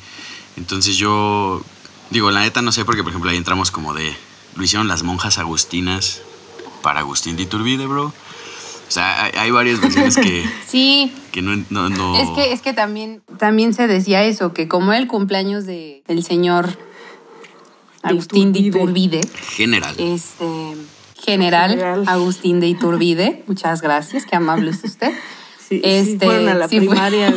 Entonces 0.58 0.98
yo, 0.98 1.62
digo, 2.10 2.32
la 2.32 2.42
neta 2.42 2.62
no 2.62 2.72
sé, 2.72 2.84
porque 2.84 3.04
por 3.04 3.12
ejemplo 3.12 3.30
ahí 3.32 3.38
entramos 3.38 3.70
como 3.72 3.94
de, 3.94 4.14
lo 4.56 4.64
hicieron 4.64 4.88
las 4.88 5.04
monjas 5.04 5.38
agustinas 5.38 6.22
para 6.82 7.02
Agustín 7.02 7.38
de 7.38 7.44
Iturbide, 7.44 7.86
bro. 7.86 8.06
O 8.08 8.92
sea, 8.92 9.26
hay, 9.26 9.32
hay 9.38 9.52
varias 9.52 9.80
versiones 9.80 10.16
que, 10.18 10.50
Sí, 10.68 11.14
que 11.32 11.42
no, 11.44 11.64
no, 11.70 11.90
no- 11.90 12.18
Es 12.20 12.30
que, 12.32 12.52
es 12.52 12.62
que 12.62 12.74
también, 12.74 13.22
también 13.38 13.74
se 13.74 13.88
decía 13.88 14.24
eso, 14.24 14.52
que 14.52 14.68
como 14.68 14.92
era 14.92 15.00
el 15.00 15.08
cumpleaños 15.08 15.66
de, 15.68 16.04
del 16.08 16.24
señor 16.26 16.78
Agustín 18.04 18.54
de 18.54 18.60
Iturbide, 18.60 19.22
general. 19.56 19.96
este 19.98 20.76
general, 21.22 21.72
General. 21.72 22.04
Agustín 22.08 22.60
de 22.60 22.68
Iturbide, 22.68 23.44
muchas 23.48 23.82
gracias, 23.82 24.26
qué 24.26 24.36
amable 24.36 24.72
es 24.72 24.84
usted. 24.84 25.12
Sí, 25.70 25.76
sí, 25.76 25.82
Este, 25.88 26.26
fueron 26.26 26.48
a 26.50 26.56
la 26.56 26.68
sí 26.68 26.80
primaria, 26.80 27.32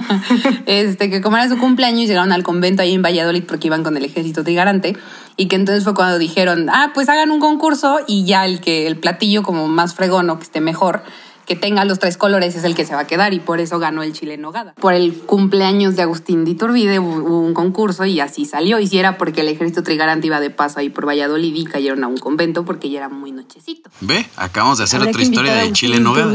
este, 0.66 1.10
que 1.10 1.20
como 1.20 1.36
era 1.36 1.50
su 1.50 1.58
cumpleaños, 1.58 2.08
llegaron 2.08 2.32
al 2.32 2.42
convento 2.42 2.80
ahí 2.80 2.94
en 2.94 3.02
Valladolid 3.02 3.44
porque 3.46 3.66
iban 3.66 3.84
con 3.84 3.94
el 3.94 4.06
ejército 4.06 4.42
trigarante. 4.42 4.96
Y 5.36 5.48
que 5.48 5.56
entonces 5.56 5.84
fue 5.84 5.92
cuando 5.92 6.18
dijeron, 6.18 6.70
ah, 6.70 6.92
pues 6.94 7.10
hagan 7.10 7.30
un 7.30 7.40
concurso 7.40 8.00
y 8.06 8.24
ya 8.24 8.46
el 8.46 8.60
que 8.60 8.86
el 8.86 8.96
platillo 8.96 9.42
como 9.42 9.68
más 9.68 9.94
fregón 9.94 10.30
o 10.30 10.38
que 10.38 10.44
esté 10.44 10.62
mejor, 10.62 11.02
que 11.48 11.56
tenga 11.56 11.86
los 11.86 11.98
tres 11.98 12.18
colores 12.18 12.54
es 12.56 12.64
el 12.64 12.74
que 12.74 12.84
se 12.84 12.94
va 12.94 13.00
a 13.00 13.06
quedar 13.06 13.32
y 13.32 13.40
por 13.40 13.58
eso 13.58 13.78
ganó 13.78 14.02
el 14.02 14.12
chile 14.12 14.34
en 14.34 14.42
nogada. 14.42 14.74
Por 14.74 14.92
el 14.92 15.14
cumpleaños 15.14 15.96
de 15.96 16.02
Agustín 16.02 16.44
de 16.44 16.50
Iturbide 16.50 16.98
hubo 16.98 17.40
un 17.40 17.54
concurso 17.54 18.04
y 18.04 18.20
así 18.20 18.44
salió. 18.44 18.78
Y 18.78 18.86
si 18.86 18.98
era 18.98 19.16
porque 19.16 19.40
el 19.40 19.48
ejército 19.48 19.82
trigarante 19.82 20.26
iba 20.26 20.40
de 20.40 20.50
paso 20.50 20.78
ahí 20.78 20.90
por 20.90 21.08
Valladolid 21.08 21.54
y 21.54 21.64
cayeron 21.64 22.04
a 22.04 22.06
un 22.06 22.18
convento 22.18 22.66
porque 22.66 22.90
ya 22.90 22.98
era 22.98 23.08
muy 23.08 23.32
nochecito. 23.32 23.88
Ve, 24.02 24.26
acabamos 24.36 24.76
de 24.76 24.84
hacer 24.84 25.00
Habrá 25.00 25.10
otra 25.10 25.22
historia 25.22 25.54
de 25.54 25.72
chile 25.72 25.96
en 25.96 26.02
nogada. 26.02 26.26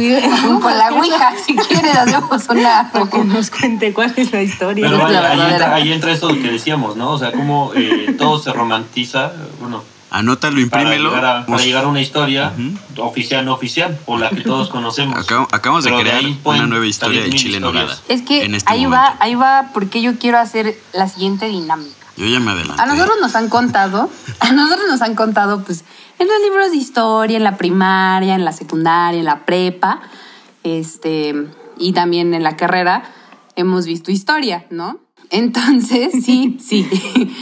Por 0.60 0.72
la 0.76 0.92
ouija, 0.94 1.34
si 1.46 1.56
quieres, 1.56 1.96
hacemos 1.96 2.50
una... 2.50 2.90
Para 2.94 3.08
que 3.08 3.24
nos 3.24 3.52
cuente 3.52 3.94
cuál 3.94 4.12
es 4.18 4.32
la 4.32 4.42
historia. 4.42 4.90
Pero 4.90 5.08
la 5.10 5.30
ahí, 5.30 5.52
entra, 5.52 5.76
ahí 5.76 5.94
entra 5.94 6.12
eso 6.12 6.30
que 6.30 6.52
decíamos, 6.52 6.96
¿no? 6.96 7.12
O 7.12 7.20
sea, 7.20 7.32
cómo 7.32 7.72
eh, 7.76 8.16
todo 8.18 8.40
se 8.40 8.52
romantiza, 8.52 9.32
bueno, 9.60 9.84
Anótalo, 10.14 10.54
para 10.70 10.84
imprímelo. 10.84 11.10
llegar, 11.10 11.26
a, 11.26 11.46
para 11.46 11.64
llegar 11.64 11.84
a 11.86 11.88
una 11.88 12.00
historia 12.02 12.54
oficial, 12.98 13.44
no 13.46 13.54
oficial, 13.54 14.00
o 14.06 14.18
la 14.18 14.30
que 14.30 14.42
todos 14.52 14.70
conocemos. 14.70 15.18
Acab- 15.28 15.48
acabamos 15.52 15.84
de 15.84 15.94
crear 15.96 16.24
una 16.44 16.68
nueva 16.68 16.86
historia 16.86 17.22
de 17.24 17.32
chile 17.32 17.60
nogada. 17.60 17.98
Es 18.08 18.22
que 18.22 18.46
este 18.46 18.58
ahí 18.68 18.86
momento. 18.86 19.04
va, 19.04 19.18
ahí 19.20 19.36
va 19.36 19.72
porque 19.74 20.02
yo 20.02 20.18
quiero 20.20 20.38
hacer 20.40 20.78
la 20.94 21.08
siguiente 21.10 21.48
dinámica. 21.48 21.96
Yo 22.16 22.28
ya 22.28 22.40
me 22.40 22.52
adelanté. 22.52 22.80
A 22.80 22.86
nosotros 22.86 23.18
nos 23.22 23.36
han 23.36 23.50
contado, 23.50 24.08
a 24.40 24.52
nosotros 24.52 24.86
nos 24.88 25.02
han 25.02 25.16
contado, 25.16 25.64
pues, 25.64 25.84
en 26.20 26.28
los 26.28 26.38
libros 26.44 26.70
de 26.70 26.78
historia, 26.78 27.38
en 27.38 27.44
la 27.44 27.58
primaria, 27.58 28.36
en 28.36 28.46
la 28.46 28.52
secundaria, 28.52 29.18
en 29.20 29.26
la 29.26 29.46
prepa, 29.46 30.00
este, 30.64 31.34
y 31.80 31.94
también 31.94 32.36
en 32.36 32.44
la 32.44 32.56
carrera, 32.56 33.04
hemos 33.56 33.86
visto 33.88 34.12
historia, 34.12 34.66
¿no? 34.70 35.00
Entonces, 35.34 36.12
sí, 36.24 36.58
sí. 36.64 36.88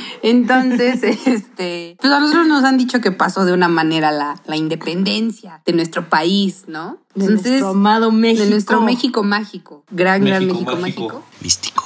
Entonces, 0.23 1.03
este, 1.03 1.97
pues 1.99 2.11
a 2.13 2.19
nosotros 2.19 2.47
nos 2.47 2.63
han 2.63 2.77
dicho 2.77 3.01
que 3.01 3.11
pasó 3.11 3.43
de 3.43 3.51
una 3.53 3.67
manera 3.67 4.11
la, 4.11 4.41
la 4.47 4.55
independencia 4.55 5.61
de 5.65 5.73
nuestro 5.73 6.09
país, 6.09 6.63
¿no? 6.67 6.97
De 7.15 7.27
nuestro 7.27 7.67
amado 7.69 8.11
México. 8.11 8.43
De 8.45 8.49
nuestro 8.49 8.81
México 8.81 9.23
mágico. 9.23 9.83
Gran, 9.91 10.23
gran 10.23 10.45
México 10.45 10.53
México 10.77 10.81
mágico. 10.81 11.03
mágico. 11.03 11.23
Místico. 11.41 11.83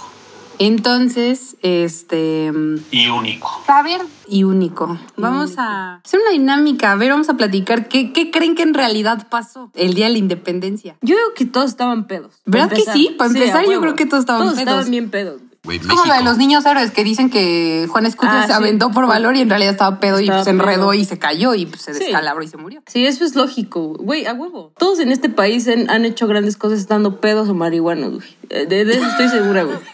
Entonces, 0.59 1.57
este. 1.63 2.51
Y 2.91 3.07
único. 3.07 3.49
A 3.67 3.81
ver. 3.83 4.01
Y 4.27 4.43
único. 4.43 4.97
Vamos 5.17 5.55
a 5.57 5.95
hacer 5.95 6.19
una 6.21 6.31
dinámica. 6.31 6.91
A 6.91 6.95
ver, 6.95 7.09
vamos 7.11 7.29
a 7.29 7.35
platicar. 7.35 7.87
¿Qué, 7.89 8.13
qué 8.13 8.31
creen 8.31 8.55
que 8.55 8.63
en 8.63 8.73
realidad 8.73 9.27
pasó 9.29 9.71
el 9.73 9.95
día 9.95 10.05
de 10.05 10.13
la 10.13 10.17
independencia? 10.19 10.95
Yo 11.01 11.15
digo 11.15 11.33
que 11.35 11.45
todos 11.45 11.71
estaban 11.71 12.07
pedos. 12.07 12.35
¿Verdad 12.45 12.71
que 12.71 12.81
sí? 12.93 13.15
Para 13.17 13.31
empezar, 13.31 13.65
yo 13.65 13.81
creo 13.81 13.95
que 13.95 14.05
todos 14.05 14.21
estaban 14.21 14.41
Todos 14.43 14.53
pedos. 14.53 14.67
estaban 14.69 14.91
bien 14.91 15.09
pedos. 15.09 15.41
Es 15.69 15.87
como 15.87 16.01
lo 16.01 16.03
de 16.03 16.09
México. 16.09 16.23
los 16.29 16.37
niños 16.37 16.65
héroes 16.65 16.91
que 16.91 17.03
dicen 17.03 17.29
que 17.29 17.87
Juan 17.89 18.05
Escutia 18.05 18.39
Ah, 18.39 18.41
se 18.43 18.47
sí. 18.47 18.53
aventó 18.53 18.91
por 18.91 19.07
valor 19.07 19.35
y 19.35 19.41
en 19.41 19.49
realidad 19.49 19.71
estaba 19.71 19.99
pedo 19.99 20.19
y 20.19 20.23
Estaba 20.23 20.39
pues, 20.39 20.45
se 20.45 20.51
enredó 20.51 20.89
pedo. 20.91 20.93
y 20.93 21.05
se 21.05 21.17
cayó 21.19 21.55
y 21.55 21.65
pues, 21.65 21.81
se 21.81 21.93
Sí. 21.93 21.99
descalabró 22.05 22.43
y 22.43 22.47
se 22.47 22.57
murió. 22.57 22.81
Sí, 22.87 23.05
eso 23.05 23.25
es 23.25 23.35
lógico, 23.35 23.93
güey, 23.99 24.25
a 24.25 24.33
huevo. 24.33 24.71
Todos 24.77 24.99
en 24.99 25.11
este 25.11 25.29
país 25.29 25.67
han, 25.67 25.89
han 25.89 26.05
hecho 26.05 26.27
grandes 26.27 26.57
cosas 26.57 26.79
estando 26.79 27.19
pedos 27.19 27.49
o 27.49 27.53
marihuanos, 27.53 28.13
güey. 28.15 28.27
Eh, 28.49 28.65
De, 28.65 28.85
de 28.85 28.93
eso 28.93 29.05
estoy 29.05 29.29
segura, 29.29 29.63
güey. 29.63 29.77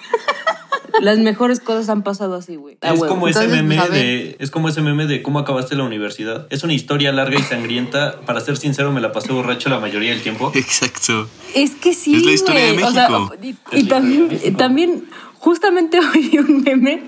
Las 1.00 1.18
mejores 1.18 1.60
cosas 1.62 1.90
han 1.90 2.04
pasado 2.04 2.36
así, 2.36 2.58
güey. 2.58 2.78
Es 2.82 2.92
huevo. 2.92 3.08
como, 3.08 3.28
ese 3.28 3.48
meme 3.48 3.78
pues, 3.78 3.92
de, 3.92 4.36
es 4.40 4.52
como 4.52 4.70
ese 4.70 4.82
meme 4.82 5.08
de 5.08 5.24
cómo 5.24 5.40
acabaste 5.40 5.76
la 5.76 5.84
universidad. 5.84 6.46
Es 6.52 6.64
una 6.64 6.74
historia 6.74 7.12
larga 7.12 7.40
y 7.40 7.44
sangrienta. 7.44 8.20
Para 8.22 8.40
ser 8.42 8.58
sincero, 8.58 8.92
me 8.92 9.02
la 9.02 9.12
pasé 9.12 9.32
borracho 9.32 9.70
la 9.70 9.80
mayoría 9.80 10.12
del 10.12 10.22
tiempo. 10.22 10.52
Exacto. 10.54 11.28
Es 11.56 11.72
que 11.72 11.94
sí, 11.94 12.16
Es 12.16 12.24
la 12.24 12.32
historia 12.34 12.66
de 12.66 12.74
güey. 12.74 12.84
O 12.86 12.92
sea, 12.92 13.10
México. 13.10 13.36
y, 13.72 13.80
y 13.80 13.84
también, 13.86 14.40
y 14.44 14.52
también, 14.52 15.06
justamente 15.42 16.00
oí 16.16 16.38
un 16.38 16.62
meme 16.62 17.04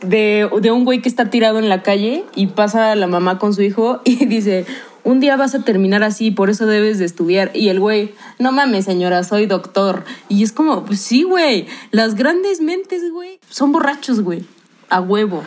de, 0.00 0.48
de 0.60 0.70
un 0.70 0.84
güey 0.84 1.02
que 1.02 1.08
está 1.08 1.28
tirado 1.28 1.58
en 1.58 1.68
la 1.68 1.82
calle 1.82 2.24
y 2.34 2.46
pasa 2.46 2.94
la 2.94 3.06
mamá 3.06 3.38
con 3.38 3.52
su 3.52 3.62
hijo 3.62 4.00
y 4.04 4.24
dice, 4.24 4.64
un 5.04 5.20
día 5.20 5.36
vas 5.36 5.54
a 5.54 5.62
terminar 5.62 6.02
así, 6.02 6.30
por 6.30 6.48
eso 6.48 6.64
debes 6.64 6.98
de 6.98 7.04
estudiar. 7.04 7.50
Y 7.54 7.68
el 7.68 7.80
güey, 7.80 8.14
no 8.38 8.52
mames, 8.52 8.84
señora, 8.84 9.24
soy 9.24 9.46
doctor. 9.46 10.04
Y 10.28 10.44
es 10.44 10.52
como, 10.52 10.84
pues 10.84 11.00
sí, 11.00 11.24
güey, 11.24 11.66
las 11.90 12.14
grandes 12.14 12.60
mentes, 12.60 13.10
güey, 13.10 13.40
son 13.50 13.72
borrachos, 13.72 14.20
güey. 14.20 14.44
A 14.88 15.00
huevo. 15.00 15.42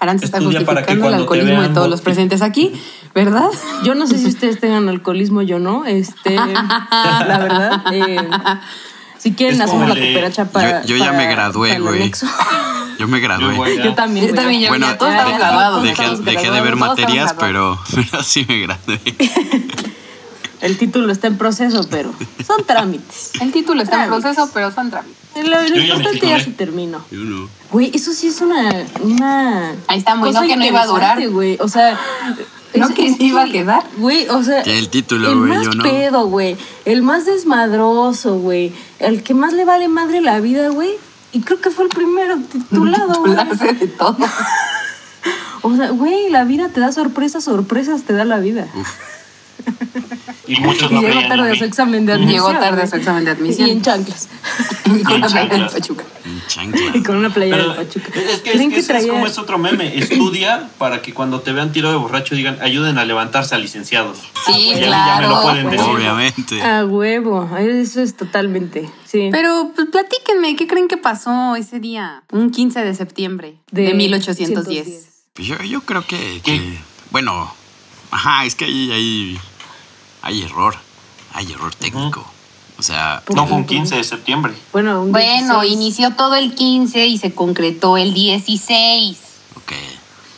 Aranza 0.00 0.24
está 0.24 0.40
justificando 0.40 1.08
el 1.08 1.14
alcoholismo 1.14 1.62
de 1.62 1.68
todos 1.68 1.88
los 1.88 2.00
presentes 2.00 2.42
aquí, 2.42 2.72
¿verdad? 3.14 3.48
Yo 3.84 3.94
no 3.94 4.06
sé 4.06 4.18
si 4.18 4.28
ustedes 4.28 4.60
tengan 4.60 4.88
alcoholismo, 4.88 5.42
yo 5.42 5.58
no. 5.58 5.84
Este, 5.84 6.34
la 6.36 7.38
verdad. 7.40 7.82
eh, 7.92 8.16
si 9.24 9.32
quieren, 9.32 9.60
hacemos 9.60 9.88
la 9.88 9.94
cooperacha 9.96 10.44
para. 10.44 10.82
yo, 10.82 10.88
yo 10.88 10.96
ya 10.98 11.06
para- 11.06 11.18
me 11.18 11.26
gradué, 11.26 11.78
güey. 11.80 12.12
Yo 12.96 13.08
me 13.08 13.18
gradué. 13.18 13.56
Yo 13.82 13.92
también. 13.94 14.28
Yo 14.28 14.34
también, 14.34 14.60
ya, 14.60 14.68
Bueno, 14.68 14.86
mira, 14.86 14.96
todos 14.98 15.10
estamos 15.10 15.32
de- 15.32 15.38
graduados. 15.40 15.82
Dejé, 15.82 16.50
de 16.52 16.60
ver 16.60 16.76
materias, 16.76 17.34
pero, 17.40 17.76
pero 17.94 18.22
sí 18.22 18.46
me 18.48 18.60
gradué. 18.60 19.00
El 20.64 20.76
título 20.78 21.12
está 21.12 21.26
en 21.26 21.36
proceso, 21.38 21.86
pero 21.90 22.12
son 22.46 22.64
trámites. 22.64 23.30
El 23.40 23.52
título 23.52 23.82
está 23.82 24.04
en 24.04 24.10
proceso, 24.10 24.50
pero 24.52 24.72
son 24.72 24.90
trámites. 24.90 25.16
Lo, 25.36 25.62
lo 25.68 25.76
importante 25.82 26.26
ya 26.26 26.40
se 26.40 26.50
terminó. 26.52 27.04
Yo 27.10 27.18
no. 27.18 27.48
Güey, 27.70 27.90
eso 27.94 28.12
sí 28.12 28.28
es 28.28 28.40
una. 28.40 28.72
una 29.02 29.72
Ahí 29.88 29.98
está, 29.98 30.14
muy, 30.14 30.32
no 30.32 30.40
que 30.42 30.56
no 30.56 30.64
iba 30.64 30.82
a 30.82 30.86
durar. 30.86 31.18
interesante, 31.20 31.28
güey. 31.34 31.58
O 31.60 31.68
sea. 31.68 31.98
No 32.76 32.88
es- 32.88 32.94
que 32.96 33.06
es 33.06 33.20
iba 33.20 33.42
a 33.44 33.48
quedar. 33.48 33.84
Güey, 33.98 34.28
o 34.30 34.42
sea. 34.42 34.64
Ya 34.64 34.72
el 34.72 34.88
título, 34.88 35.30
El 35.30 35.38
güey, 35.38 35.50
más 35.50 35.62
yo 35.64 35.70
no. 35.74 35.84
pedo, 35.84 36.26
güey. 36.26 36.56
El 36.84 37.02
más 37.02 37.24
desmadroso, 37.24 38.34
güey. 38.40 38.72
El 38.98 39.22
que 39.22 39.32
más 39.32 39.52
le 39.52 39.64
vale 39.64 39.86
madre 39.86 40.20
la 40.20 40.40
vida, 40.40 40.70
güey. 40.70 40.90
Y 41.30 41.40
creo 41.42 41.60
que 41.60 41.70
fue 41.70 41.84
el 41.84 41.90
primero 41.90 42.36
titulado, 42.38 43.20
güey. 43.20 43.36
De 43.78 43.86
todo. 43.86 44.16
O 45.66 45.74
sea, 45.76 45.88
güey, 45.90 46.28
la 46.28 46.44
vida 46.44 46.68
te 46.68 46.78
da 46.80 46.92
sorpresas, 46.92 47.44
sorpresas 47.44 48.02
te 48.02 48.12
da 48.12 48.24
la 48.26 48.38
vida. 48.38 48.66
Y 50.46 50.60
muchos 50.60 50.90
Y 50.90 50.94
no 50.94 51.00
llegó 51.00 51.20
tarde 51.28 51.52
a 51.52 51.54
su 51.56 51.64
examen 51.64 52.04
de 52.06 52.12
admisión. 52.12 52.32
Llegó 52.34 52.52
tarde 52.60 52.82
a 52.82 52.86
su 52.86 52.96
examen 52.96 53.24
de 53.24 53.30
admisión. 53.30 53.68
Y 53.68 53.72
en 53.72 53.82
chanclas. 53.82 54.28
Y 54.86 55.02
con 55.02 55.20
la 55.20 55.26
playa 55.28 55.40
del 55.48 55.50
chanclas. 55.50 55.72
Pachuca. 55.72 56.04
Y 56.94 57.02
con 57.02 57.16
una 57.16 57.30
playera 57.32 57.56
Pero 57.58 57.70
de 57.74 57.84
Pachuca. 57.84 58.08
es 58.08 58.40
que, 58.40 58.50
es, 58.50 58.54
¿Creen 58.54 58.70
que 58.70 58.76
es- 58.76 58.82
es 58.82 58.88
traía- 58.88 59.10
como 59.12 59.26
es 59.26 59.38
otro 59.38 59.58
meme. 59.58 59.96
Estudia 59.98 60.68
para 60.78 61.00
que 61.02 61.14
cuando 61.14 61.40
te 61.40 61.52
vean 61.52 61.72
tiro 61.72 61.90
de 61.90 61.96
borracho 61.96 62.34
digan 62.34 62.58
ayuden 62.60 62.98
a 62.98 63.04
levantarse 63.04 63.54
al 63.54 63.62
licenciado. 63.62 64.14
Sí, 64.46 64.70
Ya- 64.70 64.74
ya 64.74 64.80
me 64.80 64.86
claro. 64.86 65.28
lo 65.30 65.42
pueden 65.42 65.70
decir. 65.70 65.86
Obviamente. 65.88 66.62
A 66.62 66.84
huevo, 66.84 67.48
eso 67.58 68.02
es 68.02 68.16
totalmente, 68.16 68.88
sí. 69.06 69.28
Pero 69.32 69.72
pues 69.74 69.88
platíquenme, 69.90 70.56
¿qué 70.56 70.66
creen 70.66 70.88
que 70.88 70.96
pasó 70.98 71.56
ese 71.56 71.80
día? 71.80 72.22
Un 72.32 72.50
15 72.50 72.84
de 72.84 72.94
septiembre 72.94 73.56
de, 73.70 73.82
De 73.82 73.94
1810. 73.94 74.84
110. 74.84 75.08
Pues 75.34 75.48
yo, 75.48 75.56
yo 75.64 75.80
creo 75.80 76.06
que, 76.06 76.40
que- 76.44 76.78
Bueno, 77.10 77.52
ajá, 78.10 78.44
es 78.44 78.54
que 78.54 78.66
ahí 78.66 78.90
hay, 78.92 79.38
hay 80.24 80.42
error. 80.42 80.74
Hay 81.34 81.52
error 81.52 81.74
técnico. 81.74 82.24
O 82.78 82.82
sea, 82.82 83.22
No 83.32 83.46
fue 83.46 83.58
un 83.58 83.66
15 83.66 83.96
de 83.96 84.04
septiembre. 84.04 84.54
Bueno, 84.72 85.02
un 85.02 85.12
Bueno, 85.12 85.60
16. 85.60 85.72
inició 85.72 86.10
todo 86.14 86.34
el 86.34 86.54
15 86.54 87.06
y 87.06 87.18
se 87.18 87.32
concretó 87.34 87.96
el 87.96 88.14
16. 88.14 89.18
ok, 89.56 89.72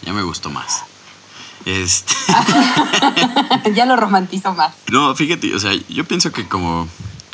ya 0.03 0.13
me 0.13 0.23
gustó 0.23 0.51
más. 0.51 0.83
Este, 1.65 2.15
ya 3.75 3.87
lo 3.87 3.97
romantizo 3.97 4.55
más. 4.55 4.73
no, 4.93 5.15
fíjate, 5.17 5.55
o 5.55 5.59
sea, 5.59 5.73
yo 5.89 6.05
pienso 6.05 6.31
que 6.31 6.47
como, 6.47 6.87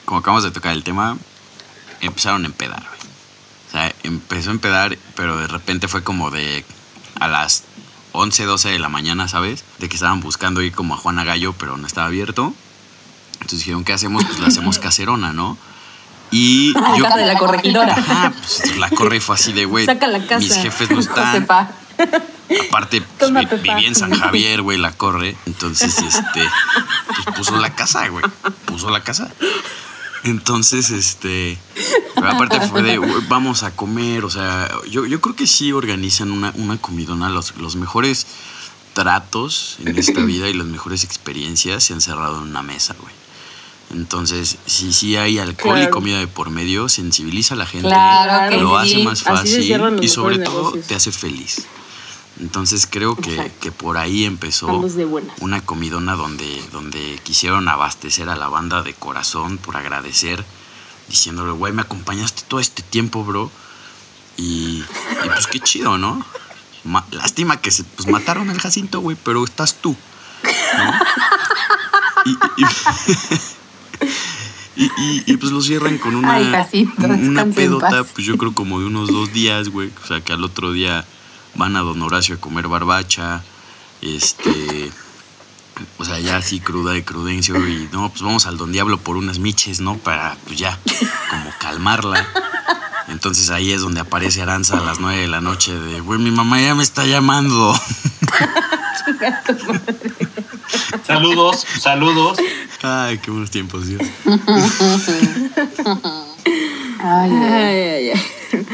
como 0.05 0.21
acabamos 0.21 0.45
de 0.45 0.51
tocar 0.51 0.73
el 0.73 0.83
tema, 0.85 1.19
empezaron 2.01 2.45
a 2.45 2.47
empedar, 2.47 2.81
güey. 2.81 3.01
O 3.69 3.73
sea, 3.73 3.95
empezó 4.05 4.51
a 4.51 4.53
empedar, 4.53 4.97
pero 5.17 5.37
de 5.37 5.47
repente 5.49 5.89
fue 5.89 6.03
como 6.05 6.31
de 6.31 6.65
a 7.21 7.29
las 7.29 7.65
11, 8.13 8.45
12 8.45 8.69
de 8.71 8.79
la 8.79 8.89
mañana, 8.89 9.29
¿sabes? 9.29 9.65
De 9.79 9.89
que 9.89 9.95
estaban 9.97 10.21
buscando 10.21 10.63
ir 10.63 10.73
como 10.73 10.95
a 10.95 10.99
Juana 10.99 11.25
Gallo, 11.25 11.53
pero 11.55 11.77
no 11.77 11.87
estaba 11.87 12.07
abierto. 12.09 12.55
Entonces 13.35 13.61
dijeron, 13.61 13.85
¿qué 13.85 13.93
hacemos? 13.93 14.25
Pues 14.25 14.39
la 14.41 14.49
hacemos 14.49 14.79
caserona, 14.79 15.33
¿no? 15.33 15.57
Y 16.31 16.73
yo... 16.97 17.03
casa 17.05 17.17
de 17.17 17.27
la 17.27 17.35
corregidora. 17.39 17.95
Ajá, 17.95 18.33
pues 18.39 18.77
la 18.79 18.89
corre 18.91 19.21
fue 19.21 19.35
así 19.35 19.53
de, 19.53 19.65
güey, 19.65 19.87
Saca 19.87 20.07
la 20.09 20.21
casa. 20.21 20.39
mis 20.39 20.55
jefes 20.57 20.91
no 20.91 21.01
están. 21.01 21.27
Josefa. 21.33 21.69
Aparte, 22.69 23.01
pues, 23.01 23.19
Toma, 23.19 23.41
vi- 23.41 23.47
Pepa. 23.47 23.75
vivía 23.75 23.89
en 23.89 23.95
San 23.95 24.11
Javier, 24.13 24.63
güey, 24.63 24.77
la 24.79 24.93
corre. 24.93 25.37
Entonces, 25.47 25.97
este, 25.99 26.49
pues 27.25 27.37
puso 27.37 27.57
la 27.57 27.75
casa, 27.75 28.07
güey. 28.09 28.25
Puso 28.67 28.91
la 28.91 29.03
casa. 29.03 29.31
Entonces, 30.25 30.91
este, 30.91 31.59
aparte 32.17 32.61
fue 32.69 32.83
de, 32.83 32.99
vamos 33.29 33.63
a 33.65 33.73
comer, 33.75 34.25
o 34.25 34.31
sea, 34.31 34.71
yo, 34.89 35.05
yo 35.05 35.21
creo 35.21 35.35
que 35.35 35.47
sí 35.47 35.73
organizan 35.73 36.31
una, 36.31 36.53
una 36.57 36.79
comidona, 36.79 37.29
los, 37.29 37.57
los 37.57 37.75
mejores 37.77 38.27
tratos 38.95 39.79
en 39.85 39.99
esta 39.99 40.21
vida 40.25 40.49
y 40.49 40.55
las 40.55 40.67
mejores 40.67 41.03
experiencias 41.05 41.85
se 41.85 41.93
han 41.95 42.01
cerrado 42.01 42.39
en 42.39 42.49
una 42.49 42.63
mesa, 42.63 42.95
güey. 43.01 43.13
Entonces, 43.91 44.57
si 44.65 44.93
sí 44.93 45.17
hay 45.17 45.39
alcohol 45.39 45.83
y 45.83 45.91
comida 45.91 46.19
de 46.19 46.27
por 46.27 46.49
medio, 46.51 46.89
sensibiliza 46.89 47.55
a 47.55 47.59
la 47.59 47.67
gente, 47.67 47.89
Claro 47.89 48.51
que 48.51 48.63
lo 48.63 48.83
sí. 48.85 48.95
hace 48.95 49.05
más 49.05 49.23
fácil 49.23 50.01
y 50.01 50.09
sobre 50.09 50.39
todo 50.39 50.63
negocios. 50.63 50.87
te 50.87 50.95
hace 50.95 51.13
feliz. 51.13 51.67
Entonces 52.41 52.89
creo 52.91 53.15
que, 53.15 53.53
que 53.61 53.71
por 53.73 53.99
ahí 53.99 54.25
empezó 54.25 54.67
una 55.41 55.61
comidona 55.65 56.15
donde, 56.17 56.63
donde 56.73 57.21
quisieron 57.23 57.69
abastecer 57.69 58.29
a 58.31 58.37
la 58.37 58.49
banda 58.49 58.83
de 58.83 58.95
corazón 58.95 59.59
por 59.59 59.77
agradecer, 59.77 60.45
diciéndole, 61.09 61.53
güey, 61.53 61.73
me 61.73 61.83
acompañaste 61.83 62.43
todo 62.49 62.59
este 62.61 62.83
tiempo, 62.83 63.23
bro. 63.25 63.51
Y, 64.39 64.83
y 65.25 65.29
pues 65.29 65.47
qué 65.47 65.61
chido, 65.61 65.99
¿no? 65.99 66.25
Ma- 66.85 67.05
lástima 67.11 67.61
que 67.61 67.71
se 67.71 67.85
pues, 67.85 68.09
mataron 68.09 68.49
al 68.51 68.59
Jacinto, 68.59 69.01
güey, 69.01 69.17
pero 69.23 69.45
estás 69.45 69.75
tú. 69.75 69.95
¿no? 70.43 70.93
Y, 72.25 72.31
y- 72.57 72.67
y- 74.85 74.91
y- 74.97 75.23
y, 75.27 75.37
pues 75.37 75.53
lo 75.53 75.61
cierran 75.61 75.99
con 75.99 76.15
una, 76.17 76.35
Ay, 76.35 76.51
Jacinto, 76.51 77.05
una 77.05 77.45
pedota, 77.45 78.05
pues 78.05 78.27
yo 78.27 78.39
creo 78.39 78.55
como 78.55 78.81
de 78.81 78.87
unos 78.87 79.09
dos 79.11 79.33
días, 79.33 79.69
güey. 79.69 79.91
O 80.03 80.07
sea, 80.07 80.21
que 80.23 80.33
al 80.33 80.43
otro 80.43 80.73
día 80.73 81.05
van 81.55 81.77
a 81.77 81.81
Don 81.81 82.01
Horacio 82.03 82.37
a 82.37 82.39
comer 82.41 82.69
barbacha. 82.69 83.43
Este. 84.01 84.91
O 85.99 86.05
sea, 86.05 86.19
ya 86.19 86.37
así 86.37 86.61
cruda 86.61 86.93
de 86.93 87.05
crudencio. 87.05 87.57
Y 87.69 87.89
no, 87.93 88.09
pues 88.11 88.23
vamos 88.23 88.47
al 88.47 88.57
Don 88.57 88.73
Diablo 88.73 88.99
por 88.99 89.17
unas 89.17 89.39
miches, 89.39 89.81
¿no? 89.81 89.97
Para, 89.99 90.37
pues 90.47 90.59
ya, 90.59 90.79
como 91.31 91.51
calmarla. 91.59 92.27
Entonces 93.09 93.51
ahí 93.51 93.73
es 93.73 93.81
donde 93.81 94.01
aparece 94.01 94.43
Aranza 94.43 94.79
a 94.79 94.83
las 94.83 95.01
nueve 95.01 95.23
de 95.23 95.29
la 95.29 95.41
noche 95.41 95.75
de, 95.75 96.01
güey, 96.01 96.19
mi 96.21 96.31
mamá 96.31 96.61
ya 96.61 96.75
me 96.75 96.83
está 96.83 97.05
llamando. 97.05 97.75
Saludos, 101.07 101.67
saludos. 101.81 102.39
Ay, 102.83 103.19
qué 103.19 103.31
buenos 103.31 103.51
tiempos, 103.51 103.87
Dios. 103.87 104.03
Ay, 107.05 107.31
Ay, 107.33 107.33
ay, 107.35 108.11
ay. 108.11 108.67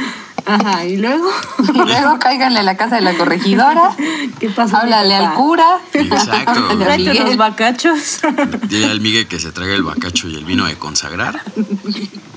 Ajá, 0.49 0.87
y 0.87 0.97
luego, 0.97 1.31
Y 1.75 1.79
luego 1.79 2.19
cáiganle 2.19 2.61
a 2.61 2.63
la 2.63 2.77
casa 2.77 2.97
de 2.97 3.03
la 3.03 3.15
corregidora. 3.17 3.95
¿qué 4.41 4.49
pasa? 4.51 4.81
Háblale 4.81 5.15
al 5.15 5.35
cura. 5.35 5.79
Exacto. 5.93 6.79
Tráete 6.79 7.11
Miguel. 7.11 7.25
los 7.25 7.37
bacachos. 7.37 8.21
Dile 8.69 8.87
al 8.87 9.01
Miguel 9.01 9.29
que 9.29 9.39
se 9.39 9.53
traiga 9.53 9.75
el 9.75 9.83
bacacho 9.83 10.29
y 10.29 10.35
el 10.35 10.45
vino 10.45 10.67
de 10.67 10.77
consagrar. 10.77 11.43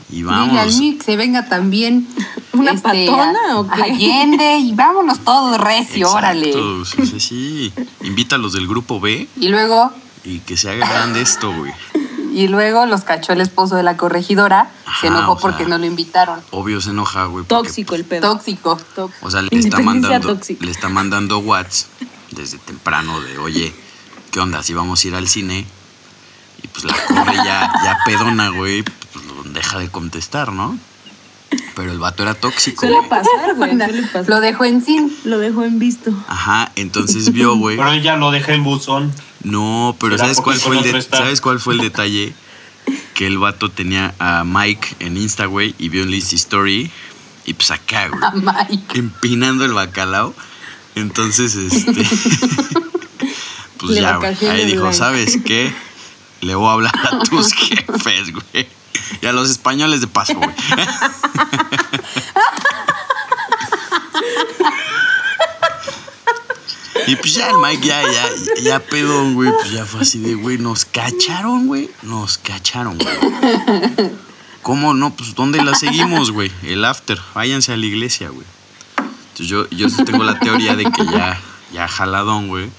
Y 0.10 0.16
Dile 0.18 0.30
al 0.30 0.48
vamos. 0.48 0.78
Mick 0.78 1.00
que 1.00 1.06
se 1.06 1.16
venga 1.16 1.48
también. 1.48 2.08
¿Una 2.54 2.72
este, 2.72 3.08
patona 3.08 3.60
o 3.60 3.68
qué? 3.68 3.82
Allende 3.82 4.58
y 4.58 4.74
vámonos 4.74 5.20
todos 5.20 5.58
recio, 5.58 6.12
órale. 6.12 6.52
Sí, 6.52 7.06
sí, 7.06 7.20
sí. 7.20 7.74
Invita 8.04 8.36
a 8.36 8.40
los 8.40 8.52
del 8.52 8.68
grupo 8.68 9.00
B 9.00 9.28
Y 9.38 9.48
luego, 9.48 9.94
y 10.24 10.40
que 10.40 10.58
se 10.58 10.70
haga 10.70 10.88
grande 10.88 11.22
esto, 11.22 11.54
güey. 11.54 11.72
Y 12.32 12.48
luego 12.48 12.86
los 12.86 13.04
cachó 13.04 13.34
el 13.34 13.42
esposo 13.42 13.76
de 13.76 13.84
la 13.84 13.98
corregidora. 13.98 14.72
se 15.00 15.08
enojó 15.08 15.34
sea, 15.34 15.42
porque 15.42 15.66
no 15.66 15.78
lo 15.78 15.86
invitaron. 15.86 16.42
Obvio 16.52 16.82
se 16.82 16.92
enoja, 16.92 17.26
güey. 17.26 17.46
porque, 17.46 17.68
Tóxico 17.68 17.96
el 17.96 18.06
pedo. 18.06 18.22
Tóxico. 18.32 18.78
Tóxico. 18.96 19.12
O 19.22 19.32
sea, 19.32 19.42
le 19.42 19.50
está 19.58 19.80
mandando, 19.80 20.36
tóxica. 20.36 20.66
le 20.66 20.72
está 20.72 20.90
mandando 20.90 21.40
Whats 21.40 21.88
desde 22.32 22.58
temprano 22.58 23.20
de, 23.22 23.38
oye, 23.38 23.74
¿qué 24.32 24.40
onda? 24.40 24.64
Si 24.64 24.74
vamos 24.74 25.04
a 25.04 25.08
ir 25.08 25.16
al 25.16 25.28
cine. 25.28 25.66
Y 26.64 26.68
pues 26.68 26.86
la 26.86 26.94
corre 27.08 27.36
ya, 27.38 27.74
ya 27.84 27.98
pedona, 28.06 28.50
güey, 28.50 28.84
pues 28.84 29.26
deja 29.54 29.80
de 29.80 29.90
contestar, 29.90 30.52
¿no? 30.52 30.78
Pero 31.76 31.92
el 31.92 32.00
vato 32.00 32.24
era 32.24 32.34
tóxico, 32.34 32.88
Suele 32.88 33.08
pasar, 33.10 33.56
güey. 33.56 33.78
Lo 34.28 34.40
dejó 34.40 34.66
en 34.66 34.82
sin. 34.84 35.16
Lo 35.26 35.40
dejo 35.40 35.64
en 35.64 35.80
visto. 35.80 36.12
Ajá, 36.28 36.72
entonces 36.76 37.34
vio, 37.34 37.58
güey. 37.58 37.78
Pero 37.78 37.92
ella 37.92 38.16
lo 38.16 38.32
dejé 38.32 38.54
en 38.54 38.64
buzón. 38.64 39.12
No, 39.44 39.96
pero 40.00 40.18
¿sabes 40.18 40.40
cuál, 40.42 40.58
fue 40.60 40.78
el 40.78 40.84
de-. 40.84 41.02
¿sabes 41.02 41.42
cuál 41.42 41.60
fue 41.60 41.74
el 41.74 41.80
detalle? 41.80 42.34
Que 43.14 43.28
el 43.28 43.38
vato 43.38 43.70
tenía 43.70 44.14
a 44.20 44.44
Mike 44.44 44.96
en 45.00 45.18
Insta, 45.18 45.46
güey, 45.46 45.76
y 45.78 45.90
vio 45.90 46.04
en 46.04 46.14
Insta 46.14 46.36
Story. 46.36 46.92
Y 47.46 47.54
pues 47.54 47.72
acá, 47.72 48.08
güey. 48.10 48.24
A 48.24 48.32
Mike. 48.32 49.00
empinando 49.00 49.66
el 49.66 49.74
bacalao. 49.74 50.34
Entonces, 50.96 51.56
este. 51.56 51.92
pues 53.78 53.92
Le 53.94 54.02
ya, 54.02 54.18
güey. 54.18 54.36
Ahí 54.48 54.66
dijo, 54.66 54.82
blanco. 54.82 54.98
¿sabes 54.98 55.38
qué? 55.44 55.72
Le 56.42 56.56
voy 56.56 56.68
a 56.68 56.74
hablar 56.74 56.94
a 56.96 57.20
tus 57.30 57.54
jefes, 57.54 58.32
güey. 58.32 58.68
Y 59.22 59.26
a 59.26 59.34
los 59.34 59.50
españoles 59.50 60.02
de 60.02 60.08
paso, 60.08 60.36
güey. 60.36 60.50
Y 67.08 67.16
pues 67.16 67.34
ya 67.34 67.50
el 67.50 67.58
Mike 67.58 67.88
ya, 67.88 68.02
ya, 68.04 68.30
ya 68.62 68.80
pedón, 68.80 69.34
güey. 69.34 69.52
Pues 69.52 69.72
ya 69.72 69.86
fue 69.86 70.02
así 70.02 70.20
de, 70.20 70.36
güey, 70.36 70.58
nos 70.58 70.86
cacharon, 70.86 71.68
güey. 71.68 71.90
Nos 72.04 72.38
cacharon, 72.38 72.98
güey. 72.98 74.12
¿Cómo 74.62 74.94
no? 74.94 75.14
Pues 75.16 75.34
¿dónde 75.36 75.64
la 75.64 75.74
seguimos, 75.76 76.32
güey? 76.32 76.52
El 76.64 76.86
after. 76.86 77.20
Váyanse 77.34 77.74
a 77.74 77.78
la 77.78 77.86
iglesia, 77.86 78.30
güey. 78.30 78.46
Entonces 78.98 79.48
yo, 79.48 79.68
yo 79.70 79.88
tengo 80.06 80.24
la 80.24 80.40
teoría 80.40 80.76
de 80.76 80.84
que 80.84 81.06
ya, 81.06 81.40
ya 81.74 81.88
jaladón, 81.88 82.48
güey. 82.48 82.70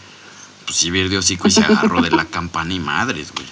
Pues 0.64 0.76
sí 0.76 0.90
vio 0.90 1.08
de 1.08 1.18
hocico 1.18 1.48
y 1.48 1.50
se 1.50 1.62
agarró 1.62 2.00
de 2.00 2.10
la 2.10 2.24
campana 2.24 2.72
y 2.72 2.78
madres, 2.78 3.32
güey. 3.32 3.46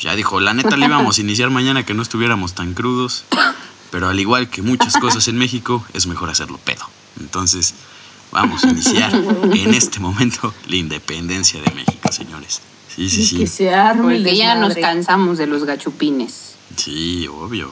Ya 0.00 0.14
dijo, 0.14 0.38
la 0.38 0.54
neta 0.54 0.76
le 0.76 0.86
íbamos 0.86 1.18
a 1.18 1.20
iniciar 1.22 1.50
mañana 1.50 1.84
que 1.84 1.94
no 1.94 2.02
estuviéramos 2.02 2.54
tan 2.54 2.74
crudos. 2.74 3.24
Pero 3.90 4.08
al 4.08 4.20
igual 4.20 4.48
que 4.50 4.60
muchas 4.60 4.94
cosas 4.94 5.28
en 5.28 5.38
México, 5.38 5.84
es 5.92 6.06
mejor 6.06 6.30
hacerlo 6.30 6.58
pedo. 6.58 6.88
Entonces, 7.20 7.74
vamos 8.34 8.64
a 8.64 8.68
iniciar 8.68 9.12
en 9.14 9.72
este 9.72 10.00
momento 10.00 10.52
la 10.68 10.76
independencia 10.76 11.62
de 11.62 11.70
México, 11.72 12.12
señores. 12.12 12.60
Sí, 12.94 13.08
sí, 13.08 13.22
Y 13.36 13.38
que 13.40 13.46
sí. 13.46 13.56
se 13.56 13.74
arme 13.74 14.16
Porque 14.18 14.36
ya 14.36 14.56
nos 14.56 14.74
cansamos 14.74 15.38
de 15.38 15.46
los 15.46 15.64
gachupines. 15.64 16.56
Sí, 16.76 17.26
obvio. 17.28 17.70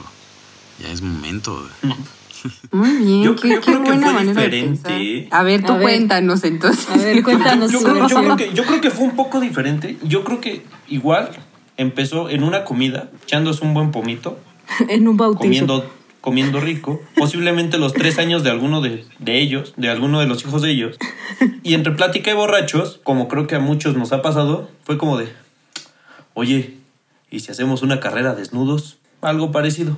Ya 0.81 0.89
es 0.91 1.01
momento. 1.01 1.69
Muy 2.71 2.89
bien, 2.97 3.23
Yo- 3.23 3.35
qué, 3.35 3.49
yo 3.49 3.55
qué 3.61 3.65
creo 3.67 3.83
que 3.83 3.89
buena 3.91 4.07
fue 4.07 4.13
manera 4.15 4.41
de 4.41 4.47
diferente. 4.49 4.89
pensar. 4.89 5.39
A 5.39 5.43
ver, 5.43 5.63
tú 5.63 5.71
A 5.73 5.75
ver. 5.75 5.83
cuéntanos 5.83 6.43
entonces. 6.43 6.89
A 6.89 6.97
ver, 6.97 7.23
cuéntanos 7.23 7.71
Yo 7.71 7.81
creo, 7.81 8.07
yo 8.07 8.15
creo 8.21 8.35
que, 8.37 8.53
yo 8.53 8.63
creo 8.65 8.81
que 8.81 8.89
fue 8.91 9.05
un 9.05 9.15
poco 9.15 9.39
diferente. 9.39 9.97
Yo 10.03 10.23
creo 10.23 10.41
que 10.41 10.65
igual 10.89 11.29
empezó 11.77 12.29
en 12.29 12.43
una 12.43 12.63
comida, 12.65 13.09
echándose 13.23 13.63
un 13.63 13.73
buen 13.73 13.91
pomito, 13.91 14.39
En 14.89 15.07
un 15.07 15.15
bautizo. 15.17 15.39
comiendo, 15.43 15.89
comiendo 16.23 16.61
rico, 16.61 17.01
posiblemente 17.17 17.77
los 17.77 17.91
tres 17.91 18.17
años 18.17 18.43
de 18.45 18.49
alguno 18.49 18.79
de, 18.79 19.03
de 19.19 19.41
ellos, 19.41 19.73
de 19.75 19.89
alguno 19.89 20.21
de 20.21 20.25
los 20.25 20.41
hijos 20.45 20.61
de 20.61 20.71
ellos. 20.71 20.95
Y 21.63 21.73
entre 21.73 21.91
plática 21.91 22.31
y 22.31 22.33
borrachos, 22.33 23.01
como 23.03 23.27
creo 23.27 23.45
que 23.45 23.55
a 23.55 23.59
muchos 23.59 23.97
nos 23.97 24.13
ha 24.13 24.21
pasado, 24.21 24.69
fue 24.85 24.97
como 24.97 25.17
de, 25.17 25.27
oye, 26.33 26.75
¿y 27.29 27.41
si 27.41 27.51
hacemos 27.51 27.81
una 27.81 27.99
carrera 27.99 28.35
desnudos? 28.35 28.97
Algo 29.21 29.51
parecido. 29.51 29.97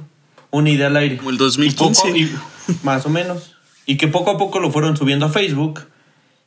Una 0.49 0.71
idea 0.71 0.87
al 0.87 0.97
aire. 0.97 1.17
Como 1.17 1.29
el 1.29 1.37
2015. 1.37 2.09
Y 2.17 2.25
poco- 2.25 2.35
y- 2.71 2.75
más 2.83 3.05
o 3.05 3.09
menos. 3.09 3.55
Y 3.85 3.97
que 3.97 4.07
poco 4.07 4.31
a 4.31 4.37
poco 4.39 4.59
lo 4.59 4.71
fueron 4.71 4.97
subiendo 4.97 5.27
a 5.27 5.29
Facebook. 5.29 5.81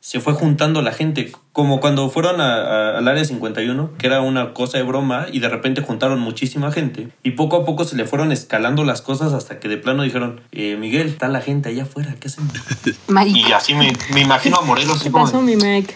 Se 0.00 0.20
fue 0.20 0.32
juntando 0.32 0.80
la 0.80 0.92
gente. 0.92 1.32
Como 1.52 1.80
cuando 1.80 2.08
fueron 2.08 2.40
a- 2.40 2.54
a- 2.94 2.98
al 2.98 3.08
área 3.08 3.24
51, 3.24 3.90
que 3.98 4.06
era 4.06 4.20
una 4.20 4.54
cosa 4.54 4.78
de 4.78 4.84
broma, 4.84 5.26
y 5.32 5.40
de 5.40 5.48
repente 5.48 5.82
juntaron 5.82 6.20
muchísima 6.20 6.70
gente. 6.70 7.08
Y 7.24 7.32
poco 7.32 7.56
a 7.56 7.64
poco 7.66 7.84
se 7.84 7.96
le 7.96 8.04
fueron 8.06 8.30
escalando 8.32 8.84
las 8.84 9.02
cosas 9.02 9.32
hasta 9.32 9.58
que 9.58 9.68
de 9.68 9.76
plano 9.76 10.04
dijeron: 10.04 10.40
eh, 10.52 10.76
Miguel, 10.78 11.08
está 11.08 11.28
la 11.28 11.40
gente 11.40 11.68
allá 11.70 11.82
afuera, 11.82 12.14
¿qué 12.20 12.28
hacen? 12.28 12.48
Mike. 13.08 13.38
Y 13.48 13.52
así 13.52 13.74
me, 13.74 13.92
me 14.14 14.20
imagino 14.20 14.58
a 14.58 14.62
Morelos. 14.62 15.02
¿Qué 15.02 15.10
pasó, 15.10 15.42
mi 15.42 15.56
Mike? 15.56 15.94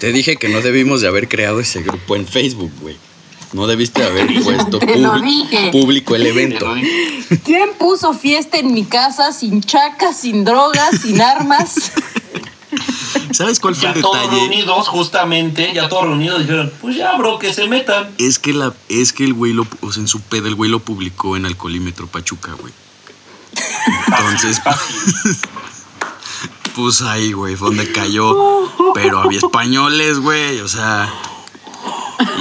Te 0.00 0.12
dije 0.12 0.36
que 0.36 0.48
no 0.48 0.60
debimos 0.60 1.00
de 1.00 1.08
haber 1.08 1.28
creado 1.28 1.60
ese 1.60 1.82
grupo 1.82 2.16
en 2.16 2.26
Facebook, 2.26 2.72
güey. 2.80 2.96
No 3.52 3.66
debiste 3.66 4.02
haber 4.02 4.26
puesto 4.44 4.78
público 5.72 6.14
el 6.16 6.26
evento. 6.26 6.74
¿Quién 7.44 7.70
puso 7.78 8.14
fiesta 8.14 8.58
en 8.58 8.72
mi 8.72 8.84
casa 8.84 9.32
sin 9.32 9.60
chacas, 9.62 10.18
sin 10.20 10.44
drogas, 10.44 11.00
sin 11.02 11.20
armas? 11.20 11.92
¿Sabes 13.32 13.60
cuál 13.60 13.74
fue 13.74 13.84
Ya 13.84 13.92
el 13.92 14.00
todos 14.00 14.20
detalle? 14.20 14.40
reunidos, 14.40 14.88
justamente, 14.88 15.72
ya 15.74 15.88
todos 15.88 16.04
reunidos 16.04 16.40
dijeron: 16.40 16.72
Pues 16.80 16.96
ya, 16.96 17.16
bro, 17.16 17.38
que 17.38 17.52
se 17.52 17.68
metan. 17.68 18.10
Es 18.18 18.38
que 18.38 18.52
la, 18.52 18.74
es 18.88 19.12
que 19.12 19.24
el 19.24 19.34
güey 19.34 19.52
lo, 19.52 19.66
o 19.80 19.92
sea, 19.92 20.00
en 20.00 20.08
su 20.08 20.20
pedo 20.20 20.48
el 20.48 20.54
güey 20.54 20.70
lo 20.70 20.80
publicó 20.80 21.36
en 21.36 21.46
Alcoholímetro 21.46 22.06
Pachuca, 22.06 22.52
güey. 22.54 22.72
Entonces, 24.06 24.60
pues 26.74 27.02
ahí, 27.02 27.32
güey, 27.32 27.56
fue 27.56 27.68
donde 27.68 27.90
cayó. 27.92 28.36
Pero 28.94 29.20
había 29.20 29.38
españoles, 29.38 30.18
güey, 30.18 30.60
o 30.60 30.68
sea. 30.68 31.12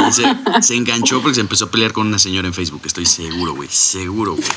Y 0.08 0.12
se, 0.12 0.24
se 0.62 0.76
enganchó 0.76 1.22
porque 1.22 1.36
se 1.36 1.42
empezó 1.42 1.66
a 1.66 1.72
pelear 1.72 1.94
con 1.94 2.08
una 2.08 2.20
señora 2.20 2.48
en 2.48 2.54
Facebook. 2.54 2.82
Estoy 2.86 3.06
seguro, 3.06 3.54
güey. 3.56 3.70
Seguro, 3.70 4.36
güey. 4.36 4.48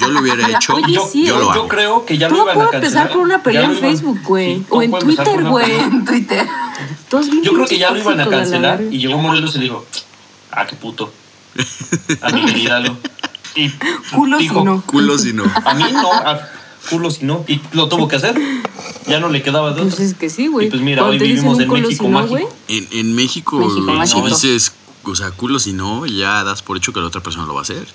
Yo 0.00 0.08
lo 0.08 0.20
hubiera 0.20 0.48
hecho. 0.48 0.74
Oye, 0.74 0.94
Yo, 0.94 1.08
sí, 1.10 1.26
yo 1.26 1.38
yo, 1.38 1.38
lo 1.40 1.54
yo 1.54 1.68
creo 1.68 2.06
que 2.06 2.18
ya 2.18 2.28
lo 2.28 2.36
iban 2.36 2.48
a 2.48 2.70
cancelar. 2.70 2.74
empezar 2.74 3.08
por 3.10 3.18
una 3.18 3.42
pelea 3.42 3.64
en 3.64 3.76
Facebook, 3.76 4.20
güey. 4.24 4.56
Sí, 4.58 4.66
o 4.68 4.82
en 4.82 4.92
Twitter, 4.92 5.44
güey. 5.44 5.72
En 5.80 6.04
Twitter. 6.04 6.46
Yo 7.42 7.52
creo 7.52 7.66
que 7.66 7.78
ya 7.78 7.90
lo 7.90 7.98
iban 7.98 8.20
a 8.20 8.28
cancelar 8.28 8.82
y 8.82 8.98
llegó 8.98 9.18
Morelos 9.18 9.56
y 9.56 9.60
dijo, 9.60 9.84
ah, 10.52 10.66
qué 10.66 10.76
puto. 10.76 11.12
A 12.20 12.30
mi 12.30 12.44
querida. 12.44 12.82
Y 13.54 13.70
Culo 14.14 14.38
si 14.38 14.48
no. 14.48 14.82
Culo 14.82 15.18
si 15.18 15.32
no. 15.32 15.44
A 15.64 15.74
mí 15.74 15.84
no, 15.92 16.12
a 16.12 16.38
culo 16.88 17.10
si 17.10 17.24
no. 17.24 17.44
Y 17.48 17.60
lo 17.72 17.88
tuvo 17.88 18.08
que 18.08 18.16
hacer. 18.16 18.36
Ya 19.06 19.20
no 19.20 19.28
le 19.28 19.42
quedaba 19.42 19.72
de 19.72 19.82
Pues 19.82 19.94
otra. 19.94 20.04
es 20.04 20.14
que 20.14 20.30
sí, 20.30 20.46
güey. 20.48 20.66
Y 20.66 20.70
pues 20.70 20.82
mira, 20.82 21.04
hoy 21.04 21.18
vivimos 21.18 21.58
en 21.60 21.68
México 21.68 21.90
si 21.90 22.02
no, 22.02 22.08
mágico. 22.10 22.30
güey, 22.32 22.46
En, 22.68 22.88
en 22.92 23.14
México, 23.14 23.58
México 23.58 24.26
dices, 24.28 24.72
o 25.04 25.14
sea, 25.14 25.30
culo 25.30 25.58
si 25.58 25.72
no, 25.72 26.04
ya 26.06 26.44
das 26.44 26.62
por 26.62 26.76
hecho 26.76 26.92
que 26.92 27.00
la 27.00 27.06
otra 27.06 27.22
persona 27.22 27.46
lo 27.46 27.54
va 27.54 27.60
a 27.60 27.62
hacer. 27.62 27.86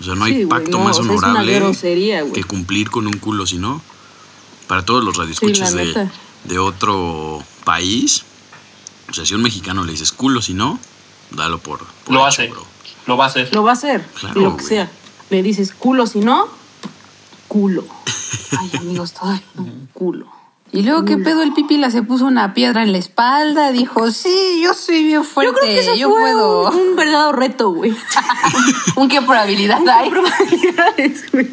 O 0.00 0.04
sea, 0.04 0.14
no 0.14 0.24
hay 0.24 0.40
Sí, 0.42 0.46
pacto 0.46 0.78
no, 0.78 0.84
más 0.84 0.98
o 0.98 1.04
sea, 1.04 1.12
honorable 1.12 1.54
grosería, 1.54 2.24
que 2.32 2.42
cumplir 2.44 2.90
con 2.90 3.06
un 3.06 3.14
culo 3.18 3.46
si 3.46 3.58
no. 3.58 3.80
Para 4.66 4.84
todos 4.84 5.04
los 5.04 5.16
radioescuchas 5.16 5.70
Sí, 5.70 5.76
de, 5.76 6.08
de 6.44 6.58
otro 6.58 7.42
país, 7.64 8.24
o 9.10 9.12
sea, 9.14 9.24
si 9.26 9.34
a 9.34 9.36
un 9.36 9.42
mexicano 9.42 9.84
le 9.84 9.92
dices 9.92 10.10
culo 10.10 10.40
si 10.42 10.54
no, 10.54 10.78
dalo 11.30 11.58
por, 11.58 11.78
por 12.04 12.14
Lo 12.14 12.20
hecho, 12.20 12.26
hace. 12.26 12.48
bro. 12.48 12.64
Lo 13.06 13.16
va 13.18 13.24
a 13.24 13.28
hacer. 13.28 13.54
lo 13.54 13.62
va 13.62 13.70
a 13.70 13.74
hacer. 13.74 14.04
Claro, 14.18 14.40
lo 14.40 14.56
que 14.56 14.64
sea. 14.64 14.90
Le 15.30 15.42
dices 15.42 15.72
culo 15.78 16.06
si 16.06 16.20
no, 16.20 16.48
culo. 17.54 17.84
Ay, 18.58 18.70
amigos, 18.80 19.12
todo. 19.12 19.38
Culo. 19.92 20.26
Y 20.72 20.82
luego, 20.82 21.04
¿qué 21.04 21.16
pedo? 21.16 21.44
El 21.44 21.52
pipila 21.54 21.88
se 21.88 22.02
puso 22.02 22.24
una 22.24 22.52
piedra 22.52 22.82
en 22.82 22.90
la 22.90 22.98
espalda. 22.98 23.70
Dijo, 23.70 24.10
sí, 24.10 24.60
yo 24.60 24.74
soy 24.74 25.04
bien 25.04 25.22
fuerte. 25.22 25.52
Yo 25.52 25.60
creo 25.60 25.72
que 25.72 25.78
eso 25.80 25.94
yo 25.94 26.10
fue 26.10 26.20
puedo. 26.22 26.68
un, 26.70 26.74
un 26.76 26.96
verdadero 26.96 27.30
reto, 27.30 27.70
güey. 27.70 27.94
¿Un 28.96 29.08
qué 29.08 29.22
probabilidad 29.22 29.88
hay? 29.88 30.10
Probabilidades, 30.10 31.30
güey. 31.30 31.48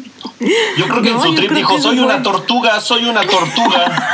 Yo 0.76 0.88
creo 0.88 1.02
que 1.02 1.10
No, 1.10 1.16
en 1.16 1.22
su 1.22 1.34
trip 1.36 1.52
dijo, 1.52 1.78
soy 1.80 2.00
una 2.00 2.14
fue- 2.14 2.22
tortuga, 2.24 2.80
soy 2.80 3.04
una 3.04 3.20
tortuga. 3.24 4.08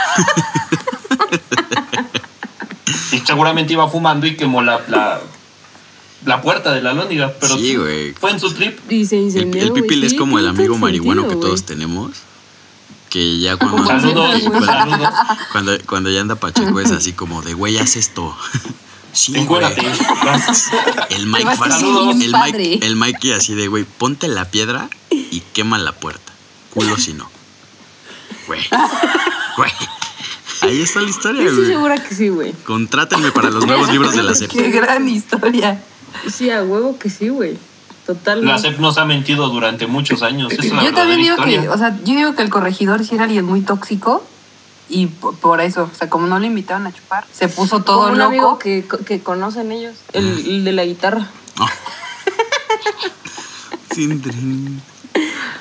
y 3.13 3.19
seguramente 3.21 3.73
iba 3.73 3.89
fumando 3.89 4.27
y 4.27 4.37
quemó 4.37 4.61
la, 4.61 4.83
la, 4.89 5.21
la 6.25 6.41
puerta 6.43 6.73
de 6.73 6.83
la 6.83 6.93
lóndiga. 6.93 7.33
Pero 7.41 7.57
Sí, 7.57 7.77
güey. 7.77 8.13
fue 8.15 8.31
en 8.33 8.41
su 8.41 8.53
trip. 8.53 8.79
Y 8.91 9.07
se 9.07 9.17
El, 9.19 9.23
incendió, 9.25 9.63
el 9.63 9.71
güey, 9.71 9.83
pipil 9.83 10.05
es 10.05 10.13
sí, 10.13 10.17
como 10.17 10.39
el 10.39 10.47
amigo 10.49 10.77
marihuano 10.79 11.29
que 11.29 11.35
todos 11.37 11.63
güey. 11.63 11.63
tenemos. 11.63 12.13
Que 13.11 13.39
ya 13.39 13.57
cuando, 13.57 13.87
Saludos, 13.87 14.41
cuando, 14.43 14.67
saludos. 14.67 15.09
cuando, 15.53 15.79
cuando 15.87 16.11
ya 16.11 16.21
anda 16.21 16.35
Pacheco 16.37 16.79
es 16.81 16.91
así 16.91 17.13
como 17.15 17.41
de, 17.43 17.55
güey, 17.55 17.79
haz 17.79 17.97
esto. 17.97 18.37
Sí, 19.11 19.33
güey. 19.33 19.43
Encuérdate. 19.45 19.81
El 21.11 21.27
Mike 21.27 21.49
El. 22.21 22.33
Mike, 22.33 22.87
el 22.87 22.97
Mike 22.97 23.35
así 23.35 23.55
de, 23.55 23.67
güey, 23.67 23.85
ponte 23.85 24.29
la 24.29 24.45
piedra 24.51 24.91
y 25.11 25.41
quema 25.55 25.79
la 25.79 25.93
puerta. 25.93 26.33
Culo 26.75 26.97
si 26.99 27.15
no. 27.15 27.29
Güey. 28.47 28.61
Güey. 29.57 29.71
Ahí 30.61 30.83
está 30.83 31.01
la 31.01 31.09
historia, 31.09 31.43
Yo 31.43 31.49
estoy 31.49 31.65
güey. 31.65 31.75
segura 31.77 31.97
que 31.97 32.15
sí, 32.15 32.29
güey. 32.29 32.53
Contrátenme 32.65 33.33
para 33.33 33.51
los 33.51 33.67
nuevos 33.67 33.91
libros 33.91 34.15
de 34.15 34.23
la 34.23 34.35
SEP. 34.35 34.51
Qué 34.53 34.71
gran 34.71 35.09
historia. 35.09 35.83
Sí, 36.33 36.51
a 36.51 36.63
huevo 36.63 36.99
que 36.99 37.11
sí, 37.11 37.29
güey. 37.29 37.53
La 37.55 38.15
Totalmente. 38.15 38.63
CEP 38.63 38.79
nos 38.79 38.97
ha 38.99 39.05
mentido 39.05 39.49
durante 39.49 39.87
muchos 39.87 40.23
años. 40.23 40.51
Es 40.53 40.73
la 40.73 40.83
Yo 40.83 40.95
también 40.95 41.21
digo 41.21 41.37
que, 41.37 41.69
o 41.69 41.77
sea, 41.77 41.95
yo 42.05 42.15
digo 42.15 42.35
que 42.35 42.43
el 42.43 42.49
corregidor 42.51 43.05
sí 43.05 43.15
era 43.17 43.25
alguien 43.25 43.45
muy 43.45 43.61
tóxico 43.61 44.25
y 44.89 45.07
por, 45.09 45.35
por 45.37 45.61
eso, 45.61 45.91
o 45.93 45.95
sea, 45.95 46.09
como 46.09 46.27
no 46.27 46.39
le 46.39 46.47
invitaron 46.47 46.87
a 46.87 46.93
chupar, 46.93 47.27
se 47.31 47.49
puso 47.49 47.83
todo 47.83 47.99
Como 48.05 48.13
un 48.13 48.19
loco. 48.19 48.29
amigo 48.31 48.59
que, 48.59 48.87
que 49.05 49.21
conocen 49.21 49.71
ellos, 49.73 49.95
el, 50.15 50.27
el 50.27 50.65
de 50.65 50.73
la 50.73 50.85
guitarra. 50.87 51.29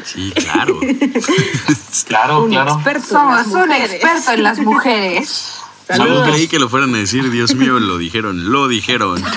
Sí, 0.06 0.32
claro. 0.36 0.80
Claro, 2.08 2.44
Un 2.44 2.50
claro. 2.52 2.74
experto. 2.76 3.00
en 3.04 3.10
Somos 3.10 3.36
las 3.38 3.48
un 3.48 3.60
mujeres. 3.60 3.92
experto 3.94 4.32
en 4.32 4.44
las 4.44 4.60
mujeres. 4.60 5.57
Saludos. 5.88 6.30
creí 6.30 6.48
que 6.48 6.60
lo 6.60 6.68
fueran 6.68 6.94
a 6.96 6.98
decir, 6.98 7.30
Dios 7.32 7.56
mío, 7.56 7.80
lo 7.80 7.98
dijeron, 7.98 8.52
lo 8.52 8.68
dijeron. 8.68 9.24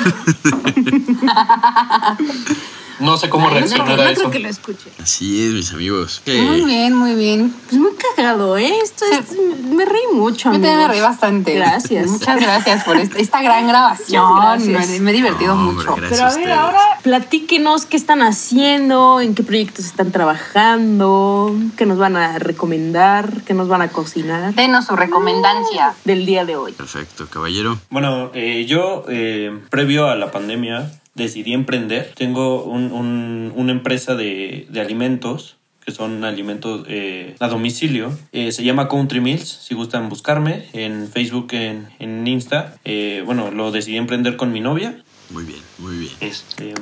No 3.01 3.17
sé 3.17 3.29
cómo 3.29 3.45
No 3.47 3.51
creo, 3.51 3.61
reaccionar 3.63 3.87
no 3.89 3.93
a 3.95 3.97
creo 3.97 4.11
eso. 4.11 4.31
que 4.31 4.39
lo 4.39 4.49
escuche. 4.49 4.91
Así 5.03 5.47
es, 5.47 5.53
mis 5.55 5.73
amigos. 5.73 6.23
Muy 6.27 6.61
bien, 6.65 6.95
muy 6.95 7.15
bien. 7.15 7.55
Pues 7.69 7.81
muy 7.81 7.93
cagado, 8.17 8.57
¿eh? 8.59 8.73
Esto 8.83 9.05
es, 9.07 9.37
me 9.65 9.85
reí 9.85 10.03
mucho, 10.13 10.49
Yo 10.51 10.53
también 10.53 10.77
me 10.77 10.89
reí 10.89 11.01
bastante. 11.01 11.55
Gracias. 11.55 12.07
Muchas 12.07 12.41
gracias 12.41 12.85
por 12.85 12.97
esta, 12.99 13.19
esta 13.19 13.43
gran 13.43 13.67
grabación. 13.67 14.25
Me, 14.73 15.01
me 15.01 15.11
he 15.11 15.15
divertido 15.15 15.55
No, 15.55 15.69
hombre, 15.71 15.87
mucho. 15.87 15.97
gracias. 15.97 16.11
Pero 16.11 16.25
a 16.25 16.29
a 16.29 16.37
ver, 16.37 16.53
ahora 16.53 16.99
platíquenos 17.03 17.87
qué 17.87 17.97
están 17.97 18.23
haciendo, 18.23 19.21
en 19.21 19.35
qué 19.35 19.43
proyectos 19.43 19.87
están 19.87 20.13
trabajando, 20.13 21.55
qué 21.77 21.87
nos 21.87 21.99
van 21.99 22.17
a 22.17 22.39
recomendar, 22.39 23.43
qué 23.47 23.55
nos 23.55 23.69
van 23.69 23.83
a 23.83 23.89
cocinar 23.89 24.55
Denos 24.55 24.87
su 24.87 24.97
recomendancia. 24.97 25.95
del 26.05 26.27
día 26.27 26.45
de 26.45 26.57
hoy. 26.57 26.73
Perfecto, 26.73 27.27
caballero. 27.29 27.79
Bueno, 27.91 28.31
eh, 28.35 28.67
yo, 28.67 29.05
eh, 29.09 29.59
previo 29.71 30.09
a 30.09 30.17
la 30.17 30.31
pandemia, 30.31 30.91
decidí 31.25 31.53
emprender. 31.53 32.13
Tengo 32.17 32.65
un- 32.65 32.93
un- 32.93 33.53
una 33.57 33.73
empresa 33.73 34.15
de, 34.17 34.67
de 34.69 34.81
alimentos, 34.81 35.57
que 35.85 35.93
son 35.93 36.25
alimentos 36.25 36.85
eh, 36.89 37.37
a 37.41 37.49
domicilio. 37.49 38.13
Eh, 38.33 38.53
se 38.53 38.63
llama 38.65 38.89
Country 38.89 39.21
Meals, 39.21 39.49
si 39.49 39.75
gustan 39.75 40.09
buscarme, 40.09 40.67
en 40.73 41.09
Facebook, 41.09 41.49
en, 41.53 41.89
en 41.99 42.27
Insta. 42.27 42.77
Eh, 42.85 43.23
bueno, 43.25 43.51
lo 43.51 43.71
decidí 43.73 43.97
emprender 43.97 44.37
con 44.37 44.53
mi 44.53 44.61
novia. 44.61 45.03
Muy 45.31 45.45
bien, 45.45 45.61
muy 45.79 45.97
bien. 45.97 46.13
Este, 46.21 46.75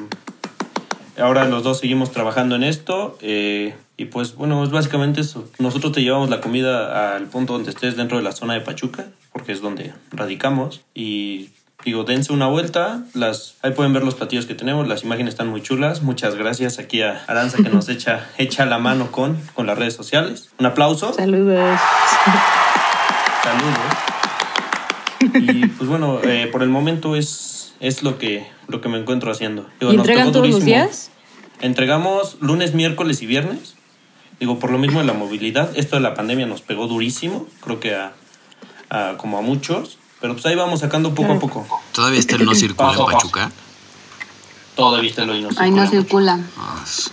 ahora 1.18 1.46
los 1.48 1.62
dos 1.62 1.78
seguimos 1.80 2.12
trabajando 2.12 2.56
en 2.56 2.62
esto. 2.64 3.18
eh, 3.20 3.74
y 3.96 4.04
pues 4.06 4.36
bueno, 4.36 4.62
es 4.62 4.70
básicamente 4.70 5.20
eso. 5.20 5.48
Nosotros 5.58 5.92
te 5.92 6.02
llevamos 6.02 6.30
la 6.30 6.40
comida 6.40 7.16
al 7.16 7.26
punto 7.26 7.54
donde 7.54 7.70
estés 7.70 7.96
dentro 7.96 8.16
de 8.16 8.22
la 8.22 8.30
zona 8.32 8.54
de 8.54 8.60
Pachuca, 8.60 9.06
porque 9.32 9.50
es 9.52 9.60
donde 9.60 9.92
radicamos. 10.12 10.82
Y 10.94 11.50
digo, 11.84 12.04
dense 12.04 12.32
una 12.32 12.46
vuelta. 12.48 13.02
Las, 13.14 13.56
ahí 13.62 13.72
pueden 13.72 13.92
ver 13.92 14.02
los 14.04 14.14
platillos 14.14 14.46
que 14.46 14.54
tenemos. 14.54 14.86
Las 14.88 15.04
imágenes 15.04 15.34
están 15.34 15.48
muy 15.48 15.62
chulas. 15.62 16.02
Muchas 16.02 16.34
gracias 16.34 16.78
aquí 16.78 17.02
a 17.02 17.22
Aranza 17.26 17.58
que 17.62 17.68
nos 17.70 17.88
echa, 17.90 18.28
echa 18.38 18.66
la 18.66 18.78
mano 18.78 19.10
con, 19.12 19.36
con 19.54 19.66
las 19.66 19.78
redes 19.78 19.94
sociales. 19.94 20.50
Un 20.58 20.66
aplauso. 20.66 21.12
Saludos. 21.12 21.78
Saludos. 23.42 23.78
Y 25.34 25.66
pues 25.66 25.88
bueno, 25.88 26.20
eh, 26.22 26.48
por 26.50 26.62
el 26.62 26.68
momento 26.68 27.16
es, 27.16 27.74
es 27.80 28.02
lo, 28.02 28.18
que, 28.18 28.46
lo 28.68 28.80
que 28.80 28.88
me 28.88 28.98
encuentro 28.98 29.30
haciendo. 29.30 29.66
Digo, 29.80 29.92
¿Y 29.92 29.96
nos 29.96 30.04
entregan 30.04 30.26
tocó 30.26 30.32
todos 30.40 30.46
los 30.50 30.60
durísimo. 30.60 30.84
días? 30.84 31.10
Entregamos 31.60 32.36
lunes, 32.40 32.74
miércoles 32.74 33.20
y 33.22 33.26
viernes. 33.26 33.74
Digo, 34.38 34.58
por 34.60 34.70
lo 34.70 34.78
mismo 34.78 35.00
de 35.00 35.06
la 35.06 35.14
movilidad. 35.14 35.70
Esto 35.76 35.96
de 35.96 36.02
la 36.02 36.14
pandemia 36.14 36.46
nos 36.46 36.60
pegó 36.60 36.86
durísimo. 36.86 37.46
Creo 37.60 37.80
que 37.80 37.94
a, 37.96 38.12
a- 38.90 39.14
como 39.16 39.38
a 39.38 39.42
muchos. 39.42 39.97
Pero 40.20 40.34
pues 40.34 40.46
ahí 40.46 40.56
vamos 40.56 40.80
sacando 40.80 41.14
poco 41.14 41.32
a 41.32 41.38
poco. 41.38 41.66
¿Todavía 41.92 42.18
está 42.18 42.36
el 42.36 42.44
no 42.44 42.54
circula 42.54 42.88
Paso 42.90 43.06
en. 43.06 43.12
Pachuca? 43.16 43.50
Todavía 44.74 45.10
está 45.10 45.22
y 45.22 45.26
no 45.26 45.32
no 45.34 45.48
circula 45.50 45.70
mucho. 45.70 45.90
circula. 45.90 46.40
Ah, 46.58 46.80
es, 46.84 47.10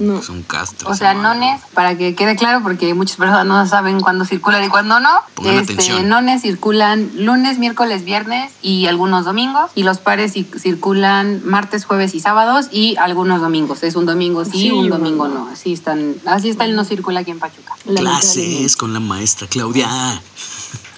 No. 0.00 0.18
es 0.18 0.28
un 0.28 0.42
castro. 0.42 0.88
O 0.90 0.94
sea, 0.94 1.14
nones, 1.14 1.60
para 1.74 1.96
que 1.96 2.14
quede 2.14 2.36
claro, 2.36 2.60
porque 2.62 2.94
muchas 2.94 3.16
personas 3.16 3.44
no 3.46 3.66
saben 3.66 4.00
cuándo 4.00 4.24
circulan 4.24 4.62
y 4.64 4.68
cuándo 4.68 4.98
no. 5.00 5.08
Pongan 5.34 5.54
este, 5.56 5.72
atención. 5.74 6.08
nones 6.08 6.42
circulan 6.42 7.10
lunes, 7.16 7.58
miércoles, 7.58 8.04
viernes 8.04 8.52
y 8.62 8.86
algunos 8.86 9.24
domingos. 9.24 9.70
Y 9.76 9.82
los 9.84 9.98
pares 9.98 10.34
ci- 10.36 10.46
circulan 10.58 11.42
martes, 11.44 11.84
jueves 11.84 12.14
y 12.14 12.20
sábados 12.20 12.66
y 12.72 12.96
algunos 12.98 13.40
domingos. 13.40 13.82
Es 13.84 13.94
un 13.96 14.06
domingo 14.06 14.44
sí, 14.44 14.50
Sí, 14.52 14.70
un 14.72 14.88
domingo 14.88 15.26
no. 15.28 15.48
Así 15.52 15.72
están, 15.72 16.14
así 16.26 16.48
está 16.50 16.64
el 16.64 16.74
no 16.76 16.84
circula 16.84 17.20
aquí 17.20 17.30
en 17.32 17.38
Pachuca. 17.40 17.74
Clases 17.84 18.76
con 18.76 18.92
la 18.94 19.00
maestra 19.00 19.46
Claudia. 19.48 19.88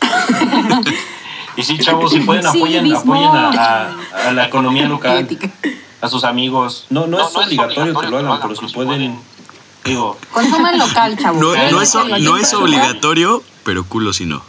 Y 1.56 1.62
sí, 1.62 1.78
chavos, 1.78 2.12
si 2.12 2.20
pueden, 2.20 2.46
apoyen, 2.46 2.92
apoyen 2.94 3.24
a, 3.30 3.48
a- 3.50 4.28
a 4.28 4.32
la 4.32 4.46
economía 4.46 4.86
local, 4.88 5.28
a 6.00 6.08
sus 6.08 6.24
amigos. 6.24 6.86
No, 6.90 7.06
no, 7.06 7.18
es 7.26 7.34
obligatorio 7.34 7.98
que 7.98 8.06
lo 8.08 8.18
hagan, 8.18 8.38
pero 8.40 8.54
si 8.56 8.66
pueden, 8.72 9.18
digo, 9.84 10.16
Consuman 10.32 10.78
local, 10.78 11.16
chavos. 11.20 11.40
No, 11.40 11.48
no 11.70 11.82
es, 11.82 11.94
no 11.94 12.36
es 12.36 12.52
local. 12.52 12.62
obligatorio, 12.68 13.42
pero 13.64 13.84
culo 13.84 14.12
si 14.12 14.26
no. 14.26 14.42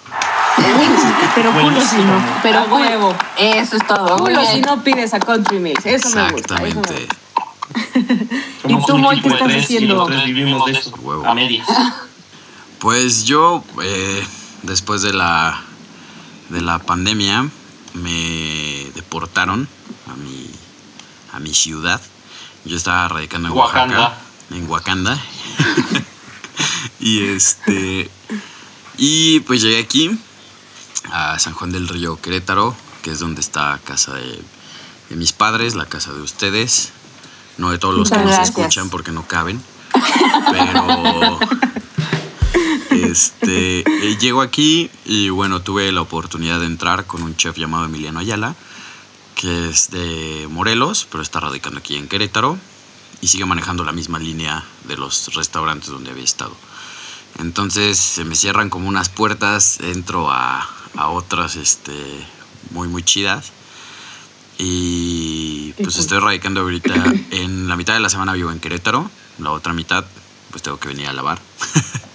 Pero 1.35 1.51
culo 1.53 1.81
si 1.81 1.97
no. 1.97 2.23
Pero 2.43 2.59
A 2.59 2.63
huevo. 2.65 3.15
Eso 3.37 3.77
es 3.77 3.87
todo. 3.87 4.17
Culo 4.17 4.45
si 4.45 4.61
no 4.61 4.83
pides 4.83 5.13
a 5.13 5.19
Country 5.19 5.59
Mix. 5.59 5.85
Eso 5.85 6.09
me 6.09 6.29
gusta. 6.31 6.55
Exactamente. 6.55 7.07
somos 8.61 8.85
tú, 8.85 8.97
Moy, 8.97 9.21
qué 9.21 9.29
estás 9.29 9.51
y 9.53 9.59
haciendo? 9.59 10.05
vivimos 10.05 10.65
de 10.65 10.71
eso, 10.73 10.91
a 11.25 11.33
medias. 11.33 11.67
Pues 12.79 13.25
yo, 13.25 13.63
eh, 13.83 14.25
después 14.63 15.03
de 15.03 15.13
la, 15.13 15.61
de 16.51 16.61
la 16.61 16.79
pandemia, 16.79 17.49
me 17.93 18.91
deportaron 18.95 19.67
a 20.07 20.15
mi, 20.15 20.49
a 21.33 21.39
mi 21.39 21.53
ciudad. 21.53 22.01
Yo 22.65 22.77
estaba 22.77 23.07
radicando 23.07 23.49
en 23.49 23.55
Wakanda. 23.55 23.99
Oaxaca. 23.99 24.21
En 24.51 24.69
Wakanda. 24.69 25.19
y 26.99 27.23
este. 27.23 28.09
Y 28.97 29.39
pues 29.41 29.61
llegué 29.61 29.79
aquí, 29.79 30.11
a 31.11 31.39
San 31.39 31.53
Juan 31.53 31.71
del 31.71 31.87
Río 31.87 32.21
Querétaro, 32.21 32.75
que 33.01 33.11
es 33.11 33.19
donde 33.19 33.41
está 33.41 33.79
casa 33.83 34.13
de 34.13 34.43
de 35.11 35.17
mis 35.17 35.33
padres, 35.33 35.75
la 35.75 35.85
casa 35.85 36.13
de 36.13 36.21
ustedes, 36.21 36.93
no 37.57 37.71
de 37.71 37.77
todos 37.77 37.95
los 37.95 38.09
que 38.09 38.17
nos 38.17 38.39
escuchan 38.39 38.89
porque 38.89 39.11
no 39.11 39.27
caben. 39.27 39.61
Pero 40.51 41.37
este 43.11 43.79
eh, 43.81 44.17
llego 44.19 44.41
aquí 44.41 44.89
y 45.05 45.29
bueno, 45.29 45.61
tuve 45.61 45.91
la 45.91 46.01
oportunidad 46.01 46.59
de 46.59 46.65
entrar 46.65 47.05
con 47.05 47.21
un 47.21 47.35
chef 47.35 47.57
llamado 47.57 47.85
Emiliano 47.85 48.19
Ayala, 48.19 48.55
que 49.35 49.69
es 49.69 49.91
de 49.91 50.47
Morelos, 50.49 51.07
pero 51.11 51.21
está 51.21 51.39
radicando 51.39 51.79
aquí 51.79 51.95
en 51.95 52.07
Querétaro 52.07 52.57
y 53.21 53.27
sigue 53.27 53.45
manejando 53.45 53.83
la 53.83 53.91
misma 53.91 54.19
línea 54.19 54.63
de 54.87 54.97
los 54.97 55.33
restaurantes 55.35 55.89
donde 55.89 56.11
había 56.11 56.23
estado. 56.23 56.55
Entonces 57.39 57.97
se 57.97 58.23
me 58.25 58.35
cierran 58.35 58.69
como 58.69 58.87
unas 58.87 59.09
puertas, 59.09 59.79
entro 59.81 60.31
a, 60.31 60.67
a 60.95 61.09
otras 61.09 61.55
este, 61.55 61.93
muy, 62.71 62.87
muy 62.87 63.03
chidas. 63.03 63.51
Y 64.57 65.73
pues 65.73 65.97
estoy 65.97 66.19
radicando 66.19 66.61
ahorita, 66.61 66.93
en 67.31 67.67
la 67.67 67.75
mitad 67.75 67.93
de 67.93 67.99
la 67.99 68.09
semana 68.09 68.33
vivo 68.33 68.51
en 68.51 68.59
Querétaro, 68.59 69.09
la 69.39 69.51
otra 69.51 69.73
mitad 69.73 70.05
pues 70.51 70.61
tengo 70.61 70.79
que 70.79 70.89
venir 70.89 71.07
a 71.07 71.13
lavar. 71.13 71.39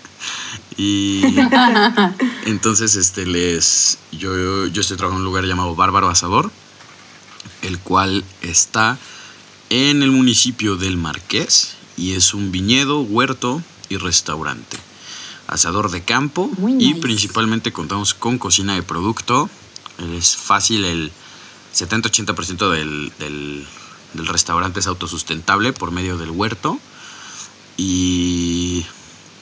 y 0.77 1.23
entonces 2.45 2.97
este 2.97 3.25
les 3.25 3.99
yo, 4.13 4.67
yo 4.67 4.81
estoy 4.81 4.97
trabajando 4.97 5.23
en 5.23 5.27
un 5.27 5.33
lugar 5.33 5.45
llamado 5.45 5.75
Bárbaro 5.75 6.09
Asador, 6.09 6.51
el 7.63 7.79
cual 7.79 8.25
está 8.43 8.99
en 9.71 10.03
el 10.03 10.11
municipio 10.11 10.77
del 10.77 10.97
Marqués 10.97 11.77
y 11.97 12.13
es 12.13 12.35
un 12.35 12.53
viñedo, 12.53 13.01
huerto 13.01 13.63
y 13.89 13.97
restaurante. 13.97 14.77
Asador 15.47 15.91
de 15.91 16.03
campo 16.03 16.51
Muy 16.59 16.73
y 16.73 16.89
nice. 16.89 17.01
principalmente 17.01 17.73
contamos 17.73 18.15
con 18.15 18.39
cocina 18.39 18.75
de 18.75 18.83
producto. 18.83 19.49
Es 20.17 20.37
fácil, 20.37 20.85
el 20.85 21.13
70-80% 21.75 22.71
del, 22.71 23.13
del, 23.19 23.67
del 24.15 24.27
restaurante 24.27 24.81
es 24.81 24.87
autosustentable 24.87 25.73
por 25.73 25.93
medio 25.93 26.19
del 26.19 26.31
huerto. 26.31 26.79
Y 27.77 28.85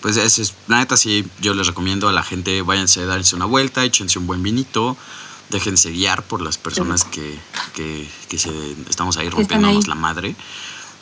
pues 0.04 0.18
es, 0.18 0.38
es- 0.38 0.52
la 0.68 0.80
neta 0.80 0.98
sí, 0.98 1.24
yo 1.40 1.54
les 1.54 1.66
recomiendo 1.66 2.10
a 2.10 2.12
la 2.12 2.22
gente, 2.22 2.60
váyanse 2.60 3.00
a 3.00 3.06
darse 3.06 3.34
una 3.36 3.46
vuelta, 3.46 3.86
échense 3.86 4.18
un 4.18 4.26
buen 4.26 4.42
vinito, 4.42 4.98
déjense 5.48 5.92
guiar 5.92 6.22
por 6.24 6.42
las 6.42 6.58
personas 6.58 7.04
que, 7.04 7.38
que, 7.74 8.06
que 8.28 8.38
se, 8.38 8.50
estamos 8.90 9.16
ahí 9.16 9.30
rompiéndonos 9.30 9.84
ahí. 9.84 9.88
la 9.88 9.94
madre. 9.94 10.36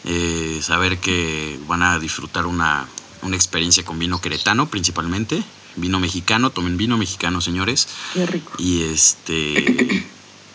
Eh, 0.05 0.61
saber 0.63 0.99
que 0.99 1.59
van 1.67 1.83
a 1.83 1.99
disfrutar 1.99 2.47
una, 2.47 2.87
una 3.23 3.35
experiencia 3.35 3.85
con 3.85 3.99
vino 3.99 4.21
queretano 4.21 4.69
principalmente, 4.71 5.43
vino 5.75 5.99
mexicano, 5.99 6.51
tomen 6.51 6.77
vino 6.77 6.97
mexicano 6.97 7.41
señores. 7.41 7.89
Qué 8.15 8.25
rico. 8.25 8.53
Y 8.59 8.83
este. 8.85 10.07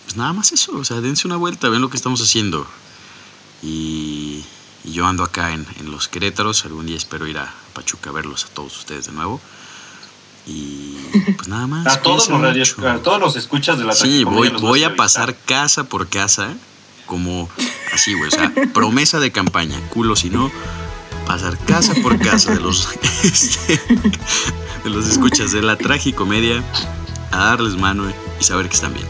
Pues 0.06 0.16
nada 0.16 0.32
más 0.32 0.54
eso. 0.54 0.72
O 0.78 0.86
sea, 0.86 1.02
dense 1.02 1.28
una 1.28 1.36
vuelta, 1.36 1.68
ven 1.68 1.82
lo 1.82 1.89
que 1.89 1.98
estamos 1.98 2.22
haciendo. 2.22 2.66
Y, 3.62 4.41
y 4.88 4.94
yo 4.94 5.06
ando 5.06 5.24
acá 5.24 5.52
en, 5.52 5.66
en 5.80 5.92
los 5.92 6.08
Querétaros. 6.08 6.64
Algún 6.66 6.86
día 6.86 6.96
espero 6.96 7.28
ir 7.28 7.38
a 7.38 7.54
Pachuca 7.74 8.10
a 8.10 8.14
verlos 8.14 8.46
a 8.46 8.48
todos 8.48 8.78
ustedes 8.78 9.08
de 9.08 9.12
nuevo. 9.12 9.42
Y 10.46 10.96
pues 11.36 11.50
nada 11.50 11.68
más. 11.68 11.86
A 11.94 12.02
todos, 12.02 12.30
los 12.30 12.40
radios, 12.40 12.78
mucho. 12.78 12.90
a 12.90 12.98
todos 13.04 13.20
los 13.20 13.36
escuchas 13.36 13.78
de 13.78 13.84
la 13.84 13.92
Sí, 13.94 14.24
Tragicomedia 14.24 14.52
voy, 14.52 14.62
voy 14.62 14.84
a 14.86 14.96
pasar 14.96 15.36
casa 15.36 15.84
por 15.84 16.08
casa, 16.08 16.54
como 17.06 17.50
así, 17.94 18.14
güey. 18.14 18.30
O 18.30 18.32
sea, 18.32 18.54
promesa 18.74 19.20
de 19.20 19.34
campaña, 19.34 19.78
culo 19.90 20.16
si 20.16 20.30
no, 20.30 20.50
pasar 21.26 21.58
casa 21.66 21.94
por 22.02 22.18
casa 22.18 22.54
de 22.54 22.62
los, 22.62 22.88
este, 23.24 23.78
de 24.86 24.90
los 24.90 25.06
escuchas 25.10 25.52
de 25.52 25.62
la 25.64 25.76
tragicomedia, 25.78 26.64
a 27.32 27.38
darles 27.38 27.76
mano 27.76 28.10
y 28.40 28.44
saber 28.44 28.70
que 28.70 28.76
están 28.76 28.94
bien. 28.94 29.08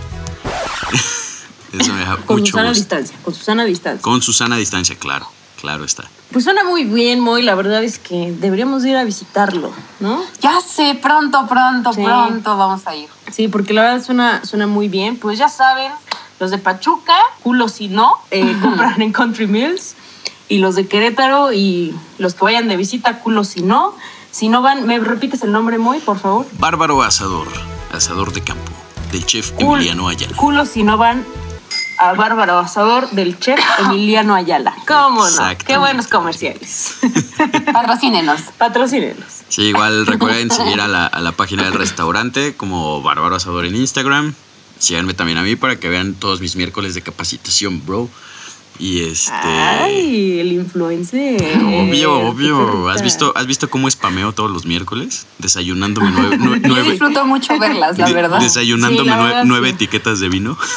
Eso 1.73 1.93
me 1.93 1.99
da 2.03 2.17
Con 2.25 2.39
mucho 2.39 2.51
Susana 2.51 2.69
a 2.69 2.71
gusto. 2.71 2.81
distancia, 2.81 3.17
con 3.23 3.33
Susana 3.35 3.61
a 3.61 3.65
distancia. 3.67 4.01
Con 4.01 4.21
Susana 4.23 4.55
a 4.55 4.57
distancia, 4.57 4.95
claro, 4.97 5.29
claro 5.59 5.83
está. 5.83 6.05
Pues 6.31 6.43
suena 6.43 6.63
muy 6.63 6.83
bien, 6.83 7.19
Moy. 7.19 7.41
La 7.41 7.55
verdad 7.55 7.83
es 7.83 7.99
que 7.99 8.31
deberíamos 8.39 8.85
ir 8.85 8.95
a 8.97 9.03
visitarlo, 9.03 9.71
¿no? 9.99 10.21
Ya 10.41 10.59
sé, 10.61 10.97
pronto, 11.01 11.45
pronto, 11.47 11.93
Sí. 11.93 12.03
pronto 12.03 12.57
vamos 12.57 12.85
a 12.87 12.95
ir. 12.95 13.09
Sí, 13.31 13.47
porque 13.47 13.73
la 13.73 13.81
verdad 13.83 14.03
suena, 14.03 14.43
suena 14.45 14.67
muy 14.67 14.87
bien. 14.89 15.17
Pues 15.17 15.37
ya 15.37 15.49
saben, 15.49 15.91
los 16.39 16.51
de 16.51 16.57
Pachuca, 16.57 17.15
culo 17.43 17.69
si 17.69 17.87
no, 17.87 18.13
eh, 18.31 18.55
compran 18.61 19.01
en 19.01 19.11
Country 19.11 19.47
Mills. 19.47 19.95
Y 20.49 20.59
los 20.59 20.75
de 20.75 20.87
Querétaro 20.87 21.51
y 21.51 21.93
los 22.19 22.33
que 22.33 22.45
vayan 22.45 22.67
de 22.69 22.77
visita, 22.77 23.19
culo 23.19 23.43
si 23.43 23.61
no. 23.61 23.93
Si 24.31 24.47
no 24.49 24.61
van, 24.61 24.85
¿me 24.85 24.97
repites 24.99 25.41
el 25.43 25.51
nombre, 25.51 25.77
Moy, 25.77 25.99
por 25.99 26.19
favor? 26.19 26.45
Bárbaro 26.59 27.01
Asador, 27.01 27.47
asador 27.91 28.31
de 28.31 28.41
campo, 28.43 28.71
del 29.11 29.25
chef 29.25 29.51
Cul- 29.53 29.75
Emiliano 29.77 30.07
Ayala. 30.07 30.37
Culo 30.37 30.65
si 30.65 30.83
no 30.83 30.97
van 30.97 31.25
a 31.99 32.13
Bárbaro 32.13 32.59
Asador 32.59 33.09
del 33.11 33.39
chef 33.39 33.59
Emiliano 33.79 34.35
Ayala. 34.35 34.73
¿Cómo 34.87 35.27
no? 35.27 35.57
Qué 35.65 35.77
buenos 35.77 36.07
comerciales. 36.07 36.95
Patrocínenos. 37.73 38.41
Patrocínenos. 38.57 39.25
Sí, 39.49 39.63
igual 39.63 40.05
recuerden 40.05 40.51
seguir 40.51 40.81
a 40.81 40.87
la, 40.87 41.05
a 41.07 41.19
la 41.21 41.31
página 41.31 41.63
del 41.63 41.73
restaurante 41.73 42.55
como 42.55 43.01
Bárbaro 43.01 43.35
Asador 43.35 43.65
en 43.65 43.75
Instagram. 43.75 44.33
Síganme 44.79 45.13
también 45.13 45.37
a 45.39 45.43
mí 45.43 45.55
para 45.55 45.77
que 45.79 45.89
vean 45.89 46.13
todos 46.13 46.39
mis 46.41 46.55
miércoles 46.55 46.93
de 46.93 47.01
capacitación, 47.01 47.83
bro. 47.85 48.09
Y 48.79 49.01
este. 49.01 49.31
Ay, 49.33 50.39
el 50.39 50.51
influencer. 50.51 51.57
Obvio, 51.63 52.13
obvio. 52.19 52.89
¿Has 52.89 53.01
visto, 53.01 53.33
¿Has 53.35 53.47
visto 53.47 53.71
cómo 53.71 53.89
spameo 53.89 54.33
todos 54.33 54.51
los 54.51 54.67
miércoles? 54.67 55.25
Desayunándome 55.39 56.11
nueve, 56.11 56.37
nue- 56.37 56.61
Yo 56.61 56.67
nueve- 56.67 56.91
disfruto 56.91 57.25
mucho 57.25 57.57
verlas, 57.57 57.97
la 57.97 58.11
verdad. 58.11 58.39
desayunándome 58.39 59.01
Sí, 59.01 59.09
la 59.09 59.17
nue- 59.23 59.27
verdad, 59.29 59.43
nueve 59.47 59.69
sí. 59.69 59.73
etiquetas 59.75 60.19
de 60.19 60.29
vino. 60.29 60.55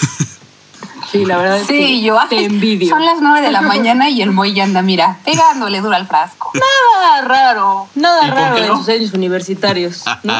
Sí, 1.10 1.24
la 1.24 1.36
verdad 1.38 1.58
es 1.58 1.66
que 1.66 1.76
Sí, 1.86 2.02
yo 2.02 2.18
te 2.28 2.44
envidio. 2.44 2.88
Son 2.90 3.04
las 3.04 3.20
nueve 3.20 3.40
de 3.40 3.50
la 3.50 3.60
mañana 3.72 4.08
y 4.10 4.22
el 4.22 4.30
Moy 4.30 4.54
ya 4.54 4.64
anda, 4.64 4.82
mira, 4.82 5.18
pegándole 5.24 5.80
duro 5.80 5.94
al 5.96 6.06
frasco. 6.06 6.52
Nada 6.54 7.22
raro. 7.22 7.88
Nada 7.94 8.26
¿Y 8.26 8.28
por 8.30 8.38
raro 8.38 8.56
en 8.58 8.76
sus 8.76 8.88
años 8.88 9.12
universitarios. 9.12 10.04
¿no? 10.22 10.34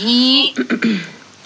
Y. 0.00 0.54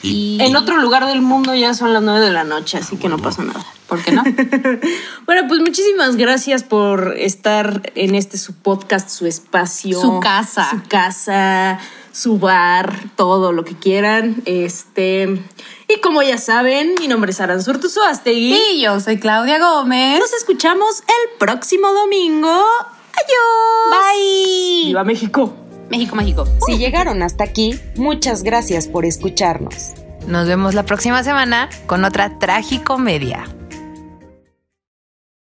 Y- 0.03 0.39
En 0.43 0.55
otro 0.55 0.77
lugar 0.77 1.07
del 1.07 1.23
mundo 1.23 1.55
ya 1.55 1.73
son 1.73 1.95
las 1.95 2.03
nueve 2.03 2.21
de 2.21 2.31
la 2.31 2.45
noche, 2.45 2.77
así 2.77 2.97
que 2.99 3.09
no 3.09 3.17
pasa 3.19 3.43
nada. 3.43 3.65
¿Por 3.89 4.03
qué 4.03 4.13
no? 4.13 4.23
Bueno, 5.27 5.49
pues 5.49 5.61
muchísimas 5.61 6.17
gracias 6.17 6.63
por 6.63 7.15
estar 7.17 7.91
en 7.95 8.15
este 8.15 8.37
su 8.37 8.55
podcast, 8.55 9.09
su 9.09 9.27
espacio. 9.27 9.99
Su 10.01 10.21
casa. 10.21 10.69
Su 10.71 10.83
casa, 10.89 11.79
su 12.15 12.39
bar, 12.39 13.11
todo 13.17 13.53
lo 13.53 13.65
que 13.65 13.75
quieran. 13.75 14.43
Este. 14.47 15.43
Y 15.89 16.01
como 16.01 16.23
ya 16.23 16.39
saben, 16.39 16.95
mi 16.99 17.09
nombre 17.09 17.33
es 17.33 17.41
Aranzurtu 17.41 17.89
Suastegui. 17.89 18.57
Y 18.73 18.83
yo 18.83 19.01
soy 19.01 19.19
Claudia 19.19 19.59
Gómez. 19.59 20.21
Nos 20.21 20.33
escuchamos 20.33 21.01
el 21.01 21.39
próximo 21.39 21.93
domingo. 21.93 22.49
Adiós. 22.49 23.91
Bye. 23.91 24.85
¡Viva 24.87 25.05
México! 25.05 25.55
México 25.91 26.17
Mágico. 26.17 26.47
Si 26.67 26.79
llegaron 26.79 27.23
hasta 27.23 27.45
aquí, 27.45 27.79
muchas 27.97 28.43
gracias 28.43 28.89
por 28.89 29.05
escucharnos. 29.05 29.93
Nos 30.27 30.49
vemos 30.49 30.75
la 30.75 30.85
próxima 30.85 31.23
semana 31.23 31.69
con 31.87 32.05
otra 32.05 32.39
tragicomedia. 32.39 33.45